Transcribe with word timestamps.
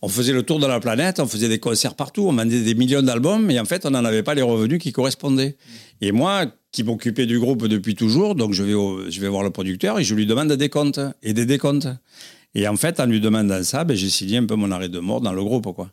On 0.00 0.08
faisait 0.08 0.32
le 0.32 0.44
tour 0.44 0.60
de 0.60 0.66
la 0.66 0.78
planète, 0.78 1.18
on 1.18 1.26
faisait 1.26 1.48
des 1.48 1.58
concerts 1.58 1.94
partout, 1.94 2.22
on 2.28 2.32
vendait 2.32 2.62
des 2.62 2.74
millions 2.74 3.02
d'albums, 3.02 3.50
et 3.50 3.58
en 3.58 3.64
fait, 3.64 3.84
on 3.84 3.90
n'en 3.90 4.04
avait 4.04 4.22
pas 4.22 4.34
les 4.34 4.42
revenus 4.42 4.78
qui 4.78 4.92
correspondaient. 4.92 5.56
Et 6.00 6.12
moi, 6.12 6.46
qui 6.70 6.84
m'occupais 6.84 7.26
du 7.26 7.40
groupe 7.40 7.66
depuis 7.66 7.94
toujours, 7.94 8.34
donc 8.34 8.52
je 8.52 8.62
vais, 8.62 9.10
je 9.10 9.20
vais 9.20 9.28
voir 9.28 9.42
le 9.42 9.50
producteur 9.50 9.98
et 9.98 10.04
je 10.04 10.14
lui 10.14 10.26
demande 10.26 10.52
des 10.52 10.68
comptes 10.68 11.00
et 11.22 11.32
des 11.32 11.46
décomptes. 11.46 11.88
Et 12.54 12.66
en 12.66 12.76
fait, 12.76 12.98
en 13.00 13.06
lui 13.06 13.20
demandant 13.20 13.62
ça, 13.62 13.84
ben, 13.84 13.96
j'ai 13.96 14.08
signé 14.08 14.38
un 14.38 14.46
peu 14.46 14.54
mon 14.54 14.70
arrêt 14.70 14.88
de 14.88 14.98
mort 14.98 15.20
dans 15.20 15.32
le 15.32 15.42
groupe. 15.42 15.74
Quoi. 15.74 15.90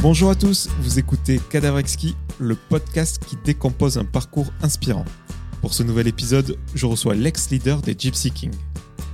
Bonjour 0.00 0.30
à 0.30 0.36
tous, 0.36 0.68
vous 0.78 1.00
écoutez 1.00 1.40
Cadavrexki, 1.50 2.14
le 2.38 2.54
podcast 2.54 3.20
qui 3.26 3.36
décompose 3.44 3.98
un 3.98 4.04
parcours 4.04 4.52
inspirant. 4.62 5.04
Pour 5.60 5.74
ce 5.74 5.82
nouvel 5.82 6.06
épisode, 6.06 6.56
je 6.76 6.86
reçois 6.86 7.16
l'ex-leader 7.16 7.82
des 7.82 7.96
Gypsy 7.98 8.30
Kings. 8.30 8.54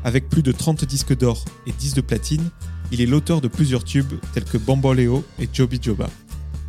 Avec 0.05 0.29
plus 0.29 0.43
de 0.43 0.53
30 0.53 0.85
disques 0.85 1.17
d'or 1.17 1.43
et 1.67 1.73
10 1.73 1.95
de 1.95 2.03
platine, 2.03 2.51
il 2.93 3.01
est 3.01 3.07
l'auteur 3.07 3.41
de 3.41 3.49
plusieurs 3.49 3.83
tubes 3.83 4.13
tels 4.35 4.45
que 4.45 4.59
Bamboleo 4.59 5.25
et 5.39 5.49
Joby 5.51 5.81
Joba. 5.81 6.11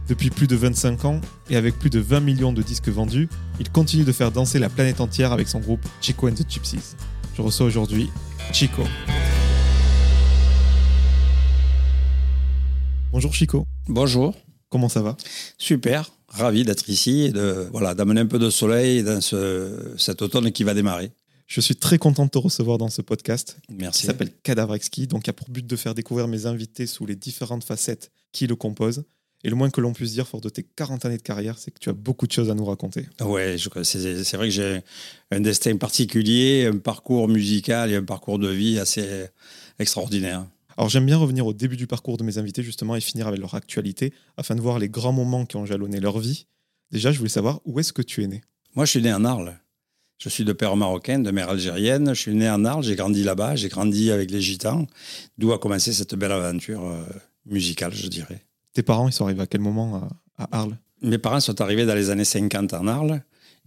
Depuis 0.07 0.29
plus 0.29 0.47
de 0.47 0.55
25 0.55 1.03
ans 1.03 1.19
et 1.49 1.57
avec 1.57 1.77
plus 1.77 1.89
de 1.89 1.99
20 1.99 2.21
millions 2.21 2.53
de 2.53 2.61
disques 2.61 2.87
vendus, 2.87 3.27
il 3.59 3.69
continue 3.69 4.05
de 4.05 4.13
faire 4.13 4.31
danser 4.31 4.59
la 4.59 4.69
planète 4.69 5.01
entière 5.01 5.33
avec 5.33 5.49
son 5.49 5.59
groupe 5.59 5.85
Chico 5.99 6.29
and 6.29 6.35
the 6.35 6.49
Gypsies. 6.49 6.95
Je 7.35 7.41
reçois 7.41 7.65
aujourd'hui 7.65 8.09
Chico. 8.53 8.83
Bonjour 13.11 13.33
Chico. 13.33 13.67
Bonjour. 13.87 14.33
Comment 14.69 14.89
ça 14.89 15.03
va? 15.03 15.15
Super, 15.59 16.11
ravi 16.27 16.63
d'être 16.63 16.89
ici 16.89 17.25
et 17.25 17.31
de 17.31 17.67
voilà 17.71 17.93
d'amener 17.93 18.21
un 18.21 18.25
peu 18.25 18.39
de 18.39 18.49
soleil 18.49 19.03
dans 19.03 19.21
ce, 19.21 19.93
cet 19.97 20.23
automne 20.23 20.51
qui 20.51 20.63
va 20.63 20.73
démarrer. 20.73 21.11
Je 21.45 21.61
suis 21.61 21.75
très 21.75 21.99
content 21.99 22.25
de 22.25 22.31
te 22.31 22.39
recevoir 22.39 22.79
dans 22.79 22.89
ce 22.89 23.03
podcast. 23.03 23.57
Merci. 23.69 24.01
Qui 24.01 24.07
s'appelle 24.07 24.31
Cadavrexki, 24.41 25.05
donc 25.05 25.27
il 25.27 25.29
a 25.29 25.33
pour 25.33 25.49
but 25.49 25.65
de 25.65 25.75
faire 25.75 25.93
découvrir 25.93 26.27
mes 26.27 26.47
invités 26.47 26.87
sous 26.87 27.05
les 27.05 27.15
différentes 27.15 27.63
facettes 27.63 28.11
qui 28.31 28.47
le 28.47 28.55
composent. 28.55 29.03
Et 29.43 29.49
le 29.49 29.55
moins 29.55 29.69
que 29.69 29.79
l'on 29.79 29.93
puisse 29.93 30.13
dire, 30.13 30.27
fort 30.27 30.41
de 30.41 30.49
tes 30.49 30.63
40 30.63 31.05
années 31.05 31.17
de 31.17 31.21
carrière, 31.21 31.59
c'est 31.59 31.69
que 31.69 31.77
tu 31.77 31.89
as 31.89 31.93
beaucoup 31.93 32.25
de 32.25 32.31
choses 32.31 32.49
à 32.49 32.55
nous 32.55 32.65
raconter. 32.65 33.05
Ouais, 33.21 33.57
c'est 33.83 34.33
vrai 34.33 34.47
que 34.47 34.53
j'ai 34.53 34.81
un 35.29 35.39
destin 35.39 35.77
particulier, 35.77 36.65
un 36.65 36.79
parcours 36.79 37.27
musical 37.27 37.91
et 37.91 37.95
un 37.95 38.03
parcours 38.03 38.39
de 38.39 38.49
vie 38.49 38.79
assez 38.79 39.27
extraordinaire. 39.77 40.47
Alors 40.77 40.89
j'aime 40.89 41.05
bien 41.05 41.17
revenir 41.17 41.45
au 41.45 41.53
début 41.53 41.77
du 41.77 41.87
parcours 41.87 42.17
de 42.17 42.23
mes 42.23 42.37
invités 42.37 42.63
justement 42.63 42.95
et 42.95 43.01
finir 43.01 43.27
avec 43.27 43.39
leur 43.39 43.55
actualité 43.55 44.13
afin 44.37 44.55
de 44.55 44.61
voir 44.61 44.79
les 44.79 44.89
grands 44.89 45.13
moments 45.13 45.45
qui 45.45 45.55
ont 45.55 45.65
jalonné 45.65 45.99
leur 45.99 46.19
vie. 46.19 46.47
Déjà, 46.91 47.11
je 47.11 47.17
voulais 47.17 47.29
savoir 47.29 47.61
où 47.65 47.79
est-ce 47.79 47.93
que 47.93 48.01
tu 48.01 48.23
es 48.23 48.27
né? 48.27 48.41
Moi, 48.75 48.85
je 48.85 48.91
suis 48.91 49.01
né 49.01 49.13
en 49.13 49.25
Arles. 49.25 49.57
Je 50.17 50.29
suis 50.29 50.45
de 50.45 50.53
père 50.53 50.75
marocain, 50.75 51.19
de 51.19 51.31
mère 51.31 51.49
algérienne. 51.49 52.09
Je 52.13 52.19
suis 52.19 52.35
né 52.35 52.49
en 52.49 52.63
Arles, 52.63 52.83
j'ai 52.83 52.95
grandi 52.95 53.23
là-bas, 53.23 53.55
j'ai 53.55 53.69
grandi 53.69 54.11
avec 54.11 54.31
les 54.31 54.41
gitans, 54.41 54.87
d'où 55.37 55.51
a 55.51 55.59
commencé 55.59 55.93
cette 55.93 56.15
belle 56.15 56.31
aventure 56.31 56.85
euh, 56.85 57.03
musicale, 57.45 57.93
je 57.93 58.07
dirais. 58.07 58.45
Tes 58.73 58.83
parents, 58.83 59.07
ils 59.07 59.13
sont 59.13 59.25
arrivés 59.25 59.41
à 59.41 59.47
quel 59.47 59.61
moment 59.61 60.07
à, 60.37 60.57
Arles? 60.57 60.77
Mes 61.01 61.17
parents 61.17 61.39
sont 61.39 61.59
arrivés 61.61 61.85
dans 61.85 61.95
les 61.95 62.09
années 62.09 62.25
50 62.25 62.73
en 62.73 62.87
Arles 62.87 63.21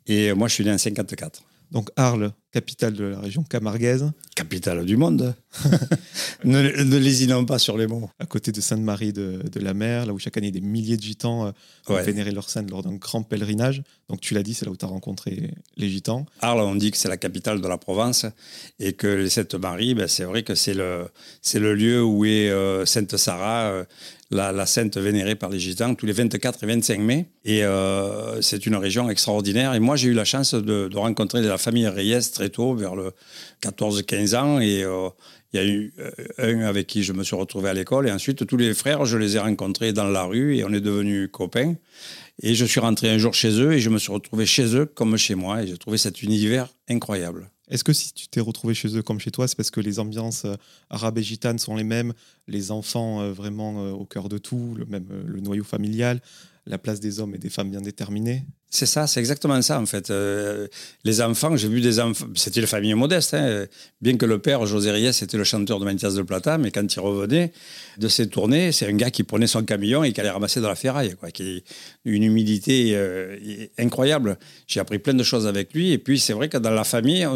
et 0.06 0.32
moi, 0.32 0.48
je 0.48 0.54
suis 0.54 0.64
né 0.64 0.72
en 0.72 0.78
54. 0.78 1.42
Donc 1.70 1.90
Arles, 1.96 2.32
capitale 2.52 2.94
de 2.94 3.04
la 3.04 3.20
région 3.20 3.42
camarguaise. 3.42 4.10
Capitale 4.34 4.84
du 4.86 4.96
monde. 4.96 5.34
ne, 6.44 6.82
ne 6.82 6.96
lésinons 6.96 7.44
pas 7.44 7.58
sur 7.58 7.76
les 7.76 7.86
mots. 7.86 8.08
À 8.18 8.26
côté 8.26 8.52
de 8.52 8.60
Sainte-Marie 8.60 9.12
de, 9.12 9.42
la 9.56 9.74
Mer, 9.74 10.06
là 10.06 10.12
où 10.14 10.18
chaque 10.18 10.36
année 10.38 10.50
des 10.50 10.62
milliers 10.62 10.96
de 10.96 11.02
gitans 11.02 11.46
euh, 11.46 11.52
ont 11.88 12.02
vénéré 12.02 12.30
leur 12.30 12.48
sainte 12.48 12.70
lors 12.70 12.82
d'un 12.82 12.94
grand 12.94 13.22
pèlerinage. 13.22 13.82
Donc 14.08 14.20
tu 14.20 14.32
l'as 14.32 14.42
dit, 14.42 14.54
c'est 14.54 14.64
là 14.64 14.72
où 14.72 14.76
tu 14.76 14.84
as 14.84 14.88
rencontré 14.88 15.50
les 15.76 15.90
gitans. 15.90 16.24
Arles, 16.40 16.60
on 16.60 16.74
dit 16.74 16.90
que 16.90 16.96
c'est 16.96 17.08
la 17.08 17.18
capitale 17.18 17.60
de 17.60 17.68
la 17.68 17.76
Provence 17.76 18.24
et 18.78 18.94
que 18.94 19.28
Sainte-Marie, 19.28 19.94
ben, 19.94 20.08
c'est 20.08 20.24
vrai 20.24 20.42
que 20.42 20.54
c'est 20.54 20.74
le, 20.74 21.10
le 21.54 21.74
lieu 21.74 22.02
où 22.02 22.24
est 22.24 22.48
euh, 22.48 22.86
Sainte 22.86 23.16
Sarah. 23.16 23.70
Euh, 23.70 23.84
la, 24.30 24.66
sainte 24.66 24.96
vénérée 24.96 25.34
par 25.34 25.50
les 25.50 25.58
Gitans 25.58 25.94
tous 25.94 26.06
les 26.06 26.12
24 26.12 26.64
et 26.64 26.66
25 26.66 27.00
mai. 27.00 27.26
Et 27.44 27.62
c'est 28.40 28.66
une 28.66 28.76
région 28.76 29.08
extraordinaire. 29.08 29.74
Et 29.74 29.80
moi, 29.80 29.96
j'ai 29.96 30.08
eu 30.08 30.14
la 30.14 30.24
chance 30.24 30.54
de, 30.54 30.88
rencontrer 30.96 31.42
la 31.42 31.58
famille 31.58 31.88
Reyes 31.88 32.30
très 32.32 32.50
tôt, 32.50 32.74
vers 32.74 32.94
le 32.94 33.12
14-15 33.62 34.36
ans. 34.36 34.60
Et 34.60 34.84
il 35.52 35.56
y 35.56 35.62
a 35.62 35.66
eu 35.66 35.94
euh, 35.98 36.10
un 36.38 36.60
avec 36.60 36.86
qui 36.86 37.02
je 37.02 37.12
me 37.12 37.24
suis 37.24 37.36
retrouvé 37.36 37.70
à 37.70 37.74
l'école. 37.74 38.06
Et 38.06 38.12
ensuite, 38.12 38.46
tous 38.46 38.56
les 38.56 38.74
frères, 38.74 39.04
je 39.06 39.16
les 39.16 39.36
ai 39.36 39.38
rencontrés 39.38 39.92
dans 39.92 40.08
la 40.08 40.24
rue 40.24 40.56
et 40.56 40.64
on 40.64 40.72
est 40.72 40.80
devenus 40.80 41.30
copains. 41.32 41.74
Et 42.42 42.54
je 42.54 42.64
suis 42.64 42.80
rentré 42.80 43.10
un 43.10 43.18
jour 43.18 43.34
chez 43.34 43.60
eux 43.60 43.72
et 43.72 43.80
je 43.80 43.88
me 43.88 43.98
suis 43.98 44.12
retrouvé 44.12 44.46
chez 44.46 44.76
eux 44.76 44.86
comme 44.86 45.16
chez 45.16 45.34
moi. 45.34 45.62
Et 45.62 45.66
j'ai 45.66 45.78
trouvé 45.78 45.96
cet 45.96 46.22
univers 46.22 46.68
incroyable. 46.88 47.50
Est-ce 47.68 47.84
que 47.84 47.92
si 47.92 48.12
tu 48.12 48.28
t'es 48.28 48.40
retrouvé 48.40 48.74
chez 48.74 48.96
eux 48.96 49.02
comme 49.02 49.20
chez 49.20 49.30
toi, 49.30 49.46
c'est 49.46 49.56
parce 49.56 49.70
que 49.70 49.80
les 49.80 49.98
ambiances 49.98 50.44
euh, 50.44 50.54
arabes 50.90 51.18
et 51.18 51.22
gitanes 51.22 51.58
sont 51.58 51.76
les 51.76 51.84
mêmes, 51.84 52.12
les 52.46 52.70
enfants 52.70 53.20
euh, 53.20 53.32
vraiment 53.32 53.92
au 53.92 54.04
cœur 54.04 54.28
de 54.28 54.38
tout, 54.38 54.74
le, 54.76 54.86
même 54.86 55.06
le 55.26 55.40
noyau 55.40 55.64
familial, 55.64 56.20
la 56.68 56.78
place 56.78 57.00
des 57.00 57.20
hommes 57.20 57.34
et 57.34 57.38
des 57.38 57.50
femmes 57.50 57.70
bien 57.70 57.80
déterminées 57.80 58.44
c'est 58.70 58.86
ça, 58.86 59.06
c'est 59.06 59.18
exactement 59.20 59.60
ça 59.62 59.80
en 59.80 59.86
fait. 59.86 60.10
Euh, 60.10 60.66
les 61.02 61.22
enfants, 61.22 61.56
j'ai 61.56 61.68
vu 61.68 61.80
des 61.80 62.00
enfants, 62.00 62.26
c'était 62.34 62.60
une 62.60 62.66
famille 62.66 62.92
modeste, 62.92 63.32
hein. 63.32 63.64
bien 64.02 64.16
que 64.18 64.26
le 64.26 64.40
père, 64.40 64.66
José 64.66 64.90
Reyes, 64.90 65.08
était 65.08 65.38
le 65.38 65.44
chanteur 65.44 65.80
de 65.80 65.86
Mantias 65.86 66.10
de 66.10 66.20
Plata, 66.20 66.58
mais 66.58 66.70
quand 66.70 66.94
il 66.94 67.00
revenait 67.00 67.52
de 67.96 68.08
ses 68.08 68.28
tournées, 68.28 68.70
c'est 68.72 68.86
un 68.86 68.92
gars 68.92 69.10
qui 69.10 69.22
prenait 69.22 69.46
son 69.46 69.62
camion 69.62 70.04
et 70.04 70.12
qui 70.12 70.20
allait 70.20 70.28
ramasser 70.28 70.60
de 70.60 70.66
la 70.66 70.74
ferraille, 70.74 71.14
quoi, 71.18 71.30
qui 71.30 71.64
une 72.04 72.22
humilité 72.22 72.92
euh, 72.94 73.38
incroyable. 73.78 74.38
J'ai 74.66 74.80
appris 74.80 74.98
plein 74.98 75.14
de 75.14 75.22
choses 75.22 75.46
avec 75.46 75.72
lui, 75.72 75.92
et 75.92 75.98
puis 75.98 76.18
c'est 76.18 76.34
vrai 76.34 76.50
que 76.50 76.58
dans 76.58 76.70
la 76.70 76.84
famille, 76.84 77.26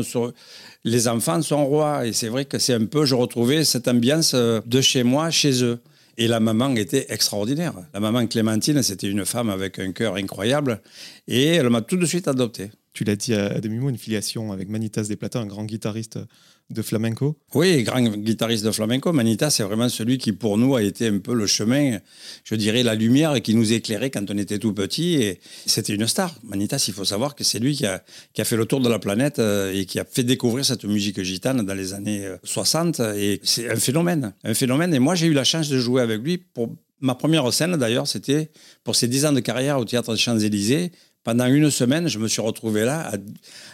les 0.84 1.08
enfants 1.08 1.40
sont 1.40 1.64
rois, 1.64 2.06
et 2.06 2.12
c'est 2.12 2.28
vrai 2.28 2.44
que 2.44 2.58
c'est 2.58 2.74
un 2.74 2.84
peu, 2.84 3.06
je 3.06 3.14
retrouvais 3.14 3.64
cette 3.64 3.88
ambiance 3.88 4.32
euh, 4.34 4.60
de 4.66 4.82
chez 4.82 5.02
moi, 5.02 5.30
chez 5.30 5.64
eux. 5.64 5.78
Et 6.18 6.28
la 6.28 6.40
maman 6.40 6.74
était 6.76 7.06
extraordinaire. 7.08 7.74
La 7.94 8.00
maman 8.00 8.26
Clémentine, 8.26 8.82
c'était 8.82 9.08
une 9.08 9.24
femme 9.24 9.48
avec 9.48 9.78
un 9.78 9.92
cœur 9.92 10.16
incroyable. 10.16 10.80
Et 11.26 11.46
elle 11.46 11.70
m'a 11.70 11.80
tout 11.80 11.96
de 11.96 12.06
suite 12.06 12.28
adopté. 12.28 12.70
Tu 12.92 13.04
l'as 13.04 13.16
dit 13.16 13.34
à 13.34 13.60
demi-mot, 13.60 13.88
une 13.88 13.96
filiation 13.96 14.52
avec 14.52 14.68
Manitas 14.68 15.04
Desplata, 15.04 15.40
un 15.40 15.46
grand 15.46 15.64
guitariste 15.64 16.18
de 16.72 16.82
flamenco? 16.82 17.36
Oui, 17.54 17.82
grand 17.82 18.00
guitariste 18.02 18.64
de 18.64 18.70
flamenco. 18.70 19.12
Manitas, 19.12 19.50
c'est 19.50 19.62
vraiment 19.62 19.88
celui 19.88 20.18
qui, 20.18 20.32
pour 20.32 20.58
nous, 20.58 20.74
a 20.74 20.82
été 20.82 21.08
un 21.08 21.18
peu 21.18 21.34
le 21.34 21.46
chemin, 21.46 21.98
je 22.44 22.54
dirais, 22.54 22.82
la 22.82 22.94
lumière 22.94 23.40
qui 23.42 23.54
nous 23.54 23.72
éclairait 23.72 24.10
quand 24.10 24.30
on 24.30 24.38
était 24.38 24.58
tout 24.58 24.72
petit. 24.72 25.14
Et 25.14 25.40
c'était 25.66 25.94
une 25.94 26.06
star. 26.06 26.34
Manitas, 26.44 26.84
il 26.88 26.94
faut 26.94 27.04
savoir 27.04 27.34
que 27.34 27.44
c'est 27.44 27.58
lui 27.58 27.76
qui 27.76 27.86
a, 27.86 28.02
fait 28.44 28.56
le 28.56 28.66
tour 28.66 28.80
de 28.80 28.88
la 28.88 28.98
planète 28.98 29.38
euh, 29.38 29.72
et 29.72 29.84
qui 29.84 29.98
a 29.98 30.04
fait 30.04 30.24
découvrir 30.24 30.64
cette 30.64 30.84
musique 30.84 31.22
gitane 31.22 31.64
dans 31.64 31.74
les 31.74 31.94
années 31.94 32.28
60. 32.44 33.00
Euh, 33.00 33.14
et 33.14 33.40
c'est 33.42 33.70
un 33.70 33.76
phénomène. 33.76 34.32
Un 34.44 34.54
phénomène. 34.54 34.94
Et 34.94 34.98
moi, 34.98 35.14
j'ai 35.14 35.26
eu 35.26 35.34
la 35.34 35.44
chance 35.44 35.68
de 35.68 35.78
jouer 35.78 36.02
avec 36.02 36.20
lui 36.22 36.38
pour 36.38 36.70
Ma 37.02 37.16
première 37.16 37.52
scène, 37.52 37.76
d'ailleurs, 37.76 38.06
c'était 38.06 38.48
pour 38.84 38.94
ses 38.94 39.08
10 39.08 39.26
ans 39.26 39.32
de 39.32 39.40
carrière 39.40 39.76
au 39.80 39.84
Théâtre 39.84 40.12
des 40.12 40.18
Champs-Élysées 40.20 40.92
pendant 41.24 41.46
une 41.46 41.70
semaine, 41.70 42.08
je 42.08 42.18
me 42.18 42.26
suis 42.26 42.40
retrouvé 42.40 42.84
là. 42.84 43.12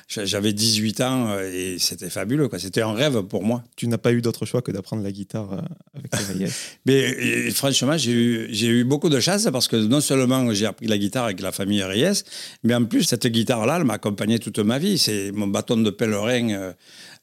J'avais 0.08 0.52
18 0.52 1.00
ans 1.00 1.28
euh, 1.30 1.50
et 1.52 1.78
c'était 1.78 2.10
fabuleux. 2.10 2.48
C'était 2.58 2.82
un 2.82 2.92
rêve 2.92 3.22
pour 3.22 3.42
moi. 3.42 3.62
Tu 3.76 3.88
n'as 3.88 3.98
pas 3.98 4.12
eu 4.12 4.20
d'autre 4.20 4.44
choix 4.46 4.62
que 4.62 4.70
d'apprendre 4.70 5.02
la 5.02 5.12
guitare 5.12 5.52
euh, 5.52 5.60
avec 5.94 6.14
Reyes 6.14 6.52
Mais 6.86 7.50
franchement, 7.50 7.96
j'ai 7.96 8.12
eu, 8.12 8.50
eu, 8.50 8.84
beaucoup 8.84 9.08
de 9.08 9.20
chance 9.20 9.48
parce 9.50 9.68
que 9.68 9.76
non 9.76 10.00
seulement 10.00 10.52
j'ai 10.52 10.66
appris 10.66 10.86
la 10.86 10.98
guitare 10.98 11.24
avec 11.24 11.40
la 11.40 11.52
famille 11.52 11.82
Reyes, 11.82 12.22
mais 12.64 12.74
en 12.74 12.84
plus, 12.84 13.04
cette 13.04 13.26
guitare-là, 13.26 13.78
elle 13.78 13.84
m'a 13.84 13.94
accompagné 13.94 14.38
toute 14.38 14.58
ma 14.58 14.78
vie. 14.78 14.98
C'est 14.98 15.32
mon 15.32 15.46
bâton 15.46 15.78
de 15.78 15.90
pèlerin. 15.90 16.74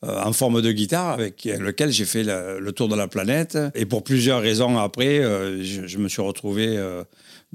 Euh, 0.04 0.22
en 0.24 0.34
forme 0.34 0.62
de 0.62 0.72
guitare 0.72 1.10
avec 1.10 1.46
lequel 1.46 1.92
j'ai 1.92 2.06
fait 2.06 2.24
le, 2.24 2.72
tour 2.72 2.90
de 2.90 2.96
la 2.96 3.08
planète. 3.08 3.58
Et 3.76 3.86
pour 3.86 4.04
plusieurs 4.04 4.42
raisons 4.42 4.78
après, 4.78 5.22
je, 5.64 5.88
je, 5.88 5.97
me 5.97 6.09
suis 6.09 6.22
retrouvé 6.22 6.78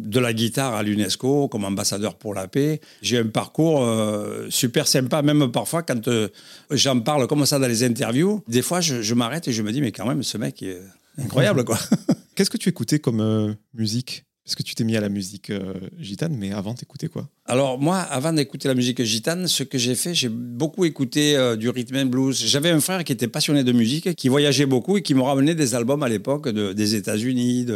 de 0.00 0.20
la 0.20 0.32
guitare 0.32 0.74
à 0.74 0.82
l'UNESCO 0.82 1.48
comme 1.48 1.64
ambassadeur 1.64 2.14
pour 2.16 2.34
la 2.34 2.48
paix. 2.48 2.80
J'ai 3.02 3.18
un 3.18 3.26
parcours 3.26 3.84
euh, 3.84 4.46
super 4.50 4.86
sympa, 4.86 5.22
même 5.22 5.50
parfois 5.52 5.82
quand 5.82 6.08
euh, 6.08 6.28
j'en 6.70 7.00
parle 7.00 7.26
comme 7.26 7.44
ça 7.46 7.58
dans 7.58 7.68
les 7.68 7.84
interviews. 7.84 8.42
Des 8.48 8.62
fois, 8.62 8.80
je, 8.80 9.14
m'arrête 9.14 9.48
et 9.48 9.52
je 9.52 9.62
me 9.62 9.72
dis, 9.72 9.80
mais 9.80 9.92
quand 9.92 10.06
même, 10.06 10.22
ce 10.22 10.38
mec 10.38 10.62
est 10.62 10.80
incroyable, 11.18 11.64
quoi. 11.64 11.78
Qu'est-ce 12.34 12.50
que 12.50 12.56
tu 12.56 12.68
écoutais 12.68 12.98
comme 12.98 13.20
euh, 13.20 13.52
musique? 13.74 14.24
Est-ce 14.50 14.56
que 14.56 14.64
tu 14.64 14.74
t'es 14.74 14.82
mis 14.82 14.96
à 14.96 15.00
la 15.00 15.08
musique 15.08 15.50
euh, 15.50 15.74
gitane, 16.00 16.34
mais 16.36 16.50
avant, 16.50 16.74
t'écoutais 16.74 17.06
quoi? 17.06 17.28
Alors 17.46 17.78
moi, 17.78 17.98
avant 17.98 18.32
d'écouter 18.32 18.66
la 18.66 18.74
musique 18.74 19.00
gitane, 19.04 19.46
ce 19.46 19.62
que 19.62 19.78
j'ai 19.78 19.94
fait, 19.94 20.12
j'ai 20.12 20.28
beaucoup 20.28 20.84
écouté 20.84 21.36
euh, 21.36 21.54
du 21.54 21.68
rhythm 21.68 21.98
and 21.98 22.06
blues. 22.06 22.36
J'avais 22.46 22.70
un 22.70 22.80
frère 22.80 23.04
qui 23.04 23.12
était 23.12 23.28
passionné 23.28 23.62
de 23.62 23.70
musique, 23.70 24.12
qui 24.16 24.28
voyageait 24.28 24.66
beaucoup 24.66 24.96
et 24.96 25.02
qui 25.02 25.14
me 25.14 25.22
ramenait 25.22 25.54
des 25.54 25.76
albums 25.76 26.02
à 26.02 26.08
l'époque 26.08 26.48
de, 26.48 26.72
des 26.72 26.96
États-Unis, 26.96 27.66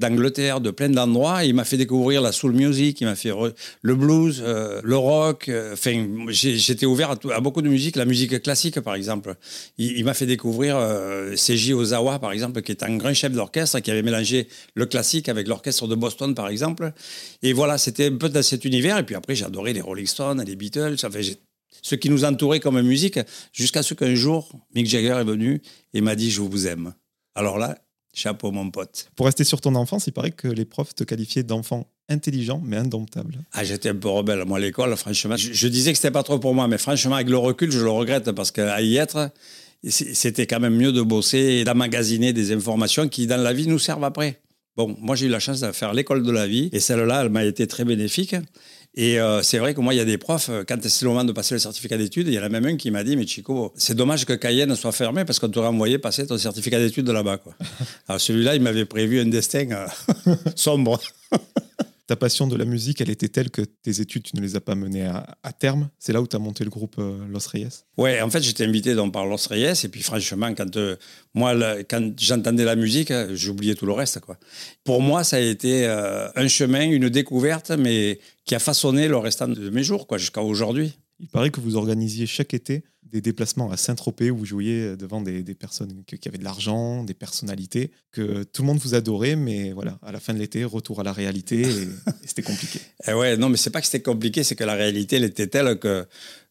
d'Angleterre, 0.00 0.60
de, 0.60 0.72
plein 0.72 0.88
d'endroits. 0.88 1.44
Il 1.44 1.54
m'a 1.54 1.64
fait 1.64 1.76
découvrir 1.76 2.22
la 2.22 2.32
soul 2.32 2.54
music, 2.54 3.00
il 3.00 3.04
m'a 3.04 3.14
fait 3.14 3.30
le 3.82 3.94
blues, 3.94 4.42
euh, 4.44 4.80
le 4.82 4.96
rock. 4.96 5.48
Enfin, 5.72 6.08
j'étais 6.30 6.86
ouvert 6.86 7.14
à, 7.32 7.40
beaucoup 7.40 7.62
de 7.62 7.68
musique, 7.68 7.94
la 7.94 8.04
musique 8.04 8.42
classique 8.42 8.80
par 8.80 8.96
exemple. 8.96 9.36
Il, 9.78 10.04
m'a 10.04 10.14
fait 10.14 10.26
découvrir 10.26 10.76
Seiji 11.36 11.72
Ozawa 11.72 12.18
par 12.18 12.32
exemple, 12.32 12.62
qui 12.62 12.72
est 12.72 12.82
un 12.82 12.96
grand 12.96 13.14
chef 13.14 13.30
d'orchestre 13.30 13.78
qui 13.78 13.92
avait 13.92 14.02
mélangé 14.02 14.48
le 14.74 14.86
classique 14.86 15.28
avec 15.28 15.46
l'orchestre 15.46 15.86
de 15.86 15.94
Boston 15.94 16.15
par 16.34 16.48
exemple. 16.48 16.92
Et 17.42 17.52
voilà, 17.52 17.78
c'était 17.78 18.06
un 18.06 18.16
peu 18.16 18.28
dans 18.28 18.42
cet 18.42 18.64
univers. 18.64 18.98
Et 18.98 19.04
puis 19.04 19.14
après, 19.14 19.34
j'adorais 19.34 19.72
les 19.72 19.80
Rolling 19.80 20.06
Stones, 20.06 20.42
les 20.42 20.56
Beatles, 20.56 20.96
enfin, 21.04 21.20
ce 21.82 21.94
qui 21.94 22.10
nous 22.10 22.24
entourait 22.24 22.60
comme 22.60 22.80
musique, 22.82 23.20
jusqu'à 23.52 23.82
ce 23.82 23.94
qu'un 23.94 24.14
jour, 24.14 24.50
Mick 24.74 24.86
Jagger 24.86 25.18
est 25.20 25.24
venu 25.24 25.62
et 25.94 26.00
m'a 26.00 26.14
dit 26.14 26.30
Je 26.30 26.40
vous 26.40 26.66
aime. 26.66 26.94
Alors 27.34 27.58
là, 27.58 27.78
chapeau, 28.14 28.50
mon 28.50 28.70
pote. 28.70 29.08
Pour 29.14 29.26
rester 29.26 29.44
sur 29.44 29.60
ton 29.60 29.74
enfance, 29.74 30.06
il 30.06 30.12
paraît 30.12 30.30
que 30.30 30.48
les 30.48 30.64
profs 30.64 30.94
te 30.94 31.04
qualifiaient 31.04 31.42
d'enfant 31.42 31.86
intelligent 32.08 32.62
mais 32.64 32.76
indomptable. 32.76 33.38
Ah, 33.52 33.64
j'étais 33.64 33.90
un 33.90 33.94
peu 33.94 34.08
rebelle. 34.08 34.44
Moi, 34.44 34.58
à 34.58 34.60
l'école, 34.60 34.96
franchement, 34.96 35.36
je, 35.36 35.68
disais 35.68 35.92
que 35.92 35.98
c'était 35.98 36.10
pas 36.10 36.22
trop 36.22 36.38
pour 36.38 36.54
moi, 36.54 36.68
mais 36.68 36.78
franchement, 36.78 37.16
avec 37.16 37.28
le 37.28 37.36
recul, 37.36 37.70
je 37.70 37.80
le 37.80 37.90
regrette 37.90 38.32
parce 38.32 38.50
qu'à 38.50 38.80
y 38.80 38.96
être, 38.96 39.30
c'était 39.84 40.46
quand 40.46 40.60
même 40.60 40.76
mieux 40.76 40.92
de 40.92 41.02
bosser 41.02 41.38
et 41.38 41.64
d'emmagasiner 41.64 42.32
des 42.32 42.52
informations 42.52 43.08
qui, 43.08 43.26
dans 43.26 43.40
la 43.40 43.52
vie, 43.52 43.66
nous 43.66 43.78
servent 43.78 44.04
après. 44.04 44.40
Bon, 44.76 44.94
moi 45.00 45.16
j'ai 45.16 45.26
eu 45.26 45.30
la 45.30 45.38
chance 45.38 45.60
de 45.60 45.72
faire 45.72 45.94
l'école 45.94 46.22
de 46.22 46.30
la 46.30 46.46
vie 46.46 46.68
et 46.72 46.80
celle-là, 46.80 47.22
elle 47.22 47.30
m'a 47.30 47.44
été 47.44 47.66
très 47.66 47.84
bénéfique. 47.84 48.34
Et 48.98 49.20
euh, 49.20 49.42
c'est 49.42 49.58
vrai 49.58 49.74
que 49.74 49.80
moi, 49.80 49.92
il 49.92 49.98
y 49.98 50.00
a 50.00 50.06
des 50.06 50.16
profs, 50.16 50.48
euh, 50.48 50.64
quand 50.66 50.78
c'est 50.82 51.04
le 51.04 51.10
moment 51.10 51.24
de 51.24 51.32
passer 51.32 51.54
le 51.54 51.58
certificat 51.58 51.98
d'études, 51.98 52.28
il 52.28 52.34
y 52.34 52.38
en 52.38 52.42
a 52.42 52.48
même 52.48 52.64
un 52.64 52.76
qui 52.76 52.90
m'a 52.90 53.04
dit 53.04 53.14
Mais 53.14 53.26
Chico, 53.26 53.72
c'est 53.76 53.94
dommage 53.94 54.24
que 54.24 54.32
Cayenne 54.32 54.74
soit 54.74 54.92
fermé 54.92 55.26
parce 55.26 55.38
qu'on 55.38 55.50
t'aurait 55.50 55.68
envoyé 55.68 55.98
passer 55.98 56.26
ton 56.26 56.38
certificat 56.38 56.78
d'études 56.78 57.04
de 57.04 57.12
là-bas. 57.12 57.38
Alors 58.08 58.20
celui-là, 58.20 58.54
il 58.54 58.62
m'avait 58.62 58.86
prévu 58.86 59.20
un 59.20 59.26
destin 59.26 59.68
euh, 59.70 60.34
sombre 60.56 60.98
ta 62.06 62.14
passion 62.14 62.46
de 62.46 62.56
la 62.56 62.64
musique, 62.64 63.00
elle 63.00 63.10
était 63.10 63.28
telle 63.28 63.50
que 63.50 63.62
tes 63.62 64.00
études, 64.00 64.22
tu 64.22 64.36
ne 64.36 64.40
les 64.40 64.54
as 64.54 64.60
pas 64.60 64.76
menées 64.76 65.06
à, 65.06 65.52
terme. 65.52 65.88
C'est 65.98 66.12
là 66.12 66.22
où 66.22 66.26
tu 66.26 66.36
as 66.36 66.38
monté 66.38 66.62
le 66.62 66.70
groupe 66.70 66.96
euh, 66.98 67.26
Los 67.28 67.48
Reyes 67.48 67.84
Ouais, 67.96 68.20
en 68.20 68.30
fait, 68.30 68.42
j'étais 68.42 68.64
invité 68.64 68.94
donc, 68.94 69.12
par 69.12 69.26
Los 69.26 69.48
Reyes. 69.48 69.84
Et 69.84 69.88
puis, 69.88 70.02
franchement, 70.02 70.54
quand, 70.54 70.76
euh, 70.76 70.96
moi, 71.34 71.54
quand 71.90 72.12
j'entendais 72.18 72.64
la 72.64 72.76
musique, 72.76 73.10
euh, 73.10 73.34
j'oubliais 73.34 73.74
tout 73.74 73.86
le 73.86 73.92
reste. 73.92 74.20
Quoi. 74.20 74.38
Pour 74.84 75.02
moi, 75.02 75.24
ça 75.24 75.36
a 75.36 75.40
été 75.40 75.86
un 75.86 76.48
chemin, 76.48 76.82
une 76.82 77.08
découverte, 77.08 77.72
mais 77.72 78.20
qui 78.44 78.54
a 78.54 78.60
façonné 78.60 79.08
le 79.08 79.16
restant 79.16 79.48
de 79.48 79.70
mes 79.70 79.82
jours 79.82 80.06
jusqu'à 80.16 80.42
aujourd'hui. 80.42 80.96
Il 81.18 81.28
paraît 81.28 81.50
que 81.50 81.60
vous 81.60 81.76
organisiez 81.76 82.26
chaque 82.26 82.54
été 82.54 82.84
des 83.12 83.20
déplacements 83.20 83.70
à 83.70 83.76
Saint-Tropez 83.76 84.30
où 84.30 84.36
vous 84.36 84.44
jouiez 84.44 84.96
devant 84.96 85.20
des, 85.20 85.42
personnes 85.54 86.02
qui 86.04 86.28
avaient 86.28 86.38
de 86.38 86.44
l'argent, 86.44 87.04
des 87.04 87.14
personnalités, 87.14 87.90
que 88.12 88.42
tout 88.44 88.62
le 88.62 88.66
monde 88.66 88.78
vous 88.78 88.94
adorait, 88.94 89.36
mais 89.36 89.72
voilà, 89.72 89.98
à 90.02 90.12
la 90.12 90.20
fin 90.20 90.34
de 90.34 90.38
l'été, 90.38 90.64
retour 90.64 91.00
à 91.00 91.02
la 91.02 91.12
réalité, 91.12 91.62
et, 91.62 91.88
c'était 92.24 92.42
compliqué. 92.42 92.78
Et 92.78 93.10
eh 93.10 93.12
ouais, 93.12 93.36
non, 93.36 93.48
mais 93.48 93.56
c'est 93.56 93.70
pas 93.70 93.80
que 93.80 93.86
c'était 93.86 94.02
compliqué, 94.02 94.42
c'est 94.42 94.56
que 94.56 94.64
la 94.64 94.74
réalité, 94.74 95.16
elle 95.16 95.24
était 95.24 95.46
telle 95.46 95.78
que 95.78 96.06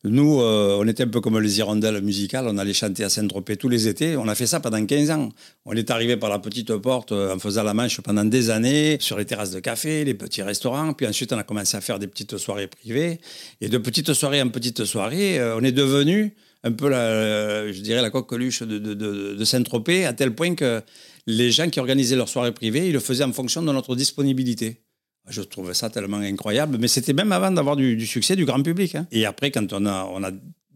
nous, 0.08 0.40
euh, 0.40 0.78
on 0.80 0.88
était 0.88 1.04
un 1.04 1.08
peu 1.08 1.20
comme 1.20 1.40
les 1.40 1.58
hirondelles 1.58 2.02
musicales, 2.02 2.46
on 2.48 2.58
allait 2.58 2.74
chanter 2.74 3.04
à 3.04 3.10
Saint-Tropez 3.10 3.58
tous 3.58 3.70
les 3.70 3.88
étés, 3.88 4.18
on 4.18 4.28
a 4.28 4.36
fait 4.36 4.46
ça 4.46 4.60
pendant 4.60 4.84
15 4.86 5.10
ans. 5.10 5.30
On 5.66 5.74
est 5.74 5.90
arrivé 5.90 6.16
par 6.16 6.30
la 6.30 6.38
petite 6.38 6.76
porte 6.78 7.12
euh, 7.12 7.34
en 7.34 7.40
faisant 7.40 7.64
la 7.64 7.74
manche 7.74 8.00
pendant 8.02 8.24
des 8.24 8.52
années, 8.52 8.98
sur 9.00 9.18
les 9.18 9.26
terrasses 9.26 9.52
de 9.52 9.60
café, 9.60 10.06
les 10.06 10.14
petits 10.14 10.44
restaurants, 10.44 10.94
puis 10.94 11.08
ensuite 11.08 11.34
on 11.34 11.38
a 11.38 11.44
commencé 11.44 11.76
à 11.76 11.82
faire 11.82 11.98
des 11.98 12.08
petites 12.08 12.38
soirées 12.38 12.68
privées, 12.68 13.20
et 13.62 13.70
de 13.70 13.78
petites 13.80 14.14
soirées 14.14 14.42
en 14.42 14.50
petites 14.50 14.86
soirées, 14.86 15.40
euh, 15.40 15.58
on 15.58 15.64
est 15.64 15.72
devenu 15.72 16.36
un 16.66 16.72
peu, 16.72 16.90
la, 16.90 17.72
je 17.72 17.80
dirais, 17.82 18.02
la 18.02 18.10
coqueluche 18.10 18.64
de, 18.64 19.44
Saint-Tropez, 19.46 20.06
à 20.06 20.14
tel 20.14 20.34
point 20.34 20.56
que 20.56 20.82
les 21.28 21.52
gens 21.52 21.70
qui 21.70 21.80
organisaient 21.80 22.16
leurs 22.16 22.30
soirées 22.30 22.54
privées, 22.54 22.88
ils 22.88 22.94
le 22.94 23.00
faisaient 23.00 23.24
en 23.24 23.32
fonction 23.32 23.62
de 23.62 23.72
notre 23.72 23.96
disponibilité. 23.96 24.82
Je 25.30 25.42
trouvais 25.42 25.74
ça 25.74 25.90
tellement 25.90 26.18
incroyable, 26.18 26.78
mais 26.80 26.88
c'était 26.88 27.14
même 27.14 27.32
avant 27.32 27.52
d'avoir 27.52 27.76
du, 27.76 28.06
succès 28.06 28.36
du 28.36 28.46
grand 28.46 28.62
public. 28.62 28.96
Hein. 28.96 29.08
Et 29.12 29.26
après, 29.26 29.52
quand 29.52 29.74
on 29.74 29.86
a 29.86 30.32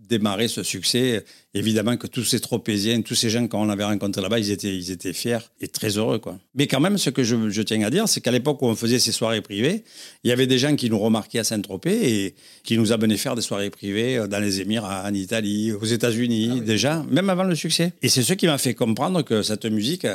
démarrer 0.09 0.47
ce 0.47 0.63
succès. 0.63 1.23
Évidemment 1.53 1.97
que 1.97 2.07
tous 2.07 2.23
ces 2.23 2.39
tropéziens, 2.39 3.01
tous 3.01 3.15
ces 3.15 3.29
gens 3.29 3.47
qu'on 3.47 3.69
avait 3.69 3.83
rencontrés 3.83 4.21
là-bas, 4.21 4.39
ils 4.39 4.51
étaient, 4.51 4.75
ils 4.75 4.91
étaient 4.91 5.13
fiers 5.13 5.39
et 5.61 5.67
très 5.67 5.97
heureux. 5.97 6.19
Quoi. 6.19 6.37
Mais 6.55 6.67
quand 6.67 6.79
même, 6.79 6.97
ce 6.97 7.09
que 7.09 7.23
je, 7.23 7.61
tiens 7.61 7.81
à 7.83 7.89
dire, 7.89 8.07
c'est 8.07 8.21
qu'à 8.21 8.31
l'époque 8.31 8.61
où 8.61 8.65
on 8.65 8.75
faisait 8.75 8.99
ces 8.99 9.11
soirées 9.11 9.41
privées, 9.41 9.83
il 10.23 10.29
y 10.29 10.33
avait 10.33 10.47
des 10.47 10.57
gens 10.57 10.75
qui 10.75 10.89
nous 10.89 10.99
remarquaient 10.99 11.39
à 11.39 11.43
Saint-Tropez 11.43 12.25
et 12.25 12.35
qui 12.63 12.77
nous 12.77 12.91
amenaient 12.91 13.17
faire 13.17 13.35
des 13.35 13.41
soirées 13.41 13.69
privées 13.69 14.25
dans 14.29 14.39
les 14.39 14.61
Émirats, 14.61 15.03
en 15.05 15.13
Italie, 15.13 15.71
aux 15.71 15.85
États-Unis, 15.85 16.57
ah 16.57 16.59
déjà, 16.59 17.05
même 17.09 17.29
avant 17.29 17.43
le 17.43 17.55
succès. 17.55 17.93
Et 18.01 18.09
c'est 18.09 18.23
ce 18.23 18.33
qui 18.33 18.47
m'a 18.47 18.57
fait 18.57 18.73
comprendre 18.73 19.23
que 19.23 19.41
cette 19.41 19.65
musique, 19.65 20.05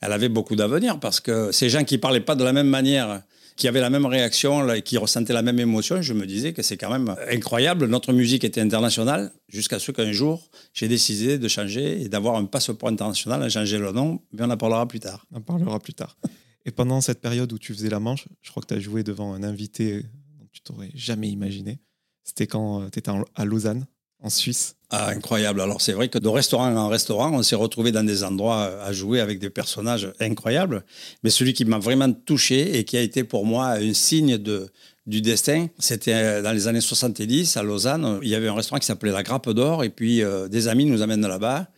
elle 0.00 0.12
avait 0.12 0.28
beaucoup 0.28 0.56
d'avenir 0.56 1.00
parce 1.00 1.20
que 1.20 1.52
ces 1.52 1.68
gens 1.68 1.84
qui 1.84 1.98
parlaient 1.98 2.20
pas 2.20 2.34
de 2.34 2.44
la 2.44 2.52
même 2.52 2.68
manière 2.68 3.22
qui 3.58 3.66
avaient 3.66 3.80
la 3.80 3.90
même 3.90 4.06
réaction, 4.06 4.66
qui 4.82 4.96
ressentaient 4.96 5.32
la 5.32 5.42
même 5.42 5.58
émotion, 5.58 6.00
je 6.00 6.14
me 6.14 6.26
disais 6.26 6.52
que 6.52 6.62
c'est 6.62 6.76
quand 6.76 6.90
même 6.90 7.14
incroyable. 7.28 7.86
Notre 7.86 8.12
musique 8.12 8.44
était 8.44 8.60
internationale 8.60 9.32
jusqu'à 9.48 9.80
ce 9.80 9.90
qu'un 9.90 10.12
jour, 10.12 10.48
j'ai 10.72 10.86
décidé 10.86 11.38
de 11.38 11.48
changer 11.48 12.00
et 12.00 12.08
d'avoir 12.08 12.36
un 12.36 12.44
passeport 12.44 12.88
international, 12.88 13.42
à 13.42 13.48
changer 13.48 13.78
le 13.78 13.90
nom, 13.90 14.22
mais 14.32 14.42
on 14.44 14.50
en 14.50 14.56
parlera 14.56 14.86
plus 14.86 15.00
tard. 15.00 15.26
On 15.32 15.38
en 15.38 15.40
parlera 15.40 15.80
plus 15.80 15.92
tard. 15.92 16.16
Et 16.66 16.70
pendant 16.70 17.00
cette 17.00 17.20
période 17.20 17.52
où 17.52 17.58
tu 17.58 17.74
faisais 17.74 17.90
la 17.90 17.98
manche, 17.98 18.28
je 18.42 18.50
crois 18.50 18.62
que 18.62 18.68
tu 18.68 18.74
as 18.74 18.80
joué 18.80 19.02
devant 19.02 19.34
un 19.34 19.42
invité 19.42 20.02
dont 20.38 20.46
tu 20.52 20.60
t'aurais 20.60 20.90
jamais 20.94 21.28
imaginé. 21.28 21.80
C'était 22.22 22.46
quand 22.46 22.82
euh, 22.82 22.88
tu 22.90 23.00
étais 23.00 23.10
à 23.34 23.44
Lausanne 23.44 23.86
en 24.22 24.30
Suisse. 24.30 24.74
Ah, 24.90 25.10
incroyable. 25.10 25.60
Alors 25.60 25.82
c'est 25.82 25.92
vrai 25.92 26.08
que 26.08 26.18
de 26.18 26.28
restaurant 26.28 26.74
en 26.74 26.88
restaurant, 26.88 27.32
on 27.34 27.42
s'est 27.42 27.56
retrouvé 27.56 27.92
dans 27.92 28.04
des 28.04 28.24
endroits 28.24 28.70
euh, 28.70 28.88
à 28.88 28.92
jouer 28.92 29.20
avec 29.20 29.38
des 29.38 29.50
personnages 29.50 30.10
incroyables. 30.18 30.82
Mais 31.22 31.30
celui 31.30 31.52
qui 31.52 31.66
m'a 31.66 31.78
vraiment 31.78 32.10
touché 32.12 32.78
et 32.78 32.84
qui 32.84 32.96
a 32.96 33.02
été 33.02 33.22
pour 33.22 33.44
moi 33.44 33.72
un 33.72 33.92
signe 33.92 34.38
de, 34.38 34.70
du 35.06 35.20
destin, 35.20 35.66
c'était 35.78 36.14
euh, 36.14 36.42
dans 36.42 36.52
les 36.52 36.68
années 36.68 36.80
70 36.80 37.58
à 37.58 37.62
Lausanne. 37.62 38.18
Il 38.22 38.28
y 38.28 38.34
avait 38.34 38.48
un 38.48 38.54
restaurant 38.54 38.78
qui 38.78 38.86
s'appelait 38.86 39.12
La 39.12 39.22
Grappe 39.22 39.50
d'Or 39.50 39.84
et 39.84 39.90
puis 39.90 40.22
euh, 40.22 40.48
des 40.48 40.68
amis 40.68 40.86
nous 40.86 41.02
amènent 41.02 41.26
là-bas. 41.26 41.68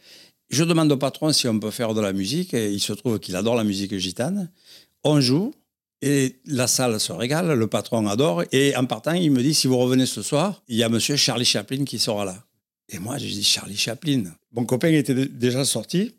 Je 0.49 0.63
demande 0.63 0.91
au 0.93 0.97
patron 0.97 1.33
si 1.33 1.49
on 1.49 1.59
peut 1.59 1.71
faire 1.71 1.95
de 1.95 2.01
la 2.01 2.13
musique 2.13 2.55
et 2.55 2.71
il 2.71 2.81
se 2.81 2.93
trouve 2.93 3.19
qu'il 3.19 3.35
adore 3.35 3.57
la 3.57 3.65
musique 3.65 3.97
gitane. 3.99 4.51
On 5.03 5.21
joue, 5.21 5.53
et 6.03 6.37
la 6.47 6.67
salle 6.67 6.99
se 6.99 7.13
régale, 7.13 7.53
le 7.53 7.67
patron 7.67 8.07
adore. 8.07 8.45
Et 8.53 8.75
en 8.77 8.87
partant, 8.87 9.13
il 9.13 9.31
me 9.31 9.43
dit 9.43 9.55
si 9.55 9.67
vous 9.67 9.77
revenez 9.77 10.07
ce 10.07 10.23
soir, 10.23 10.63
il 10.69 10.77
y 10.77 10.83
a 10.83 10.89
monsieur 10.89 11.17
Charlie 11.17 11.45
Chaplin 11.45 11.85
qui 11.85 11.99
sera 11.99 12.25
là. 12.25 12.45
Et 12.89 12.99
moi, 12.99 13.19
je 13.19 13.27
dis 13.27 13.45
Charlie 13.45 13.77
Chaplin. 13.77 14.25
Mon 14.53 14.65
copain 14.65 14.89
était 14.89 15.15
déjà 15.15 15.65
sorti. 15.65 16.13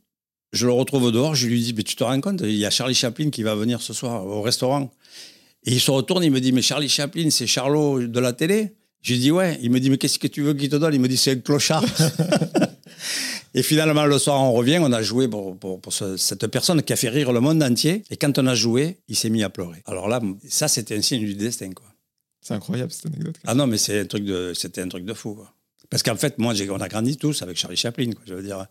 Je 0.54 0.68
le 0.68 0.74
retrouve 0.74 1.12
dehors. 1.12 1.34
Je 1.34 1.48
lui 1.48 1.62
dis 1.62 1.74
mais 1.74 1.84
tu 1.84 1.96
te 1.96 2.04
rends 2.04 2.22
compte, 2.22 2.42
il 2.42 2.56
y 2.56 2.66
a 2.66 2.70
Charlie 2.70 2.94
Chaplin 2.94 3.30
qui 3.30 3.44
va 3.44 3.56
venir 3.56 3.82
ce 3.82 3.94
soir 3.94 4.26
au 4.26 4.42
restaurant. 4.42 4.92
Et 5.66 5.74
il 5.74 5.80
se 5.80 5.92
retourne, 5.92 6.24
il 6.24 6.32
me 6.32 6.40
dit 6.40 6.52
mais 6.52 6.62
Charlie 6.62 6.90
Chaplin, 6.90 7.30
c'est 7.30 7.48
Charlot 7.48 8.08
de 8.08 8.20
la 8.20 8.34
télé? 8.34 8.76
Je 9.02 9.14
lui 9.14 9.20
dis 9.20 9.32
ouais. 9.32 9.58
Il 9.62 9.72
me 9.72 9.80
dit 9.80 9.90
mais 9.90 9.98
qu'est-ce 9.98 10.20
que 10.20 10.28
tu 10.28 10.44
veux 10.44 10.54
qu'il 10.54 10.70
te 10.70 10.76
donne? 10.76 10.94
Il 10.94 11.02
me 11.02 11.08
dit 11.08 11.18
c'est 11.18 11.32
un 11.32 11.40
clochard. 11.40 11.84
Et 13.54 13.64
finalement, 13.64 14.06
le 14.06 14.18
soir, 14.18 14.42
on 14.42 14.54
revient, 14.54 14.80
on 14.80 14.92
a 14.94 15.02
joué 15.02 15.28
pour, 15.28 15.58
cette 16.18 16.48
personne 16.48 16.82
qui 16.84 16.94
a 16.94 16.96
fait 16.96 17.10
rire 17.10 17.32
le 17.32 17.42
monde 17.42 17.62
entier. 17.62 18.04
Et 18.10 18.18
quand 18.18 18.38
on 18.40 18.48
a 18.48 18.56
joué, 18.56 18.98
il 19.08 19.16
s'est 19.16 19.30
mis 19.30 19.44
à 19.44 19.50
pleurer. 19.50 19.82
Alors 19.86 20.08
là, 20.08 20.22
ça, 20.48 20.68
c'était 20.68 20.96
un 20.96 21.02
signe 21.02 21.26
du 21.26 21.36
destin. 21.36 21.72
quoi. 21.72 21.88
C'est 22.42 22.54
incroyable 22.54 22.92
cette 22.92 23.08
anecdote. 23.08 23.36
Ah 23.46 23.54
non, 23.54 23.68
mais 23.68 23.78
c'est 23.78 24.00
un 24.00 24.06
truc 24.06 24.24
de, 24.24 24.54
c'était 24.54 24.82
un 24.82 24.88
truc 24.88 25.06
de 25.06 25.14
fou. 25.14 25.36
Quoi. 25.36 25.54
Parce 25.90 26.04
qu'en 26.04 26.16
fait, 26.16 26.38
moi, 26.38 26.54
on 26.70 26.80
a 26.80 26.88
grandi 26.88 27.18
tous 27.18 27.42
avec 27.42 27.58
Charlie 27.58 27.76
Chaplin, 27.76 28.12
quoi, 28.12 28.24
je 28.26 28.34
veux 28.34 28.44
dire. 28.44 28.66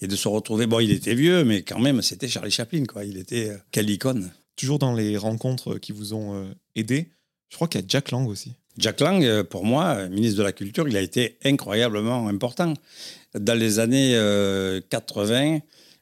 Et 0.00 0.06
de 0.06 0.16
se 0.16 0.26
retrouver, 0.28 0.66
bon, 0.66 0.80
il 0.80 0.90
était 0.90 1.14
vieux, 1.14 1.44
mais 1.44 1.62
quand 1.62 1.78
même, 1.78 2.00
c'était 2.00 2.26
Charlie 2.26 2.50
Chaplin, 2.50 2.84
quoi. 2.86 3.04
Il 3.04 3.18
était, 3.18 3.50
euh, 3.50 3.58
quelle 3.70 3.90
icône. 3.90 4.32
Toujours 4.56 4.78
dans 4.78 4.94
les 4.94 5.18
rencontres 5.18 5.78
qui 5.78 5.92
vous 5.92 6.14
ont 6.14 6.34
euh, 6.34 6.46
aidé, 6.74 7.10
je 7.50 7.56
crois 7.56 7.68
qu'il 7.68 7.80
y 7.82 7.84
a 7.84 7.86
Jack 7.86 8.10
Lang 8.10 8.26
aussi. 8.26 8.54
Jack 8.76 9.00
Lang, 9.00 9.24
euh, 9.24 9.44
pour 9.44 9.64
moi, 9.64 10.08
ministre 10.08 10.38
de 10.38 10.42
la 10.42 10.52
Culture, 10.52 10.88
il 10.88 10.96
a 10.96 11.00
été 11.00 11.38
incroyablement 11.44 12.28
important 12.28 12.74
dans 13.38 13.58
les 13.58 13.78
années 13.78 14.12
80, 14.90 15.54
euh, 15.54 15.58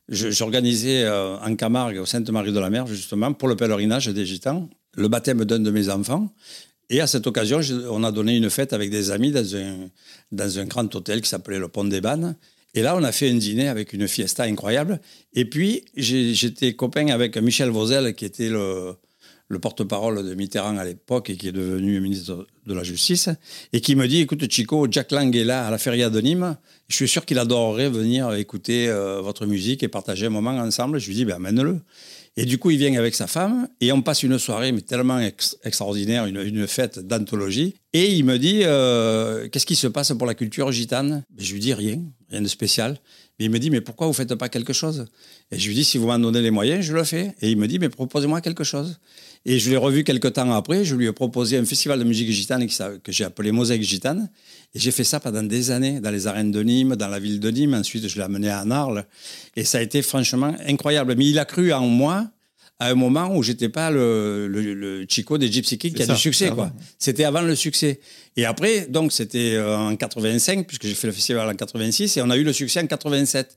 j'organisais 0.09 1.05
euh, 1.05 1.38
en 1.38 1.55
Camargue, 1.57 1.99
au 1.99 2.07
Sainte-Marie-de-la-Mer, 2.07 2.87
justement, 2.87 3.33
pour 3.33 3.49
le 3.49 3.57
pèlerinage 3.57 4.09
des 4.09 4.26
Gitans, 4.26 4.69
le 4.95 5.09
baptême 5.09 5.45
d'un 5.45 5.59
de 5.59 5.71
mes 5.71 5.88
enfants. 5.88 6.33
Et 6.91 7.00
à 7.00 7.07
cette 7.07 7.26
occasion, 7.26 7.61
on 7.91 8.05
a 8.05 8.12
donné 8.12 8.37
une 8.37 8.50
fête 8.50 8.75
avec 8.75 8.91
des 8.91 9.11
amis 9.11 9.33
dans 9.33 9.57
un, 9.57 9.88
dans 10.31 10.59
un 10.59 10.64
grand 10.67 10.95
hôtel 10.95 11.23
qui 11.23 11.29
s'appelait 11.29 11.59
le 11.59 11.69
Pont 11.69 11.85
des 11.85 12.02
Bannes. 12.02 12.37
Et 12.75 12.83
là, 12.83 12.97
on 12.97 13.02
a 13.02 13.12
fait 13.12 13.31
un 13.31 13.35
dîner 13.35 13.69
avec 13.69 13.93
une 13.95 14.09
fiesta 14.09 14.43
incroyable. 14.45 15.00
Et 15.33 15.47
puis, 15.47 15.85
j'étais 15.97 16.75
copain 16.75 17.09
avec 17.09 17.37
Michel 17.38 17.71
Vauzel, 17.71 18.14
qui 18.14 18.26
était 18.26 18.50
le, 18.50 18.95
le 19.52 19.59
porte-parole 19.59 20.26
de 20.26 20.35
Mitterrand 20.35 20.78
à 20.78 20.85
l'époque 20.85 21.28
et 21.28 21.37
qui 21.37 21.49
est 21.49 21.52
devenu 21.52 22.00
ministre 22.00 22.47
de 22.66 22.75
la 22.75 22.82
Justice, 22.82 23.28
et 23.75 23.80
qui 23.82 23.94
me 23.94 24.09
dit 24.09 24.21
Écoute, 24.21 24.50
Chico, 24.50 24.87
Jack 24.90 25.12
Lang 25.12 25.35
est 25.37 25.44
là 25.44 25.66
à 25.66 25.71
la 25.71 25.76
feria 25.76 26.09
de 26.09 26.21
Nîmes. 26.21 26.56
Je 26.88 26.97
suis 26.97 27.09
sûr 27.09 27.26
qu'il 27.26 27.38
adorerait 27.38 27.90
venir 27.90 28.32
écouter 28.32 28.88
euh, 28.88 29.21
votre 29.21 29.44
musique 29.44 29.82
et 29.82 29.88
partager 29.88 30.26
un 30.26 30.30
moment 30.30 30.52
ensemble. 30.52 30.99
Je 30.99 31.09
lui 31.09 31.14
dis 31.14 31.25
ben, 31.26 31.35
Amène-le. 31.35 31.80
Et 32.38 32.47
du 32.47 32.56
coup, 32.56 32.71
il 32.71 32.78
vient 32.78 32.94
avec 32.94 33.14
sa 33.14 33.26
femme 33.26 33.68
et 33.82 33.92
on 33.92 34.00
passe 34.00 34.23
une 34.23 34.38
soirée 34.38 34.73
mais 34.73 34.80
tellement 34.80 35.21
extraordinaire, 35.64 36.25
une, 36.25 36.66
fête 36.66 36.99
d'anthologie. 36.99 37.75
Et 37.92 38.14
il 38.14 38.25
me 38.25 38.38
dit 38.38 38.62
euh, 38.64 39.49
Qu'est-ce 39.50 39.66
qui 39.66 39.76
se 39.76 39.87
passe 39.87 40.12
pour 40.16 40.26
la 40.26 40.35
culture 40.35 40.73
gitane? 40.73 41.25
Je 41.37 41.52
lui 41.52 41.61
dis 41.61 41.75
Rien, 41.75 42.00
rien 42.30 42.40
de 42.40 42.49
spécial. 42.49 42.99
Mais 43.38 43.47
il 43.47 43.50
me 43.50 43.59
dit 43.59 43.68
Mais 43.68 43.82
pourquoi 43.82 44.06
vous 44.06 44.12
ne 44.12 44.16
faites 44.16 44.35
pas 44.35 44.49
quelque 44.49 44.73
chose? 44.73 45.06
Et 45.50 45.59
je 45.59 45.68
lui 45.68 45.75
dis 45.75 45.85
Si 45.85 45.99
vous 45.99 46.06
m'en 46.06 46.18
donnez 46.18 46.40
les 46.40 46.50
moyens, 46.50 46.82
je 46.87 46.94
le 46.94 47.04
fais. 47.04 47.35
Et 47.42 47.50
il 47.50 47.59
me 47.59 47.68
dit 47.68 47.78
Mais 47.78 47.90
proposez-moi 47.90 48.40
quelque 48.40 48.64
chose. 48.64 48.99
Et 49.45 49.59
je 49.59 49.71
l'ai 49.71 49.77
revu 49.77 50.05
quelques 50.05 50.35
temps 50.35 50.53
après. 50.53 50.85
Je 50.85 50.95
lui 50.95 51.07
ai 51.07 51.13
proposé 51.13 51.59
un 51.59 51.65
festival 51.65 51.99
de 51.99 52.05
musique 52.05 52.31
gitane 52.31 52.67
que 53.03 53.13
j'ai 53.13 53.25
appelé 53.25 53.51
Mosaïque 53.51 53.83
Gitane. 53.83 54.31
Et 54.75 54.79
j'ai 54.79 54.93
fait 54.93 55.05
ça 55.05 55.19
pendant 55.19 55.43
des 55.43 55.71
années 55.71 56.01
dans 56.01 56.11
les 56.11 56.27
arènes 56.27 56.53
de 56.53 56.63
Nîmes, 56.63 56.97
dans 56.97 57.09
la 57.09 57.19
ville 57.19 57.41
de 57.41 57.51
Nîmes. 57.51 57.75
Ensuite, 57.75 58.09
je 58.09 58.17
l'ai 58.17 58.23
amené 58.23 58.49
à 58.49 58.65
Narles. 58.65 59.05
Et 59.57 59.65
ça 59.65 59.79
a 59.79 59.83
été 59.83 60.01
franchement 60.03 60.55
incroyable. 60.67 61.15
Mais 61.17 61.27
il 61.27 61.39
a 61.39 61.45
cru 61.45 61.73
en 61.73 61.87
moi 61.87 62.29
à 62.83 62.91
un 62.91 62.95
moment 62.97 63.33
où 63.35 63.45
j'étais 63.45 63.69
pas 63.69 63.93
le, 63.93 64.49
le, 64.49 65.07
Chico 65.09 65.39
des 65.39 65.51
Gypsy 65.51 65.79
Kings 65.79 65.95
qui 65.95 66.03
a 66.03 66.07
du 66.07 66.17
succès. 66.17 66.51
quoi. 66.51 66.73
C'était 66.99 67.23
avant 67.23 67.43
le 67.43 67.55
succès. 67.55 68.01
Et 68.37 68.45
après, 68.45 68.87
donc, 68.89 69.12
c'était 69.12 69.55
euh, 69.55 69.77
en 69.77 69.95
85, 69.95 70.67
puisque 70.67 70.87
j'ai 70.87 70.95
fait 70.95 71.07
le 71.07 71.12
festival 71.12 71.49
en 71.49 71.55
86, 71.55 72.17
et 72.17 72.23
on 72.23 72.31
a 72.31 72.37
eu 72.37 72.43
le 72.43 72.53
succès 72.53 72.81
en 72.81 72.87
87. 72.89 73.57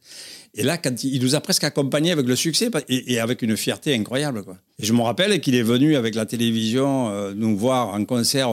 Et 0.54 0.64
là, 0.64 0.78
quand 0.78 1.04
il, 1.04 1.20
nous 1.22 1.34
a 1.34 1.42
presque 1.42 1.64
accompagnés 1.64 2.12
avec 2.12 2.28
le 2.28 2.36
succès 2.36 2.70
et, 2.88 3.20
avec 3.20 3.42
une 3.42 3.58
fierté 3.58 3.96
incroyable. 3.96 4.44
Quoi. 4.44 4.58
Et 4.78 4.86
je 4.86 4.94
me 4.94 5.02
rappelle 5.02 5.42
qu'il 5.42 5.56
est 5.56 5.64
venu 5.64 5.96
avec 5.96 6.14
la 6.14 6.28
télévision 6.28 7.10
euh, 7.10 7.34
nous 7.36 7.58
voir 7.58 7.96
en 7.96 8.06
concert 8.06 8.50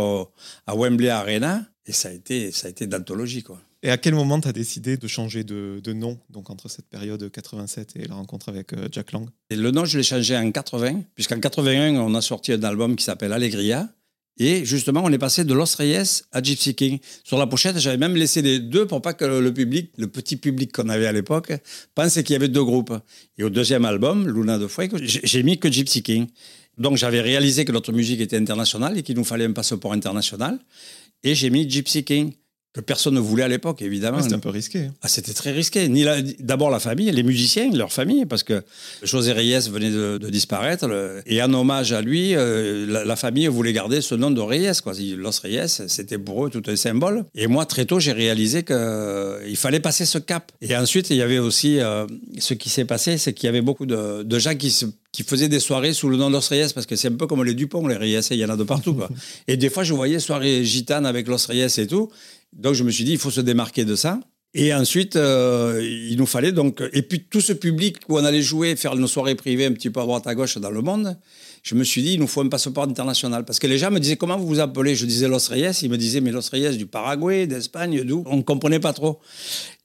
à 0.67 0.75
Wembley 0.75 1.11
Arena. 1.11 1.67
Et 1.87 1.93
ça 1.93 2.09
a 2.09 2.13
été, 2.13 2.51
ça 2.51 2.69
a 2.69 2.71
été 2.71 2.87
d'anthologie, 2.87 3.43
quoi. 3.43 3.61
Et 3.85 3.91
à 3.91 3.99
quel 3.99 4.15
moment 4.15 4.41
tu 4.41 4.47
as 4.47 4.53
décidé 4.53 4.97
de 4.97 5.09
changer 5.09 5.43
de, 5.43 5.93
nom, 5.93 6.19
donc 6.31 6.51
entre 6.51 6.69
cette 6.69 6.87
période 6.87 7.29
87 7.29 7.95
et 7.97 8.07
la 8.07 8.15
rencontre 8.15 8.49
avec 8.49 8.73
euh, 8.75 8.89
Jack 8.93 9.11
Lang? 9.11 9.29
Le 9.51 9.71
nom, 9.73 9.85
je 9.85 9.99
l'ai 9.99 10.05
changé 10.05 10.37
en 10.37 10.51
80, 10.53 11.03
puisqu'en 11.17 11.41
81, 11.41 11.97
on 11.97 12.15
a 12.15 12.21
sorti 12.21 12.53
un 12.53 12.63
album 12.63 12.95
qui 12.95 13.05
s'appelle 13.05 13.33
Allegria. 13.33 13.89
Et 14.39 14.65
justement, 14.65 15.03
on 15.05 15.11
est 15.11 15.19
passé 15.19 15.45
de 15.45 15.53
Los 15.53 15.77
Reyes 15.77 16.23
à 16.31 16.41
Gypsy 16.41 16.75
King. 16.75 17.01
Sur 17.25 17.39
la 17.39 17.47
pochette, 17.47 17.79
j'avais 17.79 17.99
même 17.99 18.15
laissé 18.15 18.41
les 18.41 18.61
deux 18.61 18.87
pour 18.87 19.03
pas 19.03 19.15
que 19.15 19.25
le 19.25 19.53
public, 19.53 19.91
le 19.99 20.07
petit 20.07 20.37
public 20.37 20.73
qu'on 20.73 20.89
avait 20.89 21.07
à 21.07 21.13
l'époque, 21.13 21.53
pense 21.95 22.15
qu'il 22.15 22.31
y 22.31 22.37
avait 22.37 22.49
deux 22.49 22.65
groupes. 22.65 22.95
Et 23.37 23.43
au 23.43 23.51
deuxième 23.51 23.85
album, 23.85 24.29
Luna 24.29 24.59
de 24.59 24.69
Fuego, 24.69 24.97
j'ai 25.03 25.43
mis 25.43 25.59
que 25.59 25.71
Gypsy 25.71 26.03
King. 26.03 26.29
Donc 26.79 26.97
j'avais 26.97 27.21
réalisé 27.21 27.65
que 27.65 27.73
notre 27.73 27.93
musique 27.93 28.21
était 28.21 28.39
internationale 28.39 28.97
et 28.97 29.03
qu'il 29.03 29.17
nous 29.17 29.25
fallait 29.25 29.45
un 29.45 29.53
passeport 29.53 29.93
international. 29.93 30.59
Et 31.25 31.35
j'ai 31.35 31.51
mis 31.51 31.69
Gypsy 31.69 32.05
King 32.05 32.33
que 32.73 32.81
personne 32.81 33.15
ne 33.15 33.21
voulait 33.21 33.43
à 33.43 33.49
l'époque, 33.49 33.83
évidemment. 33.83 34.23
c'était 34.23 34.35
un 34.35 34.39
peu 34.39 34.49
risqué. 34.49 34.91
Ah, 35.03 35.09
c'était 35.09 35.35
très 35.35 35.53
risqué. 35.53 35.89
Ni 35.89 36.07
d'abord 36.39 36.71
la 36.71 36.81
famille, 36.81 37.11
les 37.11 37.23
musiciens, 37.23 37.71
leur 37.71 37.93
famille, 37.93 38.25
parce 38.25 38.43
que 38.43 38.63
José 39.03 39.33
Reyes 39.33 39.69
venait 39.71 39.91
de, 39.91 40.19
disparaître. 40.31 40.87
et 41.27 41.43
en 41.43 41.53
hommage 41.53 41.93
à 41.93 42.01
lui, 42.01 42.35
euh, 42.35 43.05
la, 43.05 43.17
famille 43.17 43.47
voulait 43.49 43.75
garder 43.75 44.01
ce 44.01 44.15
nom 44.15 44.31
de 44.31 44.41
Reyes. 44.41 44.81
Quoi. 44.83 44.95
Los 45.17 45.41
Reyes, 45.43 45.69
c'était 45.87 46.17
pour 46.17 46.47
eux 46.47 46.51
tout 46.51 46.63
un 46.67 46.77
symbole. 46.77 47.27
Et 47.35 47.47
moi, 47.47 47.67
très 47.67 47.85
tôt, 47.85 48.01
j'ai 48.01 48.13
réalisé 48.13 48.63
qu'il 48.63 48.75
euh, 48.75 49.55
fallait 49.55 49.81
passer 49.81 50.07
ce 50.07 50.17
cap. 50.17 50.51
Et 50.63 50.75
ensuite, 50.75 51.11
il 51.11 51.17
y 51.17 51.23
avait 51.23 51.39
aussi 51.39 51.79
euh, 51.79 52.07
ce 52.39 52.55
qui 52.55 52.71
s'est 52.71 52.87
passé, 52.87 53.19
c'est 53.19 53.35
qu'il 53.35 53.49
y 53.49 53.51
avait 53.51 53.61
beaucoup 53.61 53.85
de, 53.85 54.23
de 54.23 54.39
gens 54.39 54.55
qui 54.55 54.71
se 54.71 54.87
qui 55.13 55.25
faisaient 55.25 55.51
des 55.51 55.61
soirées 55.61 55.93
sous 55.93 56.09
le 56.09 56.17
nom 56.17 56.31
Los 56.31 56.49
Reyes, 56.49 56.73
parce 56.75 56.87
que 56.87 56.97
c'est 56.97 57.09
un 57.09 57.17
peu 57.17 57.27
comme 57.27 57.45
les 57.45 57.53
Dupont, 57.53 57.87
les 57.87 57.97
Reyes, 57.97 58.21
il 58.31 58.39
y 58.39 58.45
en 58.47 58.49
a 58.49 58.57
de 58.57 58.65
partout. 58.65 58.95
Quoi. 58.95 59.11
Et 59.47 59.59
des 59.59 59.69
fois, 59.69 59.85
je 59.85 59.93
voyais 59.93 60.19
soirées 60.19 60.65
gitanes 60.65 61.05
avec 61.05 61.29
Los 61.29 61.47
Reyes 61.47 61.79
et 61.79 61.87
tout. 61.87 62.11
Donc, 62.53 62.75
je 62.75 62.85
me 62.85 62.91
suis 62.91 63.05
dit, 63.05 63.13
il 63.13 63.19
faut 63.19 63.31
se 63.31 63.41
démarquer 63.41 63.85
de 63.85 63.97
ça. 63.97 64.21
Et 64.55 64.75
ensuite, 64.75 65.17
euh, 65.17 65.81
il 65.83 66.17
nous 66.19 66.27
fallait 66.27 66.53
donc. 66.53 66.83
Et 66.93 67.01
puis, 67.01 67.25
tout 67.25 67.41
ce 67.41 67.55
public 67.55 67.97
où 68.09 68.19
on 68.19 68.25
allait 68.25 68.43
jouer, 68.43 68.77
faire 68.77 68.95
nos 68.97 69.07
soirées 69.07 69.35
privées 69.35 69.65
un 69.65 69.73
petit 69.73 69.89
peu 69.89 70.01
à 70.01 70.03
droite 70.03 70.27
à 70.27 70.35
gauche 70.35 70.59
dans 70.59 70.71
le 70.71 70.83
monde, 70.83 71.17
je 71.63 71.75
me 71.75 71.85
suis 71.85 72.03
dit, 72.03 72.15
il 72.15 72.21
nous 72.21 72.27
faut 72.27 72.43
un 72.43 72.49
passeport 72.49 72.85
international. 72.85 73.47
Parce 73.47 73.59
que 73.59 73.67
les 73.67 73.79
gens 73.79 73.91
me 73.91 73.99
disaient, 73.99 74.17
comment 74.17 74.37
vous 74.37 74.47
vous 74.47 74.61
appelez? 74.61 74.95
Je 74.95 75.07
disais 75.07 75.27
Los 75.27 75.49
Reyes. 75.49 75.73
Ils 75.83 75.89
me 75.89 75.97
disaient, 75.97 76.21
mais 76.21 76.33
Los 76.33 76.51
Reyes 76.51 76.77
du 76.77 76.85
Paraguay, 76.85 77.47
d'Espagne, 77.47 78.03
d'où? 78.05 78.25
On 78.27 78.37
ne 78.37 78.43
comprenait 78.43 78.81
pas 78.81 78.93
trop. 78.93 79.21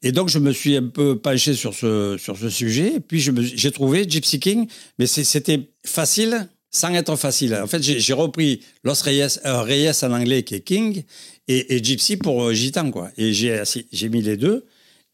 Et 0.03 0.11
donc, 0.11 0.27
je 0.27 0.39
me 0.39 0.51
suis 0.51 0.75
un 0.75 0.87
peu 0.87 1.17
penché 1.17 1.53
sur 1.53 1.73
ce, 1.73 2.17
sur 2.19 2.37
ce 2.37 2.49
sujet. 2.49 2.95
Et 2.95 2.99
puis, 2.99 3.21
j'ai 3.21 3.71
trouvé 3.71 4.05
Gypsy 4.07 4.41
King, 4.41 4.67
mais 4.99 5.07
c'était 5.07 5.69
facile 5.85 6.49
sans 6.69 6.93
être 6.93 7.15
facile. 7.15 7.55
En 7.55 7.67
fait, 7.67 7.81
j'ai 7.81 8.13
repris 8.13 8.59
Los 8.83 9.01
Reyes, 9.01 9.39
euh, 9.45 9.61
Reyes 9.61 10.03
en 10.03 10.11
anglais 10.11 10.43
qui 10.43 10.55
est 10.55 10.59
King 10.59 11.03
et, 11.47 11.83
Gypsy 11.83 12.17
pour 12.17 12.43
euh, 12.43 12.53
Gitan, 12.53 12.91
quoi. 12.91 13.09
Et 13.17 13.33
j'ai 13.33 14.09
mis 14.09 14.21
les 14.21 14.37
deux 14.37 14.65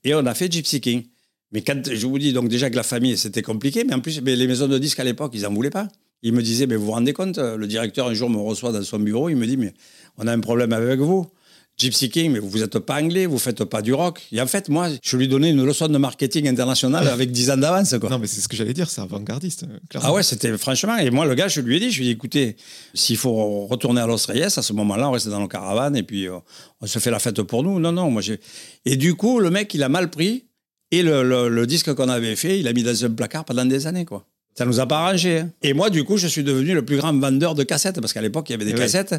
et 0.03 0.15
on 0.15 0.25
a 0.25 0.33
fait 0.33 0.51
Gypsy 0.51 0.81
King. 0.81 1.03
Mais 1.51 1.61
quand 1.61 1.93
je 1.93 2.07
vous 2.07 2.17
dis 2.17 2.33
donc 2.33 2.49
déjà 2.49 2.69
que 2.69 2.75
la 2.75 2.83
famille 2.83 3.15
c'était 3.17 3.43
compliqué, 3.43 3.83
mais 3.83 3.93
en 3.93 3.99
plus 3.99 4.21
les 4.21 4.47
maisons 4.47 4.67
de 4.67 4.79
disques 4.79 4.99
à 4.99 5.03
l'époque 5.03 5.31
ils 5.35 5.45
en 5.45 5.53
voulaient 5.53 5.69
pas. 5.69 5.87
Il 6.25 6.33
me 6.33 6.41
disait, 6.41 6.67
mais 6.67 6.77
vous 6.77 6.85
vous 6.85 6.91
rendez 6.93 7.11
compte, 7.11 7.37
le 7.37 7.67
directeur 7.67 8.07
un 8.07 8.13
jour 8.13 8.29
me 8.29 8.37
reçoit 8.37 8.71
dans 8.71 8.81
son 8.81 8.97
bureau, 8.97 9.27
il 9.27 9.35
me 9.35 9.45
dit, 9.45 9.57
mais 9.57 9.73
on 10.17 10.25
a 10.25 10.31
un 10.31 10.39
problème 10.39 10.71
avec 10.71 10.99
vous. 10.99 11.27
Gypsy 11.77 12.09
King, 12.09 12.31
mais 12.31 12.39
vous 12.39 12.59
n'êtes 12.59 12.77
pas 12.79 13.01
anglais, 13.01 13.25
vous 13.25 13.39
faites 13.39 13.63
pas 13.63 13.81
du 13.81 13.93
rock. 13.93 14.21
Et 14.31 14.39
en 14.39 14.45
fait, 14.47 14.69
moi, 14.69 14.89
je 15.01 15.17
lui 15.17 15.27
donnais 15.27 15.49
une 15.49 15.65
leçon 15.65 15.87
de 15.87 15.97
marketing 15.97 16.47
international 16.47 17.07
avec 17.07 17.31
10 17.31 17.51
ans 17.51 17.57
d'avance. 17.57 17.93
Non, 17.93 18.19
mais 18.19 18.27
c'est 18.27 18.41
ce 18.41 18.47
que 18.47 18.55
j'allais 18.55 18.73
dire, 18.73 18.89
c'est 18.89 19.01
avant-gardiste. 19.01 19.65
Ah 19.95 20.13
ouais, 20.13 20.21
c'était 20.23 20.55
franchement. 20.57 20.97
Et 20.97 21.09
moi, 21.09 21.25
le 21.25 21.33
gars, 21.33 21.47
je 21.47 21.61
lui 21.61 21.77
ai 21.77 21.79
dit, 21.79 21.91
je 21.91 21.97
lui 21.99 22.05
ai 22.05 22.09
dit, 22.09 22.13
écoutez, 22.13 22.55
s'il 22.93 23.17
faut 23.17 23.65
retourner 23.65 24.01
à 24.01 24.07
Los 24.07 24.25
Reyes, 24.27 24.43
à 24.43 24.49
ce 24.61 24.73
moment-là, 24.73 25.09
on 25.09 25.11
reste 25.13 25.27
dans 25.29 25.39
nos 25.39 25.47
caravanes 25.47 25.95
et 25.95 26.03
puis 26.03 26.27
euh, 26.27 26.37
on 26.79 26.85
se 26.85 26.99
fait 26.99 27.11
la 27.11 27.19
fête 27.19 27.41
pour 27.41 27.63
nous. 27.63 27.79
Non, 27.79 27.91
non, 27.91 28.11
moi 28.11 28.21
j'ai. 28.21 28.39
Et 28.85 28.95
du 28.95 29.15
coup, 29.15 29.39
le 29.39 29.49
mec, 29.49 29.73
il 29.73 29.83
a 29.83 29.89
mal 29.89 30.09
pris. 30.09 30.45
Et 30.91 31.01
le, 31.01 31.49
le 31.49 31.65
disque 31.65 31.91
qu'on 31.95 32.07
avait 32.07 32.35
fait, 32.35 32.59
il 32.59 32.67
a 32.67 32.73
mis 32.73 32.83
dans 32.83 33.03
un 33.03 33.09
placard 33.09 33.45
pendant 33.45 33.65
des 33.65 33.87
années, 33.87 34.05
quoi. 34.05 34.27
Ça 34.55 34.65
nous 34.65 34.79
a 34.79 34.85
pas 34.85 34.99
arrangé. 34.99 35.39
Hein. 35.39 35.49
Et 35.63 35.73
moi, 35.73 35.89
du 35.89 36.03
coup, 36.03 36.17
je 36.17 36.27
suis 36.27 36.43
devenu 36.43 36.73
le 36.73 36.85
plus 36.85 36.97
grand 36.97 37.13
vendeur 37.13 37.55
de 37.55 37.63
cassettes, 37.63 37.99
parce 37.99 38.13
qu'à 38.13 38.21
l'époque, 38.21 38.49
il 38.49 38.53
y 38.53 38.55
avait 38.55 38.65
des 38.65 38.71
eh 38.71 38.75
cassettes. 38.75 39.15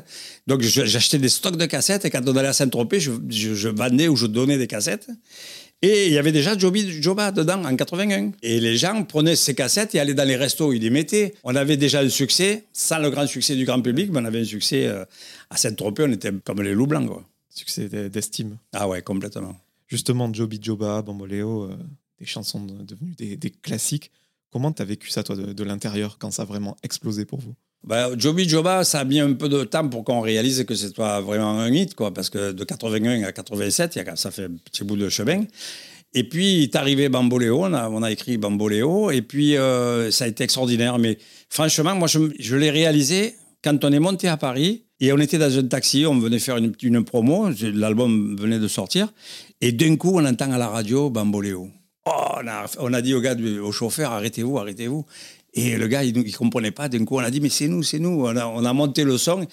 Donc, 0.46 0.62
j'achetais 0.62 1.18
des 1.18 1.28
stocks 1.28 1.56
de 1.56 1.66
cassettes, 1.66 2.04
et 2.04 2.10
quand 2.10 2.26
on 2.28 2.36
allait 2.36 2.48
à 2.48 2.52
Saint-Tropez, 2.52 3.00
je, 3.00 3.12
je, 3.28 3.68
vendais 3.68 4.06
ou 4.06 4.16
je 4.16 4.26
donnais 4.26 4.58
des 4.58 4.68
cassettes. 4.68 5.08
Et 5.82 6.06
il 6.06 6.12
y 6.12 6.18
avait 6.18 6.32
déjà 6.32 6.56
Joby 6.56 7.02
Joba 7.02 7.32
dedans, 7.32 7.64
en 7.64 7.76
81. 7.76 8.32
Et 8.42 8.60
les 8.60 8.76
gens 8.76 9.02
prenaient 9.04 9.36
ces 9.36 9.54
cassettes 9.54 9.94
et 9.94 10.00
allaient 10.00 10.14
dans 10.14 10.26
les 10.26 10.36
restos, 10.36 10.72
ils 10.72 10.80
les 10.80 10.90
mettaient. 10.90 11.34
On 11.42 11.54
avait 11.56 11.76
déjà 11.76 12.00
un 12.00 12.08
succès, 12.08 12.64
sans 12.72 13.00
le 13.00 13.10
grand 13.10 13.26
succès 13.26 13.56
du 13.56 13.64
grand 13.64 13.82
public, 13.82 14.10
mais 14.12 14.20
on 14.20 14.24
avait 14.24 14.40
un 14.40 14.44
succès 14.44 14.86
euh, 14.86 15.04
à 15.50 15.56
Saint-Tropez, 15.56 16.04
on 16.04 16.12
était 16.12 16.32
comme 16.44 16.62
les 16.62 16.74
loups 16.74 16.86
blancs. 16.86 17.08
Quoi. 17.08 17.24
Succès 17.50 17.88
d'estime. 18.08 18.56
Ah 18.72 18.88
ouais, 18.88 19.02
complètement. 19.02 19.56
Justement, 19.88 20.32
Joby 20.32 20.58
Joba, 20.62 21.02
Bamboléo, 21.02 21.64
euh, 21.64 21.76
des 22.18 22.24
chansons 22.24 22.64
devenues 22.64 23.14
des, 23.18 23.36
des 23.36 23.50
classiques. 23.50 24.10
Comment 24.54 24.70
tu 24.70 24.82
as 24.82 24.84
vécu 24.84 25.10
ça, 25.10 25.24
toi, 25.24 25.34
de, 25.34 25.64
l'intérieur, 25.64 26.16
quand 26.16 26.30
ça 26.30 26.42
a 26.42 26.44
vraiment 26.44 26.76
explosé 26.84 27.24
pour 27.24 27.40
vous? 27.40 27.56
Bah, 27.82 28.10
Joby 28.16 28.48
Joba, 28.48 28.84
ça 28.84 29.00
a 29.00 29.04
mis 29.04 29.18
un 29.18 29.32
peu 29.32 29.48
de 29.48 29.64
temps 29.64 29.88
pour 29.88 30.04
qu'on 30.04 30.20
réalise 30.20 30.62
que 30.62 30.76
c'est 30.76 30.96
vraiment 30.96 31.58
un 31.58 31.72
hit, 31.72 31.96
quoi, 31.96 32.14
parce 32.14 32.30
que 32.30 32.52
de 32.52 32.62
81 32.62 33.24
à 33.24 33.32
87, 33.32 33.98
ça 34.14 34.30
fait 34.30 34.44
un 34.44 34.52
petit 34.64 34.84
bout 34.84 34.94
de 34.94 35.08
chemin. 35.08 35.42
Et 36.14 36.22
puis, 36.22 36.62
est 36.62 36.76
arrivé 36.76 37.08
Bamboléo, 37.08 37.64
on 37.64 37.72
a, 37.72 37.90
on 37.90 38.04
a 38.04 38.12
écrit 38.12 38.38
Bamboléo, 38.38 39.10
et 39.10 39.22
puis 39.22 39.56
euh, 39.56 40.12
ça 40.12 40.26
a 40.26 40.28
été 40.28 40.44
extraordinaire. 40.44 41.00
Mais 41.00 41.18
franchement, 41.48 41.96
moi, 41.96 42.06
je, 42.06 42.54
l'ai 42.54 42.70
réalisé 42.70 43.34
quand 43.64 43.84
on 43.84 43.90
est 43.90 43.98
monté 43.98 44.28
à 44.28 44.36
Paris, 44.36 44.84
et 45.00 45.12
on 45.12 45.18
était 45.18 45.38
dans 45.38 45.58
un 45.58 45.66
taxi, 45.66 46.06
on 46.06 46.16
venait 46.20 46.38
faire 46.38 46.58
une, 46.58 46.72
une 46.80 47.02
promo, 47.02 47.48
l'album 47.60 48.36
venait 48.38 48.60
de 48.60 48.68
sortir, 48.68 49.12
et 49.60 49.72
d'un 49.72 49.96
coup, 49.96 50.12
on 50.14 50.24
entend 50.24 50.52
à 50.52 50.58
la 50.58 50.68
radio 50.68 51.10
Bamboléo. 51.10 51.72
Oh, 52.06 52.36
on, 52.78 52.92
a, 52.92 53.02
dit 53.02 53.14
au 53.14 53.20
gars, 53.20 53.34
au 53.34 53.72
chauffeur, 53.72 54.12
arrêtez-vous, 54.12 54.58
arrêtez-vous. 54.58 55.06
Et 55.54 55.76
le 55.76 55.88
gars, 55.88 56.04
il 56.04 56.14
ne 56.14 56.36
comprenait 56.36 56.70
pas. 56.70 56.88
D'un 56.88 57.04
coup, 57.04 57.16
on 57.16 57.20
a 57.20 57.30
dit, 57.30 57.40
mais 57.40 57.48
c'est 57.48 57.68
nous, 57.68 57.82
c'est 57.82 57.98
nous. 57.98 58.26
On 58.26 58.36
a, 58.36 58.72
monté 58.72 59.04
le 59.04 59.16
son. 59.16 59.46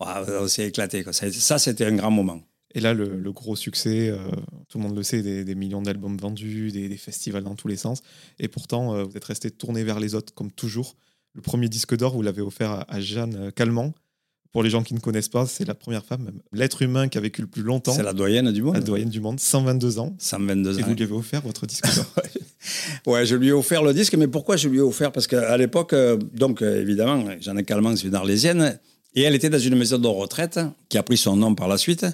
on 0.00 0.48
s'est 0.48 0.68
éclaté. 0.68 1.04
Ça, 1.12 1.58
c'était 1.58 1.84
un 1.86 1.94
grand 1.94 2.10
moment. 2.10 2.40
Et 2.74 2.80
là, 2.80 2.94
le, 2.94 3.32
gros 3.32 3.54
succès, 3.54 4.08
euh, 4.08 4.18
tout 4.68 4.78
le 4.78 4.84
monde 4.84 4.96
le 4.96 5.02
sait, 5.02 5.22
des, 5.22 5.54
millions 5.54 5.82
d'albums 5.82 6.16
vendus, 6.16 6.72
des, 6.72 6.96
festivals 6.96 7.44
dans 7.44 7.54
tous 7.54 7.68
les 7.68 7.76
sens. 7.76 8.02
Et 8.38 8.48
pourtant, 8.48 8.94
euh, 8.94 9.04
vous 9.04 9.16
êtes 9.16 9.24
resté 9.24 9.50
tourné 9.50 9.84
vers 9.84 10.00
les 10.00 10.14
autres, 10.14 10.32
comme 10.34 10.50
toujours. 10.50 10.96
Le 11.34 11.42
premier 11.42 11.68
disque 11.68 11.96
d'or, 11.96 12.14
vous 12.14 12.22
l'avez 12.22 12.42
offert 12.42 12.84
à, 12.88 13.00
Jeanne 13.00 13.52
Calment. 13.52 13.94
Pour 14.52 14.62
les 14.62 14.68
gens 14.68 14.82
qui 14.82 14.92
ne 14.92 15.00
connaissent 15.00 15.30
pas, 15.30 15.46
c'est 15.46 15.64
la 15.64 15.74
première 15.74 16.04
femme, 16.04 16.30
l'être 16.52 16.82
humain 16.82 17.08
qui 17.08 17.16
a 17.16 17.22
vécu 17.22 17.40
le 17.40 17.46
plus 17.46 17.62
longtemps. 17.62 17.92
C'est 17.92 18.02
la 18.02 18.12
doyenne 18.12 18.52
du 18.52 18.62
monde. 18.62 18.74
La 18.74 18.80
doyenne 18.80 19.08
du 19.08 19.20
monde, 19.20 19.40
122 19.40 19.98
ans. 19.98 20.14
122 20.18 20.74
ans. 20.74 20.78
Et 20.78 20.82
vous 20.82 20.94
lui 20.94 21.02
avez 21.02 21.12
offert 21.12 21.40
votre 21.40 21.66
disque 21.66 21.86
ouais, 23.06 23.24
je 23.24 23.34
lui 23.34 23.48
ai 23.48 23.52
offert 23.52 23.82
le 23.82 23.94
disque, 23.94 24.14
mais 24.14 24.28
pourquoi 24.28 24.56
je 24.56 24.68
lui 24.68 24.78
ai 24.78 24.82
offert? 24.82 25.10
Parce 25.10 25.26
qu'à 25.26 25.56
l'époque, 25.56 25.94
euh, 25.94 26.18
donc 26.34 26.60
euh, 26.60 26.82
évidemment, 26.82 27.24
j'en 27.40 27.56
ai 27.56 27.64
Calment, 27.64 27.96
c'est 27.96 28.06
une 28.06 28.14
arlésienne. 28.14 28.78
Et 29.14 29.22
elle 29.22 29.34
était 29.34 29.50
dans 29.50 29.58
une 29.58 29.76
maison 29.76 29.98
de 29.98 30.06
retraite 30.06 30.58
qui 30.88 30.96
a 30.96 31.02
pris 31.02 31.18
son 31.18 31.36
nom 31.36 31.54
par 31.54 31.68
la 31.68 31.76
suite. 31.76 32.06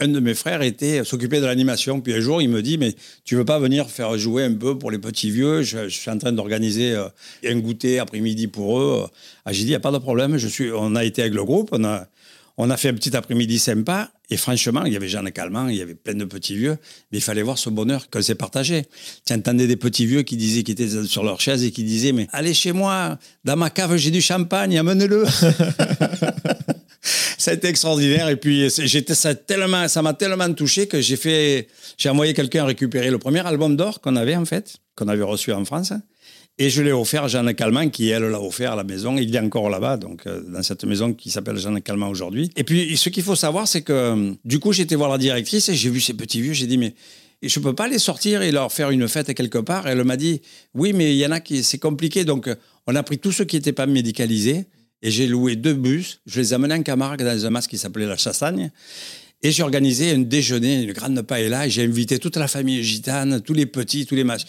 Un 0.00 0.08
de 0.08 0.20
mes 0.20 0.34
frères 0.34 0.60
était 0.60 1.02
s'occuper 1.02 1.40
de 1.40 1.46
l'animation. 1.46 2.02
Puis 2.02 2.12
un 2.12 2.20
jour, 2.20 2.42
il 2.42 2.50
me 2.50 2.60
dit 2.60 2.76
Mais 2.76 2.94
tu 3.24 3.36
veux 3.36 3.44
pas 3.44 3.58
venir 3.58 3.88
faire 3.88 4.18
jouer 4.18 4.44
un 4.44 4.52
peu 4.52 4.78
pour 4.78 4.90
les 4.90 4.98
petits 4.98 5.30
vieux? 5.30 5.62
Je, 5.62 5.88
suis 5.88 6.10
en 6.10 6.18
train 6.18 6.32
d'organiser 6.32 6.92
euh, 6.92 7.08
un 7.46 7.58
goûter 7.58 7.98
après-midi 7.98 8.48
pour 8.48 8.78
eux. 8.80 9.06
Ah, 9.46 9.52
j'ai 9.52 9.64
dit 9.64 9.70
n'y 9.70 9.74
a 9.74 9.80
pas 9.80 9.92
de 9.92 9.98
problème. 9.98 10.36
Je 10.36 10.46
suis, 10.46 10.70
on 10.70 10.94
a 10.94 11.04
été 11.04 11.22
avec 11.22 11.32
le 11.32 11.44
groupe. 11.44 11.70
On 11.72 11.84
a, 11.84 12.06
On 12.64 12.70
a 12.70 12.76
fait 12.76 12.90
un 12.90 12.94
petit 12.94 13.16
après-midi 13.16 13.58
sympa. 13.58 14.12
Et 14.30 14.36
franchement, 14.36 14.84
il 14.84 14.92
y 14.92 14.96
avait 14.96 15.08
Jeanne 15.08 15.32
Calment, 15.32 15.66
il 15.68 15.76
y 15.76 15.82
avait 15.82 15.96
plein 15.96 16.14
de 16.14 16.24
petits 16.24 16.56
vieux. 16.56 16.78
Mais 17.10 17.18
il 17.18 17.20
fallait 17.20 17.42
voir 17.42 17.58
ce 17.58 17.70
bonheur 17.70 18.08
que 18.08 18.20
c'est 18.20 18.36
partagé. 18.36 18.84
Tu 19.26 19.32
entendais 19.32 19.66
des 19.66 19.76
petits 19.76 20.06
vieux 20.06 20.22
qui 20.22 20.36
disaient, 20.36 20.62
qui 20.62 20.70
étaient 20.70 21.04
sur 21.04 21.24
leur 21.24 21.40
chaise 21.40 21.64
et 21.64 21.72
qui 21.72 21.82
disaient, 21.82 22.12
mais 22.12 22.28
allez 22.32 22.54
chez 22.54 22.70
moi, 22.70 23.18
dans 23.44 23.56
ma 23.56 23.68
cave, 23.68 23.96
j'ai 23.96 24.12
du 24.12 24.22
champagne, 24.22 24.78
amenez-le. 24.78 25.24
été 27.50 27.66
extraordinaire. 27.66 28.28
Et 28.28 28.36
puis, 28.36 28.70
j'étais 28.70 29.16
ça 29.16 29.34
tellement, 29.34 29.88
ça 29.88 30.00
m'a 30.02 30.14
tellement 30.14 30.52
touché 30.54 30.86
que 30.86 31.00
j'ai 31.00 31.16
fait, 31.16 31.66
j'ai 31.98 32.08
envoyé 32.08 32.32
quelqu'un 32.32 32.64
récupérer 32.64 33.10
le 33.10 33.18
premier 33.18 33.44
album 33.44 33.76
d'or 33.76 34.00
qu'on 34.00 34.14
avait, 34.14 34.36
en 34.36 34.44
fait, 34.44 34.76
qu'on 34.94 35.08
avait 35.08 35.24
reçu 35.24 35.52
en 35.52 35.64
France. 35.64 35.92
Et 36.62 36.70
je 36.70 36.80
l'ai 36.80 36.92
offert 36.92 37.24
à 37.24 37.28
Jeanne 37.28 37.52
Calment, 37.54 37.90
qui, 37.90 38.10
elle, 38.10 38.22
l'a 38.22 38.40
offert 38.40 38.74
à 38.74 38.76
la 38.76 38.84
maison. 38.84 39.16
Il 39.16 39.34
est 39.34 39.38
encore 39.40 39.68
là-bas, 39.68 39.96
donc 39.96 40.28
euh, 40.28 40.40
dans 40.42 40.62
cette 40.62 40.84
maison 40.84 41.12
qui 41.12 41.28
s'appelle 41.28 41.56
Jeanne 41.58 41.82
Calment 41.82 42.08
aujourd'hui. 42.08 42.52
Et 42.54 42.62
puis, 42.62 42.96
ce 42.96 43.08
qu'il 43.08 43.24
faut 43.24 43.34
savoir, 43.34 43.66
c'est 43.66 43.82
que 43.82 44.32
du 44.44 44.60
coup, 44.60 44.72
j'étais 44.72 44.94
voir 44.94 45.10
la 45.10 45.18
directrice 45.18 45.68
et 45.70 45.74
j'ai 45.74 45.90
vu 45.90 46.00
ces 46.00 46.14
petits 46.14 46.40
vieux. 46.40 46.52
J'ai 46.52 46.68
dit, 46.68 46.78
mais 46.78 46.94
je 47.42 47.58
ne 47.58 47.64
peux 47.64 47.74
pas 47.74 47.88
les 47.88 47.98
sortir 47.98 48.42
et 48.42 48.52
leur 48.52 48.70
faire 48.70 48.90
une 48.90 49.08
fête 49.08 49.34
quelque 49.34 49.58
part. 49.58 49.88
Elle 49.88 50.04
m'a 50.04 50.16
dit, 50.16 50.40
oui, 50.74 50.92
mais 50.92 51.12
il 51.12 51.18
y 51.18 51.26
en 51.26 51.32
a 51.32 51.40
qui, 51.40 51.64
c'est 51.64 51.78
compliqué. 51.78 52.24
Donc, 52.24 52.48
on 52.86 52.94
a 52.94 53.02
pris 53.02 53.18
tous 53.18 53.32
ceux 53.32 53.44
qui 53.44 53.56
n'étaient 53.56 53.72
pas 53.72 53.86
médicalisés 53.86 54.66
et 55.02 55.10
j'ai 55.10 55.26
loué 55.26 55.56
deux 55.56 55.74
bus. 55.74 56.20
Je 56.26 56.38
les 56.38 56.52
ai 56.52 56.54
amenés 56.54 56.74
en 56.74 56.82
Camargue 56.84 57.24
dans 57.24 57.44
un 57.44 57.50
masque 57.50 57.70
qui 57.70 57.78
s'appelait 57.78 58.06
la 58.06 58.16
Chassagne. 58.16 58.70
Et 59.44 59.50
j'ai 59.50 59.62
organisé 59.62 60.12
un 60.12 60.18
déjeuner, 60.18 60.82
une 60.82 60.92
grande 60.92 61.20
paella, 61.22 61.66
et 61.66 61.70
j'ai 61.70 61.82
invité 61.82 62.18
toute 62.18 62.36
la 62.36 62.46
famille 62.46 62.82
gitane, 62.84 63.40
tous 63.40 63.54
les 63.54 63.66
petits, 63.66 64.06
tous 64.06 64.14
les 64.14 64.22
matchs. 64.22 64.44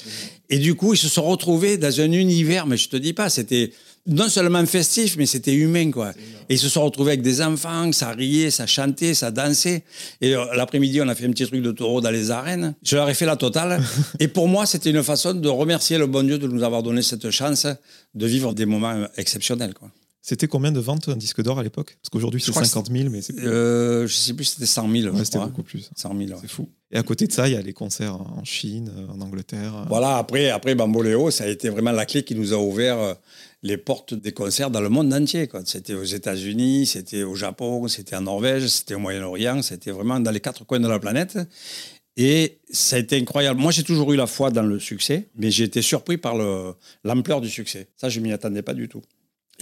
Et 0.50 0.60
du 0.60 0.76
coup, 0.76 0.94
ils 0.94 0.98
se 0.98 1.10
sont 1.10 1.24
retrouvés 1.24 1.78
dans 1.78 2.00
un 2.00 2.12
univers, 2.12 2.68
mais 2.68 2.78
je 2.78 2.90
te 2.90 2.98
dis 2.98 3.14
pas, 3.14 3.30
c'était 3.30 3.72
non 4.06 4.30
seulement 4.30 4.64
festif, 4.66 5.16
mais 5.18 5.26
c'était 5.26 5.54
humain, 5.54 5.90
quoi. 5.90 6.12
Et 6.50 6.56
ils 6.56 6.60
se 6.60 6.70
sont 6.70 6.84
retrouvés 6.84 7.14
avec 7.14 7.24
des 7.24 7.42
enfants, 7.42 7.92
ça 7.92 8.12
riait, 8.12 8.52
ça 8.52 8.68
chantait, 8.68 9.14
ça 9.14 9.32
dansait. 9.32 9.84
Et 10.22 10.36
euh, 10.36 10.46
l'après-midi, 10.54 11.02
on 11.02 11.08
a 11.08 11.16
fait 11.16 11.26
un 11.26 11.32
petit 11.32 11.48
truc 11.48 11.64
de 11.64 11.72
taureau 11.72 12.02
dans 12.02 12.12
les 12.12 12.30
arènes. 12.30 12.76
Je 12.84 12.96
leur 12.96 13.10
ai 13.10 13.14
fait 13.14 13.26
la 13.26 13.38
totale. 13.38 13.82
et 14.20 14.28
pour 14.28 14.48
moi, 14.48 14.66
c'était 14.66 14.92
une 14.92 15.04
façon 15.04 15.34
de 15.34 15.50
remercier 15.50 15.98
le 15.98 16.06
bon 16.06 16.24
Dieu 16.24 16.38
de 16.38 16.48
nous 16.48 16.64
avoir 16.64 16.84
donné 16.84 17.02
cette 17.02 17.32
chance 17.32 17.66
de 18.14 18.26
vivre 18.28 18.54
des 18.54 18.66
moments 18.66 19.08
exceptionnels, 19.18 19.74
quoi. 19.74 19.90
C'était 20.25 20.48
combien 20.48 20.72
de 20.72 20.80
ventes 20.80 21.10
un 21.10 21.18
disque 21.18 21.44
d'or 21.44 21.60
à 21.60 21.63
l'époque? 21.63 21.98
Parce 22.01 22.10
qu'aujourd'hui 22.10 22.39
c'est 22.39 22.53
50 22.53 22.89
000, 22.89 23.10
mais 23.10 23.22
c'est. 23.22 23.38
Euh, 23.39 24.08
je 24.08 24.15
sais 24.15 24.34
plus, 24.34 24.46
c'était 24.46 24.65
100 24.65 24.89
000. 24.89 25.13
Ouais, 25.13 25.25
c'était 25.25 25.38
beaucoup 25.38 25.63
plus. 25.63 25.89
100 25.98 26.18
000. 26.18 26.39
C'est 26.39 26.48
fou. 26.48 26.70
Et 26.92 26.98
à 26.98 27.03
côté 27.03 27.27
de 27.27 27.34
ça, 27.34 27.50
il 27.50 27.53
y 27.53 27.58
a 27.58 27.62
les 27.62 27.74
concerts 27.74 28.15
en 28.15 28.46
Chine, 28.46 28.89
en 29.10 29.20
Angleterre. 29.20 29.86
Voilà, 29.89 30.15
après, 30.15 30.50
après 30.50 30.75
Bamboléo, 30.75 31.30
ça 31.30 31.44
a 31.44 31.48
été 31.48 31.68
vraiment 31.68 31.92
la 31.92 32.06
clé 32.06 32.24
qui 32.24 32.36
nous 32.36 32.53
a 32.53 32.58
ouvert 32.58 33.00
euh, 33.00 33.13
les 33.63 33.75
portes 33.75 34.13
des 34.13 34.32
concerts 34.32 34.72
dans 34.72 34.80
le 34.80 34.88
monde 34.88 35.13
entier. 35.13 35.50
C'était 35.65 35.94
aux 35.94 36.06
États-Unis, 36.06 36.86
c'était 36.86 37.24
au 37.24 37.36
Japon, 37.36 37.89
c'était 37.89 38.15
en 38.15 38.22
Norvège, 38.22 38.68
c'était 38.68 38.96
au 38.96 39.00
Moyen-Orient, 39.00 39.62
c'était 39.62 39.92
vraiment 39.92 40.22
dans 40.22 40.32
les 40.32 40.39
quatre 40.39 40.65
coins 40.65 40.80
de 40.80 40.88
la 40.88 41.00
planète. 41.00 41.38
Et 42.15 42.60
ça 42.72 42.96
a 42.96 43.00
été 43.00 43.18
incroyable. 43.18 43.60
Moi, 43.60 43.74
j'ai 43.74 43.84
toujours 43.84 44.13
eu 44.13 44.15
la 44.15 44.27
foi 44.27 44.51
dans 44.51 44.63
le 44.63 44.80
succès, 44.80 45.27
mais 45.36 45.51
j'ai 45.51 45.65
été 45.65 45.82
surpris 45.82 46.18
par 46.18 46.36
l'ampleur 47.03 47.42
du 47.42 47.50
succès. 47.50 47.89
Ça, 47.98 48.08
je 48.08 48.22
m'y 48.22 48.32
attendais 48.32 48.62
pas 48.62 48.74
du 48.74 48.88
tout. 48.88 49.01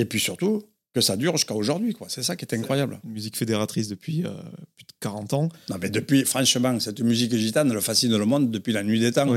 Et 0.01 0.05
puis 0.05 0.19
surtout, 0.19 0.63
que 0.93 1.01
ça 1.01 1.15
dure 1.15 1.33
jusqu'à 1.37 1.53
aujourd'hui. 1.53 1.93
quoi. 1.93 2.07
C'est 2.09 2.23
ça 2.23 2.35
qui 2.35 2.43
est 2.43 2.55
incroyable. 2.55 2.99
Une 3.05 3.11
musique 3.11 3.37
fédératrice 3.37 3.87
depuis 3.87 4.25
euh, 4.25 4.29
plus 4.75 4.85
de 4.85 4.93
40 4.99 5.33
ans. 5.33 5.49
Non, 5.69 5.77
mais 5.79 5.89
depuis, 5.89 6.25
franchement, 6.25 6.79
cette 6.79 6.99
musique 7.01 7.35
gitane, 7.35 7.71
elle 7.71 7.81
fascine 7.81 8.17
le 8.17 8.25
monde 8.25 8.49
depuis 8.49 8.73
la 8.73 8.83
nuit 8.83 8.99
des 8.99 9.11
temps. 9.11 9.27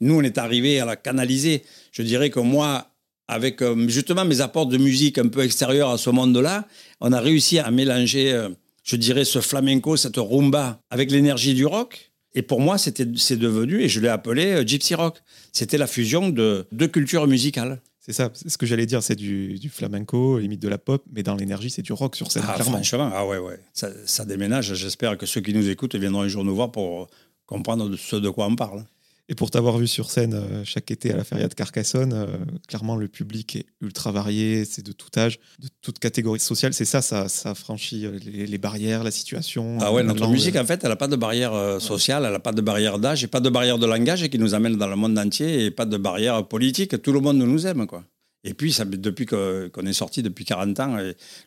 Nous, 0.00 0.14
on 0.14 0.22
est 0.22 0.38
arrivé 0.38 0.78
à 0.80 0.84
la 0.84 0.96
canaliser. 0.96 1.64
Je 1.92 2.02
dirais 2.02 2.30
que 2.30 2.40
moi, 2.40 2.88
avec 3.28 3.60
euh, 3.60 3.88
justement 3.88 4.24
mes 4.24 4.40
apports 4.40 4.66
de 4.66 4.78
musique 4.78 5.18
un 5.18 5.28
peu 5.28 5.42
extérieurs 5.42 5.90
à 5.90 5.98
ce 5.98 6.10
monde-là, 6.10 6.66
on 7.00 7.12
a 7.12 7.20
réussi 7.20 7.58
à 7.58 7.70
mélanger, 7.72 8.32
euh, 8.32 8.50
je 8.84 8.94
dirais, 8.94 9.24
ce 9.24 9.40
flamenco, 9.40 9.96
cette 9.96 10.16
rumba, 10.16 10.80
avec 10.90 11.10
l'énergie 11.10 11.54
du 11.54 11.66
rock. 11.66 12.12
Et 12.36 12.42
pour 12.42 12.60
moi, 12.60 12.78
c'était, 12.78 13.06
c'est 13.16 13.36
devenu, 13.36 13.82
et 13.82 13.88
je 13.88 14.00
l'ai 14.00 14.08
appelé 14.08 14.66
Gypsy 14.66 14.94
Rock. 14.94 15.18
C'était 15.52 15.78
la 15.78 15.86
fusion 15.86 16.30
de 16.30 16.66
deux 16.72 16.88
cultures 16.88 17.28
musicales. 17.28 17.80
C'est 18.06 18.12
ça, 18.12 18.30
c'est 18.34 18.50
ce 18.50 18.58
que 18.58 18.66
j'allais 18.66 18.84
dire, 18.84 19.02
c'est 19.02 19.16
du, 19.16 19.58
du, 19.58 19.70
flamenco, 19.70 20.38
limite 20.38 20.60
de 20.60 20.68
la 20.68 20.76
pop, 20.76 21.02
mais 21.10 21.22
dans 21.22 21.36
l'énergie, 21.36 21.70
c'est 21.70 21.80
du 21.80 21.94
rock 21.94 22.16
sur 22.16 22.30
scène, 22.30 22.42
ah, 22.46 22.52
clairement. 22.52 22.72
Franchement, 22.72 23.10
ah 23.14 23.26
ouais, 23.26 23.38
ouais. 23.38 23.58
Ça, 23.72 23.88
ça 24.04 24.26
déménage. 24.26 24.74
J'espère 24.74 25.16
que 25.16 25.24
ceux 25.24 25.40
qui 25.40 25.54
nous 25.54 25.70
écoutent 25.70 25.94
viendront 25.94 26.20
un 26.20 26.28
jour 26.28 26.44
nous 26.44 26.54
voir 26.54 26.70
pour 26.70 27.08
comprendre 27.46 27.96
ce 27.96 28.16
de 28.16 28.28
quoi 28.28 28.46
on 28.46 28.56
parle. 28.56 28.84
Et 29.30 29.34
pour 29.34 29.50
t'avoir 29.50 29.78
vu 29.78 29.86
sur 29.86 30.10
scène 30.10 30.34
euh, 30.34 30.64
chaque 30.64 30.90
été 30.90 31.10
à 31.10 31.16
la 31.16 31.24
Feria 31.24 31.48
de 31.48 31.54
Carcassonne, 31.54 32.12
euh, 32.12 32.26
clairement 32.68 32.94
le 32.94 33.08
public 33.08 33.56
est 33.56 33.66
ultra 33.80 34.12
varié, 34.12 34.66
c'est 34.66 34.84
de 34.84 34.92
tout 34.92 35.08
âge, 35.16 35.38
de 35.58 35.68
toute 35.80 35.98
catégorie 35.98 36.40
sociale. 36.40 36.74
C'est 36.74 36.84
ça, 36.84 37.00
ça, 37.00 37.28
ça 37.28 37.54
franchit 37.54 38.04
euh, 38.04 38.18
les, 38.22 38.58
barrières, 38.58 39.02
la 39.02 39.10
situation. 39.10 39.78
Ah 39.80 39.94
ouais, 39.94 40.02
notre 40.02 40.28
musique, 40.28 40.56
en 40.56 40.66
fait, 40.66 40.80
elle 40.82 40.90
n'a 40.90 40.96
pas 40.96 41.08
de 41.08 41.16
barrière 41.16 41.80
sociale, 41.80 42.24
elle 42.26 42.32
n'a 42.32 42.38
pas 42.38 42.52
de 42.52 42.60
barrière 42.60 42.98
d'âge, 42.98 43.24
et 43.24 43.26
pas 43.26 43.40
de 43.40 43.48
barrière 43.48 43.78
de 43.78 43.86
langage 43.86 44.28
qui 44.28 44.38
nous 44.38 44.54
amène 44.54 44.76
dans 44.76 44.88
le 44.88 44.96
monde 44.96 45.18
entier, 45.18 45.64
et 45.64 45.70
pas 45.70 45.86
de 45.86 45.96
barrière 45.96 46.46
politique. 46.46 47.00
Tout 47.00 47.12
le 47.12 47.20
monde 47.20 47.38
nous 47.38 47.66
aime, 47.66 47.86
quoi. 47.86 48.04
Et 48.46 48.52
puis, 48.52 48.74
ça, 48.74 48.84
depuis 48.84 49.24
qu'on 49.24 49.86
est 49.86 49.92
sorti, 49.94 50.22
depuis 50.22 50.44
40 50.44 50.80
ans, 50.80 50.98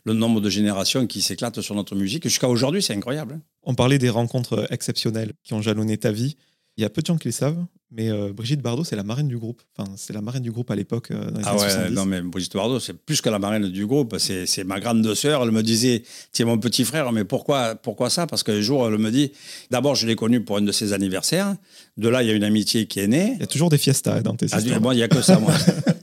le 0.04 0.14
nombre 0.14 0.42
de 0.42 0.50
générations 0.50 1.06
qui 1.06 1.22
s'éclatent 1.22 1.62
sur 1.62 1.76
notre 1.76 1.96
musique, 1.96 2.24
jusqu'à 2.24 2.50
aujourd'hui, 2.50 2.82
c'est 2.82 2.96
incroyable. 2.96 3.36
Hein. 3.36 3.42
On 3.62 3.76
parlait 3.76 4.00
des 4.00 4.10
rencontres 4.10 4.66
exceptionnelles 4.72 5.34
qui 5.44 5.54
ont 5.54 5.62
jalonné 5.62 5.98
ta 5.98 6.12
vie. 6.12 6.38
Il 6.78 6.84
y 6.84 6.86
a 6.86 6.90
peu 6.90 7.02
de 7.02 7.08
gens 7.08 7.18
qui 7.18 7.28
le 7.28 7.32
savent, 7.32 7.66
mais 7.90 8.10
euh, 8.10 8.34
Brigitte 8.34 8.62
Bardot, 8.62 8.84
c'est 8.84 8.96
la 8.96 9.04
marraine 9.04 9.28
du 9.28 9.38
groupe. 9.38 9.62
Enfin, 9.78 9.90
c'est 9.96 10.14
la 10.14 10.22
marraine 10.22 10.44
du 10.44 10.52
groupe 10.52 10.70
à 10.70 10.76
l'époque. 10.76 11.10
Euh, 11.12 11.32
ah 11.44 11.56
ouais, 11.56 11.90
non, 11.90 12.06
mais 12.06 12.22
Brigitte 12.22 12.54
Bardot, 12.54 12.80
c'est 12.80 12.94
plus 12.94 13.22
que 13.22 13.30
la 13.30 13.40
marraine 13.40 13.70
du 13.70 13.86
groupe. 13.86 14.18
C'est 14.20 14.64
ma 14.64 14.80
grande 14.80 15.14
sœur. 15.16 15.44
Elle 15.44 15.52
me 15.52 15.64
disait, 15.64 16.04
tiens, 16.32 16.46
mon 16.46 16.60
petit 16.60 16.84
frère, 16.84 17.12
mais 17.12 17.24
pourquoi, 17.24 17.76
pourquoi 17.76 18.10
ça? 18.10 18.28
Parce 18.28 18.44
qu'un 18.44 18.62
jour, 18.62 18.88
elle 18.88 18.98
me 18.98 19.10
dit, 19.10 19.32
d'abord, 19.72 19.96
je 19.96 20.06
l'ai 20.06 20.16
connue 20.16 20.42
pour 20.42 20.58
un 20.58 20.62
de 20.62 20.72
ses 20.72 20.94
anniversaires. 20.94 21.56
De 21.96 22.10
là, 22.10 22.22
il 22.24 22.28
y 22.28 22.32
a 22.32 22.34
une 22.34 22.44
amitié 22.44 22.88
qui 22.88 23.00
est 23.00 23.08
née. 23.08 23.32
Il 23.36 23.40
y 23.40 23.44
a 23.44 23.48
toujours 23.48 23.70
des 23.70 23.78
fiestas 23.78 24.22
dans 24.22 24.36
tes 24.36 24.48
ah, 24.52 24.60
Moi, 24.80 24.94
il 24.94 24.98
n'y 24.98 25.04
a 25.04 25.08
que 25.08 25.22
ça, 25.22 25.40
moi. 25.40 25.54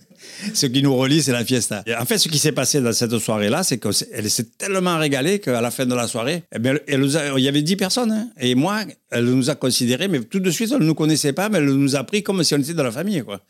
ce 0.58 0.66
qui 0.66 0.82
nous 0.82 0.96
relie, 0.96 1.22
c'est 1.22 1.32
la 1.32 1.44
fiesta. 1.44 1.84
en 1.98 2.04
fait, 2.04 2.18
ce 2.18 2.28
qui 2.28 2.38
s'est 2.38 2.52
passé 2.52 2.80
dans 2.80 2.92
cette 2.92 3.18
soirée-là, 3.18 3.62
c'est 3.62 3.78
qu'elle 3.78 4.30
s'est 4.30 4.56
tellement 4.56 4.98
régalée 4.98 5.38
qu'à 5.38 5.60
la 5.60 5.70
fin 5.70 5.86
de 5.86 5.94
la 5.94 6.06
soirée, 6.06 6.44
eh 6.54 6.68
elle 6.86 7.04
il 7.36 7.42
y 7.42 7.48
avait 7.48 7.62
10 7.62 7.76
personnes. 7.76 8.12
Hein. 8.12 8.28
et 8.40 8.54
moi, 8.54 8.82
elle 9.10 9.24
nous 9.24 9.50
a 9.50 9.54
considérés, 9.54 10.08
mais 10.08 10.20
tout 10.20 10.40
de 10.40 10.50
suite, 10.50 10.70
elle 10.72 10.80
ne 10.80 10.86
nous 10.86 10.94
connaissait 10.94 11.32
pas, 11.32 11.48
mais 11.48 11.58
elle 11.58 11.66
nous 11.66 11.96
a 11.96 12.04
pris 12.04 12.22
comme 12.22 12.42
si 12.44 12.54
on 12.54 12.58
était 12.58 12.74
de 12.74 12.82
la 12.82 12.92
famille. 12.92 13.22
Quoi. 13.22 13.40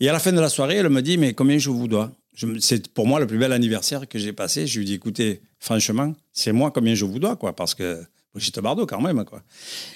Et 0.00 0.08
à 0.08 0.12
la 0.12 0.18
fin 0.18 0.32
de 0.32 0.40
la 0.40 0.48
soirée, 0.48 0.76
elle 0.76 0.88
me 0.88 1.02
dit, 1.02 1.18
mais 1.18 1.34
combien 1.34 1.58
je 1.58 1.70
vous 1.70 1.88
dois? 1.88 2.12
C'est 2.58 2.88
pour 2.88 3.06
moi 3.06 3.20
le 3.20 3.26
plus 3.26 3.38
bel 3.38 3.52
anniversaire 3.52 4.08
que 4.08 4.18
j'ai 4.18 4.32
passé. 4.32 4.66
Je 4.66 4.78
lui 4.78 4.86
dis, 4.86 4.94
écoutez, 4.94 5.40
franchement, 5.60 6.12
c'est 6.32 6.52
moi 6.52 6.72
combien 6.72 6.94
je 6.94 7.04
vous 7.04 7.20
dois, 7.20 7.36
quoi, 7.36 7.54
parce 7.54 7.74
que 7.74 8.02
Brigitte 8.34 8.58
Bardot 8.58 8.86
quand 8.86 9.00
même. 9.00 9.24
Quoi. 9.24 9.42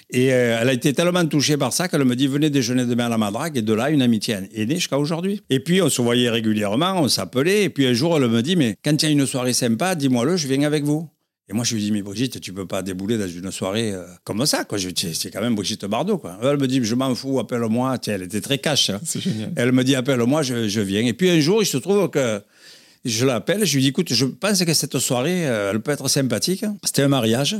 Et 0.09 0.33
euh, 0.33 0.57
elle 0.61 0.69
a 0.69 0.73
été 0.73 0.93
tellement 0.93 1.25
touchée 1.25 1.57
par 1.57 1.73
ça 1.73 1.87
qu'elle 1.87 2.05
me 2.05 2.15
dit 2.15 2.27
venez 2.27 2.49
déjeuner 2.49 2.85
demain 2.85 3.07
à 3.07 3.09
la 3.09 3.17
Madrague. 3.17 3.57
Et 3.57 3.61
de 3.61 3.73
là, 3.73 3.89
une 3.89 4.01
amitié 4.01 4.37
est 4.53 4.65
née 4.65 4.75
jusqu'à 4.75 4.97
aujourd'hui. 4.97 5.41
Et 5.49 5.59
puis, 5.59 5.81
on 5.81 5.89
se 5.89 6.01
voyait 6.01 6.29
régulièrement, 6.29 7.01
on 7.01 7.09
s'appelait. 7.09 7.63
Et 7.63 7.69
puis 7.69 7.85
un 7.85 7.93
jour, 7.93 8.17
elle 8.17 8.29
me 8.29 8.41
dit 8.41 8.55
mais 8.55 8.77
quand 8.83 9.03
il 9.03 9.05
y 9.05 9.09
a 9.09 9.11
une 9.11 9.25
soirée 9.25 9.53
sympa, 9.53 9.95
dis-moi-le, 9.95 10.37
je 10.37 10.47
viens 10.47 10.63
avec 10.63 10.83
vous. 10.83 11.09
Et 11.49 11.53
moi, 11.53 11.63
je 11.63 11.73
lui 11.73 11.81
dis, 11.81 11.91
mais 11.91 12.03
Brigitte, 12.03 12.39
tu 12.39 12.53
peux 12.53 12.67
pas 12.67 12.83
débouler 12.83 13.17
dans 13.17 13.27
une 13.27 13.49
soirée 13.51 13.91
euh, 13.91 14.05
comme 14.23 14.45
ça, 14.45 14.65
quoi. 14.65 14.77
C'est 14.77 15.31
quand 15.31 15.41
même 15.41 15.55
Brigitte 15.55 15.83
Bardot, 15.85 16.19
quoi. 16.19 16.37
Elle 16.43 16.59
me 16.59 16.67
dit, 16.67 16.79
je 16.83 16.93
m'en 16.93 17.15
fous, 17.15 17.39
appelle-moi. 17.39 17.97
Elle 18.05 18.21
était 18.21 18.39
très 18.39 18.59
cash. 18.59 18.91
Hein. 18.91 18.99
C'est 19.03 19.19
génial. 19.19 19.51
Elle 19.55 19.71
me 19.71 19.83
dit, 19.83 19.95
appelle-moi, 19.95 20.43
je, 20.43 20.67
je, 20.67 20.81
viens. 20.81 21.03
Et 21.07 21.13
puis 21.13 21.27
un 21.31 21.39
jour, 21.39 21.63
il 21.63 21.65
se 21.65 21.77
trouve 21.77 22.07
que 22.11 22.39
je 23.05 23.25
l'appelle, 23.25 23.65
je 23.65 23.75
lui 23.75 23.81
dis, 23.81 23.89
écoute, 23.89 24.13
je 24.13 24.25
pense 24.25 24.63
que 24.63 24.73
cette 24.73 24.99
soirée, 24.99 25.47
euh, 25.47 25.71
elle 25.71 25.79
peut 25.79 25.91
être 25.91 26.07
sympathique. 26.09 26.65
C'était 26.83 27.03
un 27.03 27.07
mariage. 27.07 27.57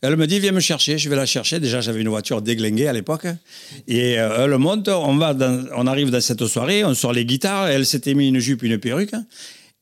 Elle 0.00 0.16
me 0.16 0.26
dit, 0.26 0.40
viens 0.40 0.52
me 0.52 0.60
chercher, 0.60 0.96
je 0.96 1.10
vais 1.10 1.16
la 1.16 1.26
chercher. 1.26 1.60
Déjà, 1.60 1.80
j'avais 1.80 2.00
une 2.00 2.08
voiture 2.08 2.40
déglinguée 2.40 2.88
à 2.88 2.92
l'époque. 2.92 3.26
Et 3.86 4.18
euh, 4.18 4.44
elle 4.44 4.56
monte, 4.56 4.88
on, 4.88 5.16
va 5.16 5.36
on 5.76 5.86
arrive 5.86 6.10
dans 6.10 6.20
cette 6.20 6.46
soirée, 6.46 6.84
on 6.84 6.94
sort 6.94 7.12
les 7.12 7.26
guitares, 7.26 7.68
elle 7.68 7.84
s'était 7.84 8.14
mis 8.14 8.28
une 8.28 8.38
jupe, 8.38 8.62
une 8.62 8.78
perruque. 8.78 9.14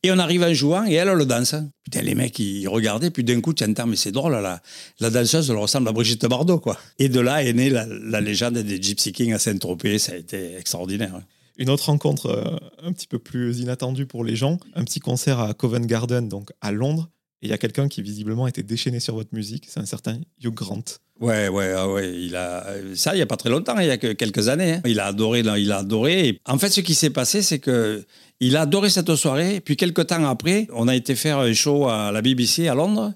Et 0.03 0.11
on 0.12 0.19
arrive 0.19 0.42
en 0.42 0.55
jouant 0.55 0.87
et 0.87 0.95
elle, 0.95 1.09
elle 1.09 1.19
le 1.19 1.27
danse. 1.27 1.55
Putain, 1.85 2.03
les 2.03 2.14
mecs, 2.14 2.38
ils 2.38 2.69
regardaient, 2.69 3.11
puis 3.11 3.25
d'un 3.25 3.40
coup, 3.40 3.55
tu 3.55 3.64
entends, 3.64 3.87
mais 3.87 3.97
c'est 3.97 4.12
drôle, 4.12 4.33
la, 4.33 4.61
la 5.01 5.11
danseuse, 5.11 5.51
elle 5.51 5.57
ressemble 5.57 5.88
à 5.88 5.92
Brigitte 5.92 6.27
Bardot, 6.27 6.61
quoi. 6.61 6.79
Et 6.99 7.09
de 7.09 7.21
là 7.21 7.42
est 7.42 7.53
née 7.53 7.71
la, 7.71 7.87
la 7.87 8.21
légende 8.21 8.59
des 8.59 8.81
Gypsy 8.81 9.12
Kings 9.12 9.33
à 9.33 9.38
Saint-Tropez, 9.38 9.99
ça 9.99 10.12
a 10.12 10.16
été 10.16 10.57
extraordinaire. 10.57 11.21
Une 11.59 11.71
autre 11.71 11.87
rencontre 11.87 12.27
euh, 12.27 12.57
un 12.83 12.92
petit 12.92 13.07
peu 13.07 13.19
plus 13.19 13.61
inattendue 13.61 14.07
pour 14.07 14.25
les 14.25 14.37
gens, 14.37 14.59
un 14.75 14.85
petit 14.85 15.01
concert 15.01 15.40
à 15.40 15.55
Covent 15.55 15.87
Garden, 15.87 16.29
donc 16.29 16.51
à 16.61 16.73
Londres. 16.73 17.09
Et 17.42 17.47
il 17.47 17.51
y 17.51 17.53
a 17.53 17.59
quelqu'un 17.59 17.88
qui 17.88 18.03
visiblement 18.03 18.47
était 18.47 18.62
déchaîné 18.62 19.01
sur 19.01 19.14
votre 19.14 19.35
musique, 19.35 19.66
c'est 19.69 19.81
un 19.81 19.87
certain 19.87 20.19
Hugh 20.42 20.55
Grant. 20.55 20.85
Ouais, 21.21 21.49
ouais, 21.49 21.73
ah 21.75 21.88
ouais, 21.90 22.12
il 22.14 22.37
a 22.37 22.66
ça 22.95 23.14
il 23.14 23.19
y 23.19 23.23
a 23.23 23.27
pas 23.27 23.38
très 23.38 23.49
longtemps, 23.49 23.79
il 23.79 23.87
y 23.87 23.90
a 23.90 23.97
que 23.97 24.12
quelques 24.12 24.49
années. 24.49 24.75
Hein. 24.75 24.83
Il 24.85 25.01
a 25.01 25.07
adoré, 25.07 25.40
il 25.40 25.73
a 25.73 25.79
adoré. 25.79 26.38
en 26.47 26.59
fait, 26.59 26.69
ce 26.69 26.81
qui 26.81 26.95
s'est 26.95 27.11
passé, 27.11 27.40
c'est 27.40 27.59
que 27.59 28.05
il 28.40 28.57
a 28.57 28.62
adoré 28.62 28.90
cette 28.90 29.14
soirée. 29.14 29.61
Puis 29.61 29.77
quelques 29.77 30.09
temps 30.09 30.25
après, 30.25 30.69
on 30.75 30.88
a 30.88 30.95
été 30.95 31.14
faire 31.14 31.38
un 31.38 31.53
show 31.55 31.88
à 31.88 32.12
la 32.12 32.21
BBC 32.21 32.69
à 32.69 32.75
Londres, 32.75 33.14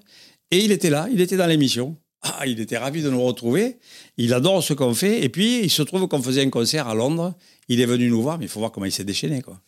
et 0.49 0.65
il 0.65 0.71
était 0.71 0.89
là, 0.89 1.07
il 1.11 1.21
était 1.21 1.37
dans 1.37 1.45
l'émission. 1.45 1.95
Ah, 2.23 2.45
il 2.45 2.59
était 2.59 2.77
ravi 2.77 3.01
de 3.01 3.09
nous 3.09 3.21
retrouver. 3.21 3.77
Il 4.17 4.33
adore 4.33 4.63
ce 4.63 4.73
qu'on 4.73 4.93
fait. 4.93 5.23
Et 5.23 5.29
puis, 5.29 5.61
il 5.63 5.69
se 5.71 5.81
trouve 5.81 6.07
qu'on 6.07 6.21
faisait 6.21 6.43
un 6.43 6.49
concert 6.49 6.87
à 6.87 6.93
Londres. 6.95 7.33
Il 7.67 7.81
est 7.81 7.85
venu 7.85 8.09
nous 8.09 8.21
voir, 8.21 8.37
mais 8.37 8.45
il 8.45 8.47
faut 8.47 8.59
voir 8.59 8.71
comment 8.71 8.85
il 8.85 8.91
s'est 8.91 9.03
déchaîné. 9.03 9.41
Quoi. 9.41 9.59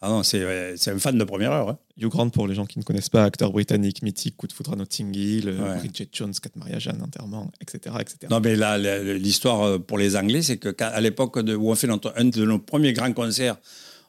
Ah 0.00 0.10
non, 0.10 0.22
c'est 0.22 0.44
un 0.86 0.98
fan 1.00 1.18
de 1.18 1.24
première 1.24 1.50
heure. 1.50 1.70
hein. 1.70 1.78
Hugh 2.00 2.06
Grant, 2.08 2.28
pour 2.28 2.46
les 2.46 2.54
gens 2.54 2.66
qui 2.66 2.78
ne 2.78 2.84
connaissent 2.84 3.08
pas, 3.08 3.24
acteur 3.24 3.50
britannique 3.50 4.02
mythique, 4.02 4.36
Coup 4.36 4.46
de 4.46 4.52
foudre 4.52 4.74
à 4.74 4.76
Notting 4.76 5.12
Hill, 5.12 5.48
euh, 5.48 5.58
Ouais. 5.72 5.78
Bridget 5.78 6.08
Jones, 6.12 6.32
Quatre 6.40 6.54
mariages, 6.54 6.86
un 6.86 7.00
enterrement, 7.00 7.50
etc. 7.60 7.96
etc. 8.00 8.18
Non, 8.30 8.38
mais 8.38 8.54
là, 8.54 8.78
l'histoire 8.78 9.62
euh, 9.62 9.78
pour 9.80 9.98
les 9.98 10.14
Anglais, 10.14 10.42
c'est 10.42 10.56
que 10.58 10.68
qu'à- 10.68 10.86
à 10.90 11.00
l'époque 11.00 11.40
de- 11.40 11.56
où 11.56 11.68
on 11.70 11.74
fait 11.74 11.88
notre- 11.88 12.12
un 12.16 12.26
de 12.26 12.44
nos 12.44 12.60
premiers 12.60 12.92
grands 12.92 13.12
concerts 13.12 13.56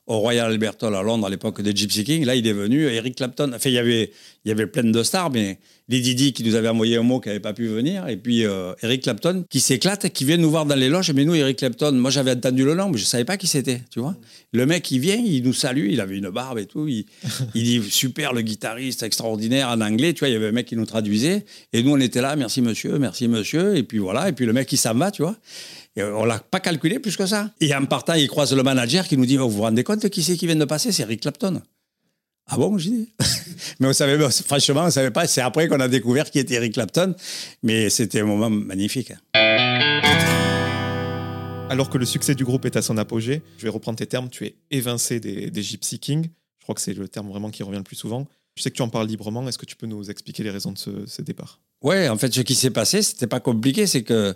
au 0.05 0.19
Royal 0.19 0.51
Albert 0.51 0.75
Hall 0.83 0.93
à 0.95 1.01
Londres, 1.01 1.25
à 1.25 1.29
l'époque 1.31 1.61
des 1.63 1.75
Gypsy 1.75 2.03
King, 2.03 2.23
là, 2.23 2.35
il 2.35 2.45
est 2.45 2.53
venu 2.53 2.83
Eric 2.83 3.15
Clapton. 3.15 3.51
Enfin, 3.55 3.69
il 3.69 3.73
y 3.73 3.79
avait, 3.79 4.11
il 4.45 4.49
y 4.49 4.51
avait 4.51 4.67
plein 4.67 4.83
de 4.83 5.01
stars, 5.03 5.31
mais 5.31 5.57
les 5.89 5.99
Didi 5.99 6.33
qui 6.33 6.43
nous 6.43 6.55
avaient 6.55 6.69
envoyé 6.69 6.97
un 6.97 7.03
mot 7.03 7.19
qui 7.19 7.29
n'avait 7.29 7.39
pas 7.39 7.53
pu 7.53 7.67
venir, 7.67 8.07
et 8.07 8.15
puis 8.15 8.45
euh, 8.45 8.73
Eric 8.83 9.03
Clapton 9.03 9.43
qui 9.49 9.59
s'éclate, 9.59 10.09
qui 10.09 10.23
vient 10.23 10.37
nous 10.37 10.49
voir 10.49 10.65
dans 10.65 10.75
les 10.75 10.87
loges. 10.87 11.11
Mais 11.11 11.25
nous, 11.25 11.33
Eric 11.33 11.57
Clapton, 11.57 11.91
moi, 11.93 12.11
j'avais 12.11 12.31
entendu 12.31 12.63
le 12.63 12.75
nom, 12.75 12.89
mais 12.89 12.99
je 12.99 13.05
savais 13.05 13.25
pas 13.25 13.37
qui 13.37 13.47
c'était, 13.47 13.81
tu 13.89 13.99
vois. 13.99 14.15
Le 14.53 14.65
mec, 14.67 14.89
il 14.91 14.99
vient, 14.99 15.15
il 15.15 15.43
nous 15.43 15.53
salue, 15.53 15.87
il 15.89 15.99
avait 15.99 16.17
une 16.17 16.29
barbe 16.29 16.59
et 16.59 16.67
tout. 16.67 16.87
Il, 16.87 17.05
il 17.55 17.63
dit 17.63 17.81
super, 17.89 18.33
le 18.33 18.41
guitariste 18.41 19.01
extraordinaire 19.01 19.69
en 19.69 19.81
anglais. 19.81 20.13
Tu 20.13 20.19
vois, 20.19 20.29
il 20.29 20.33
y 20.33 20.35
avait 20.35 20.49
un 20.49 20.51
mec 20.51 20.67
qui 20.67 20.75
nous 20.75 20.85
traduisait. 20.85 21.43
Et 21.73 21.81
nous, 21.81 21.91
on 21.91 21.99
était 21.99 22.21
là, 22.21 22.35
merci 22.35 22.61
monsieur, 22.61 22.99
merci 22.99 23.27
monsieur. 23.27 23.75
Et 23.75 23.83
puis 23.83 23.97
voilà. 23.97 24.29
Et 24.29 24.33
puis 24.33 24.45
le 24.45 24.53
mec, 24.53 24.71
il 24.71 24.77
s'en 24.77 24.93
va, 24.93 25.09
tu 25.09 25.23
vois. 25.23 25.35
Et 25.95 26.03
on 26.03 26.23
l'a 26.23 26.39
pas 26.39 26.59
calculé 26.59 26.99
plus 26.99 27.17
que 27.17 27.25
ça. 27.25 27.51
Et 27.59 27.73
en 27.73 27.85
partant, 27.85 28.13
il 28.13 28.27
croise 28.27 28.53
le 28.53 28.61
manager 28.61 29.07
qui 29.07 29.17
nous 29.17 29.25
dit 29.25 29.39
oh, 29.39 29.49
Vous 29.49 29.57
vous 29.57 29.63
rendez 29.63 29.83
compte 29.83 30.07
qui 30.09 30.21
c'est 30.21 30.37
qui 30.37 30.45
vient 30.45 30.55
de 30.55 30.65
passer? 30.65 30.91
C'est 30.91 31.03
Eric 31.03 31.21
Clapton. 31.21 31.61
Ah 32.51 32.57
bon, 32.57 32.77
j'ai 32.79 32.89
dit. 32.91 33.09
mais 33.79 33.87
on 33.87 33.93
savait, 33.93 34.17
franchement, 34.31 34.83
on 34.85 34.89
savait 34.89 35.11
pas. 35.11 35.27
C'est 35.27 35.41
après 35.41 35.67
qu'on 35.67 35.79
a 35.79 35.87
découvert 35.87 36.29
qui 36.31 36.39
était 36.39 36.55
Eric 36.55 36.73
Clapton. 36.73 37.13
Mais 37.61 37.89
c'était 37.91 38.21
un 38.21 38.25
moment 38.25 38.49
magnifique. 38.49 39.13
Alors 41.69 41.91
que 41.91 41.99
le 41.99 42.05
succès 42.05 42.33
du 42.33 42.43
groupe 42.43 42.65
est 42.65 42.75
à 42.75 42.81
son 42.81 42.97
apogée, 42.97 43.43
je 43.59 43.63
vais 43.63 43.69
reprendre 43.69 43.99
tes 43.99 44.07
termes, 44.07 44.29
tu 44.29 44.45
es 44.45 44.55
évincé 44.71 45.19
des, 45.19 45.51
des 45.51 45.61
Gypsy 45.61 45.99
Kings. 45.99 46.29
Je 46.57 46.63
crois 46.63 46.73
que 46.73 46.81
c'est 46.81 46.93
le 46.95 47.07
terme 47.07 47.29
vraiment 47.29 47.51
qui 47.51 47.61
revient 47.61 47.77
le 47.77 47.83
plus 47.83 47.95
souvent. 47.95 48.27
Je 48.55 48.63
sais 48.63 48.71
que 48.71 48.75
tu 48.75 48.81
en 48.81 48.89
parles 48.89 49.07
librement. 49.07 49.47
Est-ce 49.47 49.59
que 49.59 49.67
tu 49.67 49.75
peux 49.75 49.85
nous 49.85 50.09
expliquer 50.09 50.41
les 50.43 50.49
raisons 50.49 50.71
de 50.71 50.79
ce, 50.79 50.89
ce 51.05 51.21
départ? 51.21 51.59
Ouais, 51.83 52.09
en 52.09 52.17
fait, 52.17 52.33
ce 52.33 52.41
qui 52.41 52.55
s'est 52.55 52.71
passé, 52.71 53.03
c'était 53.03 53.27
pas 53.27 53.39
compliqué, 53.39 53.85
c'est 53.85 54.01
que 54.03 54.35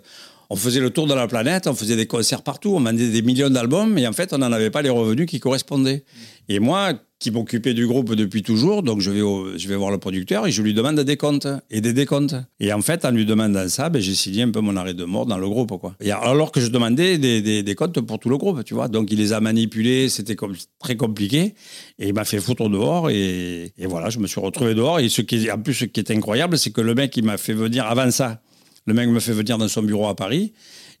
on 0.54 0.56
faisait 0.56 0.78
le 0.78 0.90
tour 0.90 1.08
de 1.08 1.14
la 1.14 1.26
planète, 1.26 1.66
on 1.66 1.74
faisait 1.74 1.96
des 1.96 2.06
concerts 2.06 2.42
partout, 2.42 2.76
on 2.76 2.80
vendait 2.80 3.08
des 3.08 3.22
millions 3.22 3.50
d'albums, 3.50 3.98
et 3.98 4.06
en 4.06 4.12
fait, 4.12 4.32
on 4.32 4.38
n'en 4.38 4.52
avait 4.52 4.70
pas 4.70 4.82
les 4.82 4.88
revenus 4.88 5.26
qui 5.26 5.40
correspondaient. 5.40 6.04
Et 6.48 6.60
moi, 6.60 6.92
qui 7.18 7.32
m'occupais 7.32 7.74
du 7.74 7.88
groupe 7.88 8.14
depuis 8.14 8.44
toujours, 8.44 8.84
donc 8.84 9.00
je 9.00 9.10
vais, 9.10 9.74
voir 9.74 9.90
le 9.90 9.98
producteur 9.98 10.46
et 10.46 10.52
je 10.52 10.62
lui 10.62 10.72
demande 10.72 11.00
des 11.00 11.16
comptes 11.16 11.48
et 11.72 11.80
des 11.80 11.92
décomptes. 11.92 12.36
Et 12.60 12.72
en 12.72 12.82
fait, 12.82 13.04
en 13.04 13.10
lui 13.10 13.26
demandant 13.26 13.68
ça, 13.68 13.88
ben, 13.88 14.00
j'ai 14.00 14.14
signé 14.14 14.42
un 14.42 14.50
peu 14.50 14.60
mon 14.60 14.76
arrêt 14.76 14.94
de 14.94 15.04
mort 15.04 15.26
dans 15.26 15.38
le 15.38 15.48
groupe. 15.48 15.72
Et 16.00 16.12
alors 16.12 16.52
que 16.52 16.60
je 16.60 16.68
demandais 16.68 17.18
des, 17.18 17.62
des, 17.64 17.74
comptes 17.74 18.00
pour 18.00 18.20
tout 18.20 18.28
le 18.28 18.36
groupe, 18.36 18.62
tu 18.62 18.74
vois. 18.74 18.86
Donc 18.86 19.10
il 19.10 19.18
les 19.18 19.32
a 19.32 19.40
manipulés, 19.40 20.08
c'était 20.08 20.36
très 20.78 20.96
compliqué. 20.96 21.54
Et 21.98 22.08
il 22.08 22.14
m'a 22.14 22.24
fait 22.24 22.38
foutre 22.38 22.68
dehors. 22.68 23.10
Et, 23.10 23.72
voilà, 23.86 24.08
je 24.08 24.20
me 24.20 24.28
suis 24.28 24.40
retrouvé 24.40 24.74
dehors. 24.74 25.00
Et 25.00 25.08
ce 25.08 25.22
qui 25.22 25.50
en 25.50 25.58
plus, 25.58 25.74
ce 25.74 25.84
qui 25.86 25.98
est 25.98 26.10
incroyable, 26.12 26.58
c'est 26.58 26.70
que 26.70 26.80
le 26.80 26.94
mec, 26.94 27.16
il 27.16 27.24
m'a 27.24 27.38
fait 27.38 27.54
venir 27.54 27.86
avant 27.86 28.10
ça. 28.12 28.40
Le 28.86 28.94
mec 28.94 29.08
me 29.08 29.20
fait 29.20 29.32
venir 29.32 29.56
dans 29.58 29.68
son 29.68 29.82
bureau 29.82 30.06
à 30.08 30.14
Paris. 30.14 30.52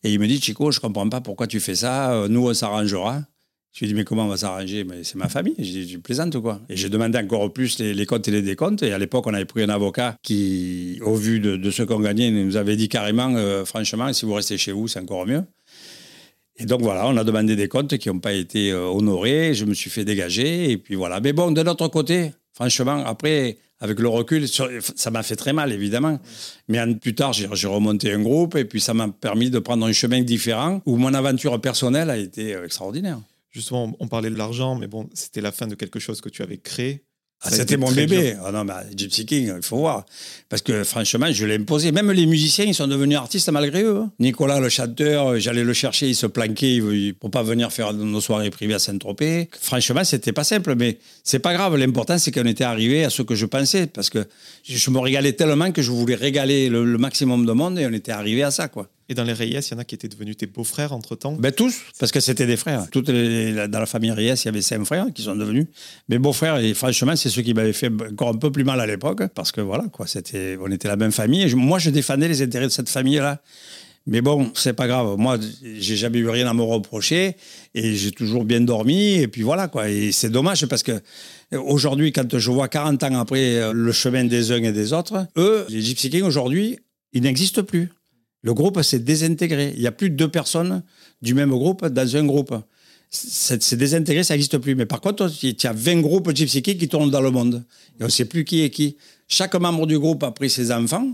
Et 0.02 0.12
il 0.12 0.18
me 0.18 0.26
dit, 0.26 0.40
Chico, 0.40 0.70
je 0.70 0.80
comprends 0.80 1.08
pas 1.08 1.20
pourquoi 1.20 1.46
tu 1.46 1.60
fais 1.60 1.74
ça. 1.74 2.12
Euh, 2.12 2.28
Nous, 2.28 2.46
on 2.46 2.54
s'arrangera. 2.54 3.22
Je 3.72 3.80
lui 3.80 3.86
ai 3.86 3.88
dit, 3.88 3.94
mais 3.94 4.04
comment 4.04 4.26
on 4.26 4.28
va 4.28 4.36
s'arranger? 4.36 4.86
C'est 5.02 5.16
ma 5.16 5.28
famille. 5.28 5.56
J'ai 5.58 5.84
dit, 5.84 5.96
ou 5.96 6.40
quoi 6.40 6.60
Et 6.68 6.76
j'ai 6.76 6.88
demandé 6.88 7.18
encore 7.18 7.52
plus 7.52 7.80
les, 7.80 8.06
comptes 8.06 8.28
et 8.28 8.30
les 8.30 8.40
décomptes. 8.40 8.84
Et 8.84 8.92
à 8.92 8.98
l'époque, 8.98 9.26
on 9.26 9.34
avait 9.34 9.44
pris 9.46 9.64
un 9.64 9.68
avocat 9.68 10.16
qui, 10.22 11.00
au 11.02 11.14
vu 11.16 11.40
de, 11.40 11.56
de 11.56 11.70
ce 11.70 11.82
qu'on 11.82 11.98
gagnait, 11.98 12.30
nous 12.30 12.56
avait 12.56 12.76
dit 12.76 12.88
carrément, 12.88 13.34
euh, 13.34 13.64
franchement, 13.64 14.12
si 14.12 14.24
vous 14.26 14.34
restez 14.34 14.58
chez 14.58 14.70
vous, 14.70 14.86
c'est 14.86 15.00
encore 15.00 15.26
mieux. 15.26 15.42
Et 16.56 16.66
donc 16.66 16.82
voilà, 16.82 17.08
on 17.08 17.16
a 17.16 17.24
demandé 17.24 17.56
des 17.56 17.66
comptes 17.66 17.98
qui 17.98 18.08
n'ont 18.08 18.20
pas 18.20 18.32
été 18.32 18.70
euh, 18.70 18.86
honorés. 18.86 19.54
Je 19.54 19.64
me 19.64 19.74
suis 19.74 19.90
fait 19.90 20.04
dégager. 20.04 20.70
Et 20.70 20.78
puis 20.78 20.94
voilà. 20.94 21.18
Mais 21.20 21.32
bon, 21.32 21.50
de 21.50 21.62
notre 21.62 21.88
côté, 21.88 22.30
franchement, 22.52 23.04
après, 23.04 23.58
avec 23.84 24.00
le 24.00 24.08
recul, 24.08 24.46
ça 24.48 25.10
m'a 25.10 25.22
fait 25.22 25.36
très 25.36 25.52
mal, 25.52 25.70
évidemment. 25.70 26.18
Mais 26.68 26.82
plus 26.94 27.14
tard, 27.14 27.34
j'ai 27.34 27.66
remonté 27.66 28.10
un 28.10 28.22
groupe. 28.22 28.56
Et 28.56 28.64
puis 28.64 28.80
ça 28.80 28.94
m'a 28.94 29.08
permis 29.08 29.50
de 29.50 29.58
prendre 29.58 29.84
un 29.84 29.92
chemin 29.92 30.22
différent 30.22 30.80
où 30.86 30.96
mon 30.96 31.12
aventure 31.12 31.60
personnelle 31.60 32.08
a 32.08 32.16
été 32.16 32.54
euh, 32.54 32.64
extraordinaire. 32.64 33.20
Justement, 33.50 33.94
on 34.00 34.08
parlait 34.08 34.30
de 34.30 34.36
l'argent, 34.36 34.74
mais 34.74 34.86
bon, 34.86 35.10
c'était 35.12 35.42
la 35.42 35.52
fin 35.52 35.66
de 35.66 35.74
quelque 35.74 35.98
chose 35.98 36.22
que 36.22 36.30
tu 36.30 36.42
avais 36.42 36.56
créé. 36.56 37.04
Ah, 37.46 37.50
C'était 37.50 37.76
mon 37.76 37.90
bébé. 37.92 38.32
dur. 38.32 38.42
Ah 38.46 38.52
non, 38.52 38.64
mais 38.64 38.72
Gypsy 38.96 39.26
King, 39.26 39.52
il 39.56 39.62
faut 39.62 39.76
voir. 39.78 40.06
Parce 40.48 40.62
que 40.62 40.82
franchement, 40.84 41.26
je 41.30 41.44
l'ai 41.46 41.56
imposé. 41.56 41.92
Même 41.92 42.10
les 42.12 42.26
musiciens, 42.26 42.64
ils 42.64 42.74
sont 42.74 42.86
devenus 42.86 43.18
artistes 43.18 43.48
malgré 43.50 43.82
eux. 43.82 43.98
hein. 43.98 44.10
Nicolas, 44.18 44.60
le 44.60 44.68
chanteur, 44.68 45.28
euh, 45.32 45.38
j'allais 45.38 45.64
le 45.64 45.72
chercher, 45.72 46.08
il 46.08 46.14
se 46.14 46.26
planquait 46.26 46.80
pour 47.20 47.30
pas 47.30 47.42
venir 47.42 47.72
faire 47.72 47.92
nos 47.92 48.20
soirées 48.20 48.50
privées 48.50 48.74
à 48.74 48.78
Saint-Tropez. 48.78 49.50
Franchement, 49.60 50.04
c'était 50.04 50.32
pas 50.32 50.44
simple, 50.44 50.74
mais 50.76 50.98
c'est 51.22 51.38
pas 51.38 51.52
grave. 51.54 51.76
L'important, 51.76 52.18
c'est 52.18 52.30
qu'on 52.32 52.46
était 52.46 52.64
arrivé 52.64 53.04
à 53.04 53.10
ce 53.10 53.22
que 53.22 53.34
je 53.34 53.46
pensais. 53.46 53.86
Parce 53.86 54.10
que 54.10 54.24
je 54.62 54.76
je 54.78 54.90
me 54.90 54.98
régalais 54.98 55.32
tellement 55.32 55.70
que 55.72 55.82
je 55.82 55.90
voulais 55.90 56.14
régaler 56.14 56.68
le, 56.68 56.84
le 56.84 56.98
maximum 56.98 57.46
de 57.46 57.52
monde 57.52 57.78
et 57.78 57.86
on 57.86 57.92
était 57.92 58.12
arrivé 58.12 58.42
à 58.42 58.50
ça, 58.50 58.68
quoi. 58.68 58.88
Et 59.08 59.14
dans 59.14 59.24
les 59.24 59.34
Reyes, 59.34 59.58
il 59.60 59.72
y 59.72 59.74
en 59.74 59.78
a 59.78 59.84
qui 59.84 59.94
étaient 59.94 60.08
devenus 60.08 60.36
tes 60.36 60.46
beaux-frères 60.46 60.92
entre-temps. 60.92 61.32
Ben 61.32 61.52
tous, 61.52 61.76
parce 61.98 62.10
que 62.10 62.20
c'était 62.20 62.46
des 62.46 62.56
frères. 62.56 62.88
Toutes 62.90 63.10
dans 63.10 63.80
la 63.80 63.86
famille 63.86 64.10
Ries, 64.12 64.32
il 64.32 64.44
y 64.46 64.48
avait 64.48 64.62
cinq 64.62 64.84
frères 64.84 65.06
qui 65.14 65.22
sont 65.22 65.36
devenus 65.36 65.66
mes 66.08 66.18
beaux-frères. 66.18 66.58
Et 66.58 66.72
franchement, 66.72 67.14
c'est 67.16 67.28
ceux 67.28 67.42
qui 67.42 67.52
m'avaient 67.52 67.74
fait 67.74 67.90
encore 68.10 68.28
un 68.30 68.38
peu 68.38 68.50
plus 68.50 68.64
mal 68.64 68.80
à 68.80 68.86
l'époque, 68.86 69.22
parce 69.34 69.52
que 69.52 69.60
voilà, 69.60 69.84
quoi, 69.92 70.06
c'était, 70.06 70.56
on 70.60 70.70
était 70.70 70.88
la 70.88 70.96
même 70.96 71.12
famille. 71.12 71.54
Moi, 71.54 71.78
je 71.78 71.90
défendais 71.90 72.28
les 72.28 72.40
intérêts 72.40 72.66
de 72.66 72.72
cette 72.72 72.88
famille-là. 72.88 73.42
Mais 74.06 74.20
bon, 74.20 74.50
c'est 74.54 74.74
pas 74.74 74.86
grave. 74.86 75.16
Moi, 75.16 75.38
j'ai 75.62 75.96
jamais 75.96 76.18
eu 76.18 76.28
rien 76.28 76.46
à 76.46 76.52
me 76.52 76.62
reprocher 76.62 77.36
et 77.74 77.94
j'ai 77.94 78.10
toujours 78.10 78.44
bien 78.44 78.60
dormi. 78.60 79.14
Et 79.14 79.28
puis 79.28 79.42
voilà, 79.42 79.68
quoi. 79.68 79.88
Et 79.88 80.12
c'est 80.12 80.28
dommage 80.28 80.66
parce 80.66 80.82
que 80.82 81.00
aujourd'hui, 81.52 82.12
quand 82.12 82.38
je 82.38 82.50
vois 82.50 82.68
40 82.68 83.02
ans 83.02 83.18
après 83.18 83.56
euh, 83.56 83.72
le 83.72 83.92
chemin 83.92 84.24
des 84.24 84.52
uns 84.52 84.62
et 84.62 84.72
des 84.72 84.92
autres, 84.92 85.26
eux, 85.38 85.64
les 85.70 85.80
Gypsy 85.80 86.10
Kings, 86.10 86.22
aujourd'hui, 86.22 86.78
ils 87.14 87.22
n'existent 87.22 87.62
plus. 87.62 87.90
Le 88.44 88.54
groupe 88.54 88.80
s'est 88.82 88.98
désintégré. 89.00 89.72
Il 89.74 89.80
n'y 89.80 89.86
a 89.88 89.92
plus 89.92 90.10
deux 90.10 90.28
personnes 90.28 90.82
du 91.22 91.34
même 91.34 91.50
groupe 91.50 91.84
dans 91.86 92.16
un 92.16 92.24
groupe. 92.24 92.54
C'est 93.10 93.76
désintégré, 93.76 94.22
ça 94.22 94.34
n'existe 94.34 94.58
plus. 94.58 94.74
Mais 94.74 94.86
par 94.86 95.00
contre, 95.00 95.30
il 95.42 95.56
y 95.60 95.66
a 95.66 95.72
20 95.72 96.00
groupes 96.02 96.30
Gypsy 96.34 96.62
Kings 96.62 96.76
qui 96.78 96.88
tournent 96.88 97.10
dans 97.10 97.20
le 97.22 97.30
monde. 97.30 97.64
Et 97.98 98.02
on 98.02 98.06
ne 98.06 98.10
sait 98.10 98.24
plus 98.26 98.44
qui 98.44 98.62
est 98.62 98.70
qui. 98.70 98.96
Chaque 99.28 99.54
membre 99.54 99.86
du 99.86 99.98
groupe 99.98 100.22
a 100.24 100.30
pris 100.30 100.50
ses 100.50 100.70
enfants 100.72 101.08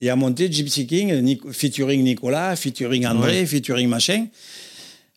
et 0.00 0.10
a 0.10 0.16
monté 0.16 0.50
Gypsy 0.52 0.86
King, 0.86 1.38
featuring 1.52 2.02
Nicolas, 2.04 2.54
featuring 2.56 3.06
André, 3.06 3.40
Ouais. 3.40 3.46
featuring 3.46 3.88
machin. 3.88 4.26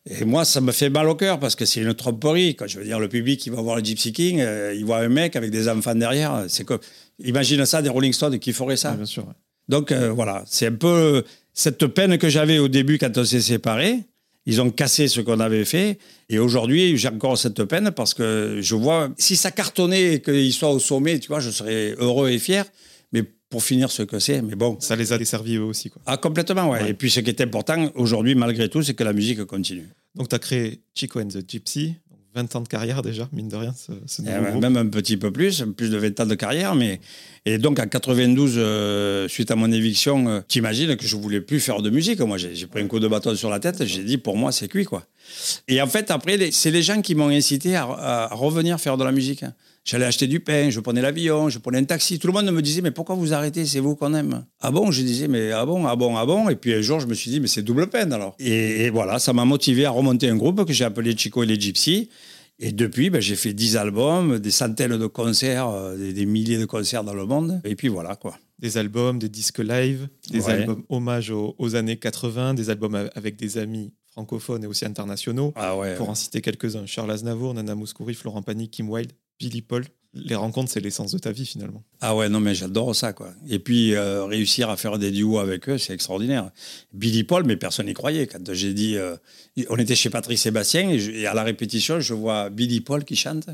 Et 0.10 0.24
moi, 0.26 0.46
ça 0.46 0.62
me 0.62 0.72
fait 0.72 0.90
mal 0.90 1.08
au 1.10 1.16
cœur 1.16 1.40
parce 1.40 1.56
que 1.56 1.66
c'est 1.66 1.82
une 1.82 1.94
tromperie. 1.94 2.56
Quand 2.56 2.66
je 2.68 2.80
veux 2.80 2.86
dire, 2.86 3.00
le 3.00 3.10
public 3.10 3.40
qui 3.40 3.50
va 3.50 3.62
voir 3.62 3.76
le 3.76 3.84
Gypsy 3.84 4.14
King, 4.14 4.40
euh, 4.40 4.74
il 4.76 4.86
voit 4.86 4.98
un 5.00 5.10
mec 5.10 5.36
avec 5.36 5.52
des 5.52 5.68
enfants 5.68 5.94
derrière. 5.96 6.46
C'est 6.48 6.64
comme, 6.64 6.80
imagine 7.24 7.66
ça, 7.66 7.82
des 7.82 7.90
Rolling 7.90 8.14
Stones 8.14 8.40
qui 8.40 8.54
feraient 8.54 8.78
ça. 8.78 8.92
Ouais, 8.92 8.98
bien 8.98 9.06
sûr. 9.06 9.26
Donc 9.70 9.92
euh, 9.92 10.12
voilà, 10.12 10.44
c'est 10.48 10.68
un 10.68 10.74
peu 10.74 11.24
cette 11.54 11.86
peine 11.88 12.18
que 12.18 12.30
j'avais 12.30 12.60
au 12.60 12.68
début 12.68 12.98
quand 12.98 13.18
on 13.18 13.24
s'est 13.24 13.42
séparés. 13.42 14.00
Ils 14.48 14.60
ont 14.60 14.72
cassé 14.72 15.08
ce 15.08 15.22
qu'on 15.22 15.40
avait 15.40 15.66
fait. 15.66 16.00
Et 16.30 16.40
aujourd'hui, 16.40 16.98
j'ai 16.98 17.10
encore 17.10 17.38
cette 17.38 17.64
peine 17.66 17.92
parce 17.92 18.14
que 18.14 18.58
je 18.60 18.76
vois, 18.76 19.10
si 19.18 19.36
ça 19.36 19.52
cartonnait 19.52 20.16
et 20.16 20.22
qu'ils 20.22 20.54
soient 20.54 20.72
au 20.72 20.80
sommet, 20.80 21.20
tu 21.20 21.28
vois, 21.28 21.40
je 21.40 21.52
serais 21.52 21.94
heureux 22.00 22.30
et 22.30 22.40
fier. 22.40 22.66
Mais 23.14 23.24
pour 23.50 23.64
finir 23.64 23.92
ce 23.92 24.02
que 24.04 24.18
c'est, 24.18 24.42
mais 24.42 24.56
bon. 24.56 24.78
Ça 24.80 24.96
les 24.96 25.14
a 25.14 25.18
desservis 25.18 25.58
eux 25.58 25.64
aussi. 25.64 25.90
Quoi. 25.90 26.02
Ah, 26.06 26.18
complètement, 26.18 26.70
ouais. 26.72 26.82
Ouais. 26.82 26.90
Et 26.90 26.94
puis 26.94 27.12
ce 27.12 27.20
qui 27.20 27.30
est 27.30 27.42
important 27.42 27.92
aujourd'hui, 27.96 28.34
malgré 28.34 28.68
tout, 28.68 28.82
c'est 28.82 28.96
que 28.96 29.04
la 29.04 29.14
musique 29.14 29.44
continue. 29.46 29.90
Donc, 30.16 30.30
tu 30.30 30.36
as 30.36 30.40
créé 30.40 30.82
Chico 30.96 31.20
and 31.20 31.28
the 31.28 31.48
Gypsy. 31.48 31.96
20 32.34 32.56
ans 32.56 32.62
de 32.62 32.68
carrière 32.68 33.02
déjà, 33.02 33.28
mine 33.34 33.48
de 33.50 33.56
rien, 33.56 33.74
ce, 33.76 33.92
ce 34.06 34.22
Et 34.22 34.26
nouveau 34.26 34.52
groupe. 34.52 34.62
même 34.62 34.78
un 34.78 34.88
petit 34.88 35.18
peu 35.18 35.32
plus, 35.32 35.64
plus 35.76 35.90
de 35.90 35.98
20 35.98 36.20
ans 36.22 36.26
de 36.26 36.36
carrière. 36.36 36.76
Mais... 36.76 37.02
Et 37.46 37.58
donc 37.58 37.80
en 37.80 37.88
92, 37.88 38.54
euh, 38.58 39.28
suite 39.28 39.52
à 39.52 39.56
mon 39.56 39.72
éviction, 39.72 40.28
euh, 40.28 40.42
t'imagines 40.48 40.96
que 40.96 41.06
je 41.06 41.16
voulais 41.16 41.42
plus 41.42 41.60
faire 41.60 41.82
de 41.82 41.90
musique. 41.90 42.20
Moi, 42.22 42.38
j'ai 42.38 42.68
pris 42.68 42.82
un 42.82 42.88
coup 42.88 43.00
de 43.00 43.08
bâton 43.08 43.36
sur 43.36 43.50
la 43.50 43.60
tête. 43.60 43.86
J'ai 43.86 44.04
dit, 44.04 44.18
pour 44.18 44.38
moi, 44.38 44.52
c'est 44.52 44.68
cuit, 44.68 44.86
quoi. 44.86 45.04
Et 45.68 45.82
en 45.82 45.88
fait, 45.88 46.12
après, 46.12 46.52
c'est 46.52 46.72
les 46.72 46.82
gens 46.84 47.02
qui 47.02 47.16
m'ont 47.16 47.30
incité 47.30 47.76
à, 47.76 47.84
à 47.84 48.28
revenir 48.36 48.80
faire 48.80 48.98
de 48.98 49.04
la 49.04 49.12
musique. 49.12 49.44
hein. 49.44 49.54
J'allais 49.84 50.06
acheter 50.06 50.28
du 50.28 50.40
pain, 50.40 50.70
je 50.70 50.80
prenais 50.80 51.02
l'avion, 51.02 51.50
je 51.50 51.58
prenais 51.58 51.80
un 51.80 51.84
taxi. 51.84 52.20
Tout 52.20 52.28
le 52.28 52.34
monde 52.34 52.52
me 52.52 52.62
disait, 52.62 52.82
mais 52.82 52.92
pourquoi 52.92 53.16
vous 53.16 53.34
arrêtez? 53.34 53.66
C'est 53.66 53.80
vous 53.80 53.96
qu'on 53.96 54.14
aime. 54.14 54.46
Ah 54.60 54.70
bon? 54.70 54.92
Je 54.92 55.02
disais, 55.02 55.28
mais 55.28 55.52
ah 55.52 55.66
bon, 55.66 55.88
ah 55.88 55.96
bon, 55.96 56.16
ah 56.18 56.26
bon? 56.26 56.50
Et 56.50 56.56
puis 56.56 56.74
un 56.76 56.82
jour, 56.82 57.00
je 57.00 57.08
me 57.08 57.16
suis 57.16 57.32
dit, 57.32 57.40
mais 57.40 57.48
c'est 57.48 57.64
double 57.64 57.88
peine 57.90 58.14
alors. 58.14 58.36
Et, 58.38 58.84
et 58.86 58.90
voilà, 58.92 59.18
ça 59.18 59.34
m'a 59.34 59.44
motivé 59.44 59.86
à 59.86 59.90
remonter 59.92 60.30
un 60.30 60.36
groupe 60.38 60.66
que 60.66 60.74
j'ai 60.74 60.86
appelé 60.86 61.18
Chico 61.18 61.42
et 61.42 61.48
les 61.48 61.60
Gypsy. 61.60 62.10
Et 62.60 62.72
depuis, 62.72 63.10
ben, 63.10 63.20
j'ai 63.20 63.36
fait 63.36 63.54
10 63.54 63.76
albums, 63.78 64.38
des 64.38 64.52
centaines 64.52 64.96
de 64.98 65.08
concerts, 65.08 65.68
euh, 65.70 65.98
des, 65.98 66.14
des 66.14 66.28
milliers 66.28 66.60
de 66.60 66.66
concerts 66.66 67.04
dans 67.04 67.16
le 67.16 67.26
monde. 67.26 67.60
Et 67.64 67.76
puis 67.76 67.88
voilà, 67.88 68.16
quoi. 68.16 68.38
Des 68.60 68.78
albums, 68.78 69.18
des 69.18 69.30
disques 69.30 69.58
live, 69.58 70.08
des 70.30 70.42
Ouais. 70.42 70.52
albums 70.52 70.84
hommage 70.90 71.32
aux, 71.32 71.56
aux 71.58 71.76
années 71.76 71.98
80, 71.98 72.54
des 72.54 72.70
albums 72.70 73.10
avec 73.16 73.36
des 73.36 73.58
amis 73.58 73.94
francophones 74.12 74.64
et 74.64 74.68
aussi 74.68 74.86
internationaux. 74.86 75.54
Ah 75.56 75.76
ouais. 75.76 75.96
Pour 75.96 76.10
en 76.10 76.14
citer 76.16 76.42
quelques-uns, 76.42 76.86
Charles 76.86 77.10
Aznavour, 77.10 77.56
Nana 77.56 77.74
Mouskouri, 77.74 78.14
Florent 78.14 78.44
Pagny, 78.44 78.70
Kim 78.70 78.88
Wilde, 78.92 79.14
Billy 79.42 79.64
Paul. 79.64 79.86
les 80.14 80.36
rencontres, 80.36 80.70
c'est 80.72 80.82
l'essence 80.82 81.12
de 81.14 81.18
ta 81.18 81.32
vie 81.32 81.46
finalement. 81.48 81.84
Ah 82.00 82.16
ouais, 82.16 82.30
non, 82.30 82.40
mais 82.40 82.54
j'adore 82.54 82.96
ça, 82.96 83.12
quoi. 83.12 83.34
Et 83.50 83.58
puis, 83.60 83.96
euh, 83.96 84.26
réussir 84.26 84.70
à 84.70 84.78
faire 84.78 85.00
des 85.00 85.10
duos 85.10 85.40
avec 85.40 85.68
eux, 85.68 85.78
c'est 85.80 85.94
extraordinaire. 85.94 86.52
Billy 86.94 87.24
Paul, 87.24 87.44
mais 87.46 87.58
personne 87.58 87.88
n'y 87.88 87.94
croyait. 87.94 88.28
Quand 88.28 88.54
j'ai 88.54 88.74
dit. 88.74 88.98
euh, 88.98 89.16
on 89.70 89.78
était 89.78 89.96
chez 89.96 90.10
Patrick 90.12 90.38
Sébastien 90.38 90.90
et, 90.92 91.26
à 91.26 91.34
la 91.34 91.44
répétition, 91.44 92.00
je 92.00 92.14
vois 92.14 92.50
Billy 92.50 92.82
Paul 92.82 93.04
qui 93.04 93.16
chante. 93.16 93.50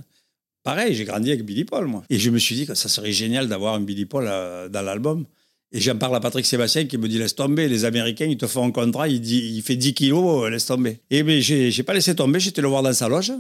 Pareil, 0.63 0.93
j'ai 0.93 1.05
grandi 1.05 1.31
avec 1.31 1.45
Billy 1.45 1.63
Paul, 1.63 1.85
moi. 1.87 2.03
Et 2.09 2.19
je 2.19 2.29
me 2.29 2.39
suis 2.39 2.55
dit 2.55 2.65
que 2.65 2.73
ça 2.75 2.89
serait 2.89 3.13
génial 3.13 3.47
d'avoir 3.47 3.75
un 3.75 3.81
Billy 3.81 4.05
Paul 4.05 4.25
euh, 4.27 4.67
dans 4.67 4.81
l'album. 4.81 5.25
Et 5.71 5.79
j'en 5.79 5.97
parle 5.97 6.15
à 6.15 6.19
Patrick 6.19 6.45
Sébastien 6.45 6.85
qui 6.85 6.97
me 6.97 7.07
dit 7.07 7.17
laisse 7.17 7.35
tomber, 7.35 7.69
les 7.69 7.85
Américains, 7.85 8.25
ils 8.25 8.37
te 8.37 8.47
font 8.47 8.65
un 8.65 8.71
contrat, 8.71 9.07
il, 9.07 9.21
dit, 9.21 9.53
il 9.55 9.61
fait 9.61 9.75
10 9.75 9.93
kilos, 9.93 10.49
laisse 10.49 10.65
tomber. 10.65 10.99
Et 11.09 11.41
j'ai 11.41 11.71
j'ai 11.71 11.83
pas 11.83 11.93
laissé 11.93 12.15
tomber, 12.15 12.39
j'étais 12.39 12.61
le 12.61 12.67
voir 12.67 12.83
dans 12.83 12.93
sa 12.93 13.07
loge. 13.09 13.33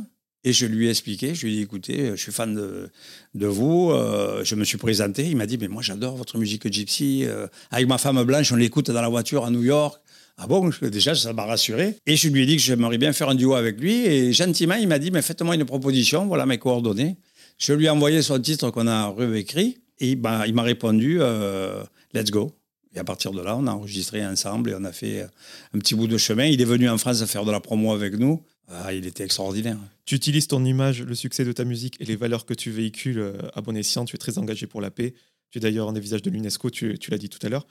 Et 0.47 0.53
je 0.53 0.65
lui 0.65 0.87
ai 0.87 0.91
expliqué, 0.91 1.35
je 1.35 1.45
lui 1.45 1.51
ai 1.51 1.57
dit 1.57 1.63
écoutez, 1.63 2.11
je 2.11 2.15
suis 2.15 2.31
fan 2.31 2.55
de, 2.55 2.89
de 3.35 3.47
vous, 3.47 3.91
euh, 3.91 4.45
je 4.45 4.55
me 4.55 4.63
suis 4.63 4.77
présenté. 4.77 5.27
Il 5.27 5.35
m'a 5.35 5.45
dit 5.45 5.57
mais 5.57 5.67
moi 5.67 5.81
j'adore 5.81 6.15
votre 6.15 6.37
musique 6.37 6.71
gypsy. 6.71 7.25
euh, 7.25 7.47
avec 7.69 7.85
ma 7.85 7.97
femme 7.97 8.23
blanche, 8.23 8.49
on 8.53 8.55
l'écoute 8.55 8.89
dans 8.89 9.01
la 9.01 9.09
voiture 9.09 9.43
à 9.43 9.49
New 9.51 9.61
York. 9.61 10.01
Ah 10.37 10.47
bon, 10.47 10.71
déjà 10.83 11.15
ça 11.15 11.33
m'a 11.33 11.43
rassuré. 11.43 11.97
Et 12.05 12.15
je 12.15 12.29
lui 12.29 12.43
ai 12.43 12.45
dit 12.45 12.55
que 12.55 12.61
j'aimerais 12.61 12.97
bien 12.97 13.11
faire 13.11 13.27
un 13.27 13.35
duo 13.35 13.55
avec 13.55 13.77
lui. 13.81 14.05
Et 14.05 14.31
gentiment, 14.31 14.75
il 14.75 14.87
m'a 14.87 14.99
dit 14.99 15.11
mais 15.11 15.21
faites-moi 15.21 15.55
une 15.55 15.65
proposition, 15.65 16.27
voilà 16.27 16.45
mes 16.45 16.57
coordonnées. 16.57 17.17
Je 17.57 17.73
lui 17.73 17.87
ai 17.87 17.89
envoyé 17.89 18.21
son 18.21 18.39
titre 18.39 18.69
qu'on 18.69 18.87
a 18.87 19.09
réécrit. 19.09 19.79
Et 19.99 20.15
ben, 20.15 20.45
il 20.45 20.53
m'a 20.53 20.63
répondu 20.63 21.17
euh, 21.19 21.83
let's 22.13 22.31
go. 22.31 22.53
Et 22.95 22.99
à 22.99 23.03
partir 23.03 23.31
de 23.31 23.41
là, 23.41 23.57
on 23.57 23.67
a 23.67 23.71
enregistré 23.71 24.25
ensemble 24.25 24.69
et 24.69 24.75
on 24.79 24.85
a 24.85 24.93
fait 24.93 25.23
euh, 25.23 25.27
un 25.75 25.79
petit 25.79 25.93
bout 25.93 26.07
de 26.07 26.17
chemin. 26.17 26.45
Il 26.45 26.61
est 26.61 26.65
venu 26.65 26.87
en 26.87 26.97
France 26.97 27.25
faire 27.25 27.43
de 27.43 27.51
la 27.51 27.59
promo 27.59 27.91
avec 27.91 28.17
nous. 28.17 28.41
Ah, 28.69 28.93
il 28.93 29.05
était 29.05 29.23
extraordinaire. 29.23 29.77
Tu 30.05 30.15
utilises 30.15 30.47
ton 30.47 30.63
image, 30.65 31.01
le 31.01 31.15
succès 31.15 31.45
de 31.45 31.51
ta 31.51 31.63
musique 31.63 31.95
et 31.99 32.05
les 32.05 32.15
valeurs 32.15 32.45
que 32.45 32.53
tu 32.53 32.69
véhicules 32.69 33.19
euh, 33.19 33.37
à 33.55 33.61
bon 33.61 33.75
escient. 33.77 34.05
Tu 34.05 34.15
es 34.15 34.19
très 34.19 34.37
engagé 34.37 34.67
pour 34.67 34.81
la 34.81 34.91
paix. 34.91 35.13
Tu 35.51 35.59
es 35.59 35.61
d'ailleurs 35.61 35.87
un 35.87 35.93
des 35.93 36.01
visages 36.01 36.21
de 36.21 36.29
l'UNESCO, 36.29 36.69
tu, 36.69 36.99
tu 36.99 37.09
l'as 37.09 37.17
dit 37.17 37.29
tout 37.29 37.39
à 37.45 37.49
l'heure. 37.49 37.65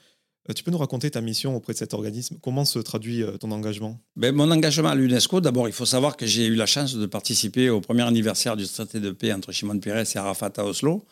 Euh, 0.49 0.53
tu 0.53 0.63
peux 0.63 0.71
nous 0.71 0.77
raconter 0.79 1.11
ta 1.11 1.21
mission 1.21 1.55
auprès 1.55 1.73
de 1.73 1.77
cet 1.77 1.93
organisme? 1.93 2.37
Comment 2.41 2.65
se 2.65 2.79
traduit 2.79 3.21
euh, 3.21 3.37
ton 3.37 3.51
engagement? 3.51 3.99
Ben, 4.15 4.33
mon 4.33 4.49
engagement 4.49 4.89
à 4.89 4.95
l'UNESCO, 4.95 5.39
d'abord, 5.39 5.67
il 5.67 5.73
faut 5.73 5.85
savoir 5.85 6.17
que 6.17 6.25
j'ai 6.25 6.47
eu 6.47 6.55
la 6.55 6.65
chance 6.65 6.95
de 6.95 7.05
participer 7.05 7.69
au 7.69 7.79
premier 7.79 8.03
anniversaire 8.03 8.57
du 8.57 8.67
traité 8.67 8.99
de 8.99 9.11
paix 9.11 9.31
entre 9.33 9.51
Shimon 9.51 9.79
Peres 9.79 10.05
et 10.15 10.17
Arafat 10.17 10.53
à 10.57 10.63
Oslo 10.63 11.05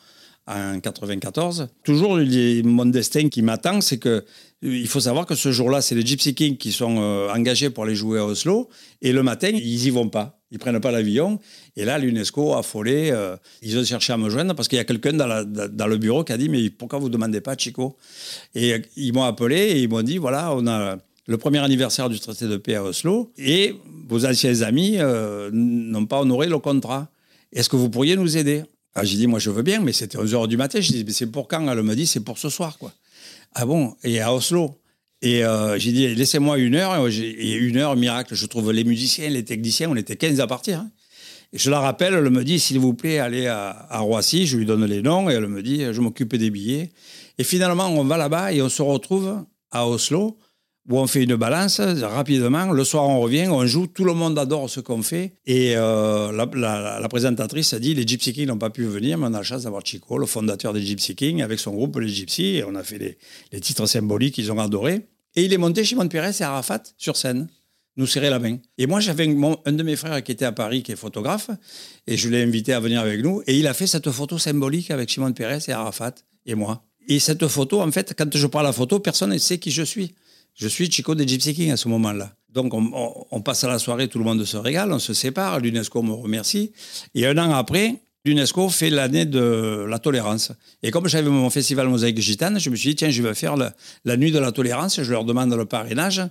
en 0.46 0.80
94. 0.80 1.68
Toujours, 1.82 2.18
a 2.18 2.22
mon 2.64 2.86
destin 2.86 3.28
qui 3.28 3.42
m'attend, 3.42 3.80
c'est 3.80 3.98
que 3.98 4.24
il 4.62 4.88
faut 4.88 5.00
savoir 5.00 5.26
que 5.26 5.34
ce 5.34 5.52
jour-là, 5.52 5.82
c'est 5.82 5.94
les 5.94 6.04
Gypsy 6.04 6.34
Kings 6.34 6.56
qui 6.56 6.72
sont 6.72 6.96
euh, 6.98 7.28
engagés 7.30 7.68
pour 7.70 7.84
aller 7.84 7.94
jouer 7.94 8.18
à 8.18 8.24
Oslo, 8.24 8.68
et 9.02 9.12
le 9.12 9.22
matin, 9.22 9.50
ils 9.52 9.86
y 9.86 9.90
vont 9.90 10.08
pas. 10.08 10.36
Ils 10.52 10.58
prennent 10.58 10.80
pas 10.80 10.92
l'avion. 10.92 11.40
Et 11.76 11.84
là, 11.84 11.98
l'UNESCO, 11.98 12.54
affolé, 12.54 13.10
euh, 13.10 13.36
ils 13.62 13.76
ont 13.76 13.84
cherché 13.84 14.12
à 14.12 14.16
me 14.16 14.30
joindre 14.30 14.54
parce 14.54 14.68
qu'il 14.68 14.76
y 14.76 14.80
a 14.80 14.84
quelqu'un 14.84 15.12
dans, 15.12 15.86
le 15.86 15.96
bureau 15.96 16.22
qui 16.22 16.32
a 16.32 16.38
dit 16.38 16.48
Mais 16.48 16.70
pourquoi 16.70 16.98
vous 17.00 17.08
demandez 17.08 17.40
pas, 17.40 17.56
Chico? 17.56 17.96
Et 18.54 18.74
euh, 18.74 18.78
ils 18.96 19.12
m'ont 19.12 19.24
appelé 19.24 19.56
et 19.56 19.82
ils 19.82 19.88
m'ont 19.88 20.02
dit 20.02 20.18
Voilà, 20.18 20.54
on 20.54 20.66
a 20.68 20.98
le 21.26 21.38
premier 21.38 21.58
anniversaire 21.58 22.08
du 22.08 22.20
traité 22.20 22.46
de 22.46 22.56
paix 22.56 22.76
à 22.76 22.84
Oslo 22.84 23.32
et 23.36 23.74
vos 24.08 24.24
anciens 24.24 24.62
amis 24.62 24.96
euh, 24.98 25.50
n'ont 25.52 26.06
pas 26.06 26.20
honoré 26.20 26.46
le 26.46 26.58
contrat. 26.58 27.08
Est-ce 27.52 27.68
que 27.68 27.76
vous 27.76 27.90
pourriez 27.90 28.14
nous 28.16 28.36
aider? 28.36 28.62
Ah, 28.96 29.04
J'ai 29.04 29.16
dit 29.16 29.26
Moi, 29.26 29.38
je 29.38 29.50
veux 29.50 29.62
bien, 29.62 29.80
mais 29.80 29.92
c'était 29.92 30.18
11h 30.18 30.48
du 30.48 30.56
matin. 30.56 30.80
Je 30.80 30.90
dis 30.92 31.04
Mais 31.04 31.12
c'est 31.12 31.26
pour 31.26 31.46
quand 31.48 31.66
Elle 31.68 31.82
me 31.82 31.94
dit 31.94 32.06
C'est 32.06 32.20
pour 32.20 32.38
ce 32.38 32.48
soir, 32.48 32.78
quoi. 32.78 32.92
Ah 33.54 33.64
bon? 33.64 33.94
Et 34.02 34.20
à 34.20 34.34
Oslo 34.34 34.78
et 35.22 35.44
euh, 35.44 35.78
j'ai 35.78 35.92
dit, 35.92 36.14
laissez-moi 36.14 36.58
une 36.58 36.74
heure. 36.74 37.08
Et 37.08 37.52
une 37.54 37.78
heure, 37.78 37.96
miracle, 37.96 38.34
je 38.34 38.46
trouve 38.46 38.72
les 38.72 38.84
musiciens, 38.84 39.28
les 39.30 39.44
techniciens, 39.44 39.90
on 39.90 39.96
était 39.96 40.16
15 40.16 40.40
à 40.40 40.46
partir. 40.46 40.80
hein. 40.80 40.90
Et 41.52 41.58
je 41.58 41.70
la 41.70 41.80
rappelle, 41.80 42.14
elle 42.14 42.28
me 42.30 42.44
dit, 42.44 42.60
s'il 42.60 42.78
vous 42.78 42.92
plaît, 42.92 43.18
allez 43.18 43.46
à, 43.46 43.86
à 43.88 44.00
Roissy. 44.00 44.46
Je 44.46 44.56
lui 44.58 44.66
donne 44.66 44.84
les 44.84 45.00
noms 45.00 45.30
et 45.30 45.34
elle 45.34 45.46
me 45.46 45.62
dit, 45.62 45.84
je 45.90 46.00
m'occupe 46.00 46.36
des 46.36 46.50
billets. 46.50 46.90
Et 47.38 47.44
finalement, 47.44 47.88
on 47.88 48.04
va 48.04 48.16
là-bas 48.16 48.52
et 48.52 48.60
on 48.62 48.68
se 48.68 48.82
retrouve 48.82 49.44
à 49.70 49.86
Oslo 49.88 50.38
où 50.88 50.98
on 50.98 51.06
fait 51.06 51.24
une 51.24 51.36
balance 51.36 51.80
rapidement. 51.80 52.72
Le 52.72 52.84
soir, 52.84 53.08
on 53.08 53.20
revient, 53.20 53.48
on 53.48 53.66
joue. 53.66 53.86
Tout 53.86 54.04
le 54.04 54.14
monde 54.14 54.38
adore 54.38 54.70
ce 54.70 54.80
qu'on 54.80 55.02
fait. 55.02 55.32
Et 55.46 55.74
euh, 55.76 56.32
la, 56.32 57.08
présentatrice 57.08 57.72
a 57.72 57.78
dit 57.78 57.94
les 57.94 58.06
Gypsy 58.06 58.32
Kings 58.32 58.46
n'ont 58.46 58.58
pas 58.58 58.70
pu 58.70 58.84
venir, 58.84 59.18
mais 59.18 59.26
on 59.26 59.34
a 59.34 59.38
la 59.38 59.42
chance 59.42 59.64
d'avoir 59.64 59.84
Chico, 59.84 60.18
le 60.18 60.26
fondateur 60.26 60.72
des 60.72 60.82
Gypsy 60.82 61.14
Kings, 61.14 61.42
avec 61.42 61.58
son 61.58 61.72
groupe, 61.72 61.98
les 61.98 62.08
Gypsy. 62.08 62.56
Et 62.56 62.64
on 62.64 62.74
a 62.74 62.82
fait 62.82 62.98
les, 62.98 63.18
les 63.52 63.60
titres 63.60 63.86
symboliques 63.86 64.34
qu'ils 64.34 64.52
ont 64.52 64.58
adorés. 64.58 65.06
Et 65.34 65.44
il 65.44 65.52
est 65.52 65.58
monté 65.58 65.84
Shimon 65.84 66.08
Peres 66.08 66.40
et 66.40 66.44
Arafat 66.44 66.82
sur 66.96 67.16
scène, 67.16 67.48
nous 67.96 68.06
serrer 68.06 68.30
la 68.30 68.38
main. 68.38 68.56
Et 68.78 68.86
moi, 68.86 69.00
j'avais 69.00 69.26
mon- 69.26 69.58
un 69.66 69.72
de 69.72 69.82
mes 69.82 69.96
frères 69.96 70.22
qui 70.22 70.32
était 70.32 70.44
à 70.44 70.52
Paris, 70.52 70.82
qui 70.82 70.92
est 70.92 70.96
photographe, 70.96 71.50
et 72.06 72.16
je 72.16 72.28
l'ai 72.28 72.42
invité 72.42 72.72
à 72.72 72.80
venir 72.80 73.00
avec 73.00 73.22
nous. 73.22 73.42
Et 73.46 73.58
il 73.58 73.66
a 73.66 73.74
fait 73.74 73.86
cette 73.86 74.10
photo 74.10 74.38
symbolique 74.38 74.90
avec 74.90 75.10
Shimon 75.10 75.32
Peres 75.32 75.68
et 75.68 75.72
Arafat 75.72 76.14
et 76.46 76.54
moi. 76.54 76.84
Et 77.08 77.18
cette 77.18 77.46
photo, 77.48 77.82
en 77.82 77.92
fait, 77.92 78.14
quand 78.16 78.34
je 78.36 78.46
prends 78.46 78.62
la 78.62 78.72
photo, 78.72 78.98
personne 78.98 79.30
ne 79.30 79.38
sait 79.38 79.58
qui 79.58 79.70
je 79.70 79.82
suis. 79.82 80.14
Je 80.56 80.68
suis 80.68 80.90
Chico 80.90 81.14
des 81.14 81.28
Gypsy 81.28 81.54
Kings 81.54 81.70
à 81.70 81.76
ce 81.76 81.86
moment-là. 81.88 82.32
Donc, 82.52 82.72
on, 82.72 83.40
passe 83.42 83.64
à 83.64 83.68
la 83.68 83.78
soirée, 83.78 84.08
tout 84.08 84.18
le 84.18 84.24
monde 84.24 84.42
se 84.44 84.56
régale, 84.56 84.90
on 84.90 84.98
se 84.98 85.12
sépare, 85.12 85.60
l'UNESCO 85.60 86.02
me 86.02 86.12
remercie. 86.12 86.72
Et 87.14 87.26
un 87.26 87.36
an 87.36 87.52
après, 87.52 87.96
l'UNESCO 88.24 88.70
fait 88.70 88.88
l'année 88.88 89.26
de 89.26 89.84
la 89.86 89.98
tolérance. 89.98 90.52
Et 90.82 90.90
comme 90.90 91.06
j'avais 91.06 91.28
mon 91.28 91.50
festival 91.50 91.88
Mosaïque 91.88 92.18
Gitane, 92.18 92.58
je 92.58 92.70
me 92.70 92.76
suis 92.76 92.90
dit, 92.90 92.96
tiens, 92.96 93.10
je 93.10 93.22
vais 93.22 93.34
faire 93.34 93.56
la, 93.56 94.16
nuit 94.16 94.32
de 94.32 94.38
la 94.38 94.52
tolérance, 94.52 95.02
je 95.02 95.10
leur 95.10 95.26
demande 95.26 95.52
le 95.52 95.66
parrainage 95.66 96.22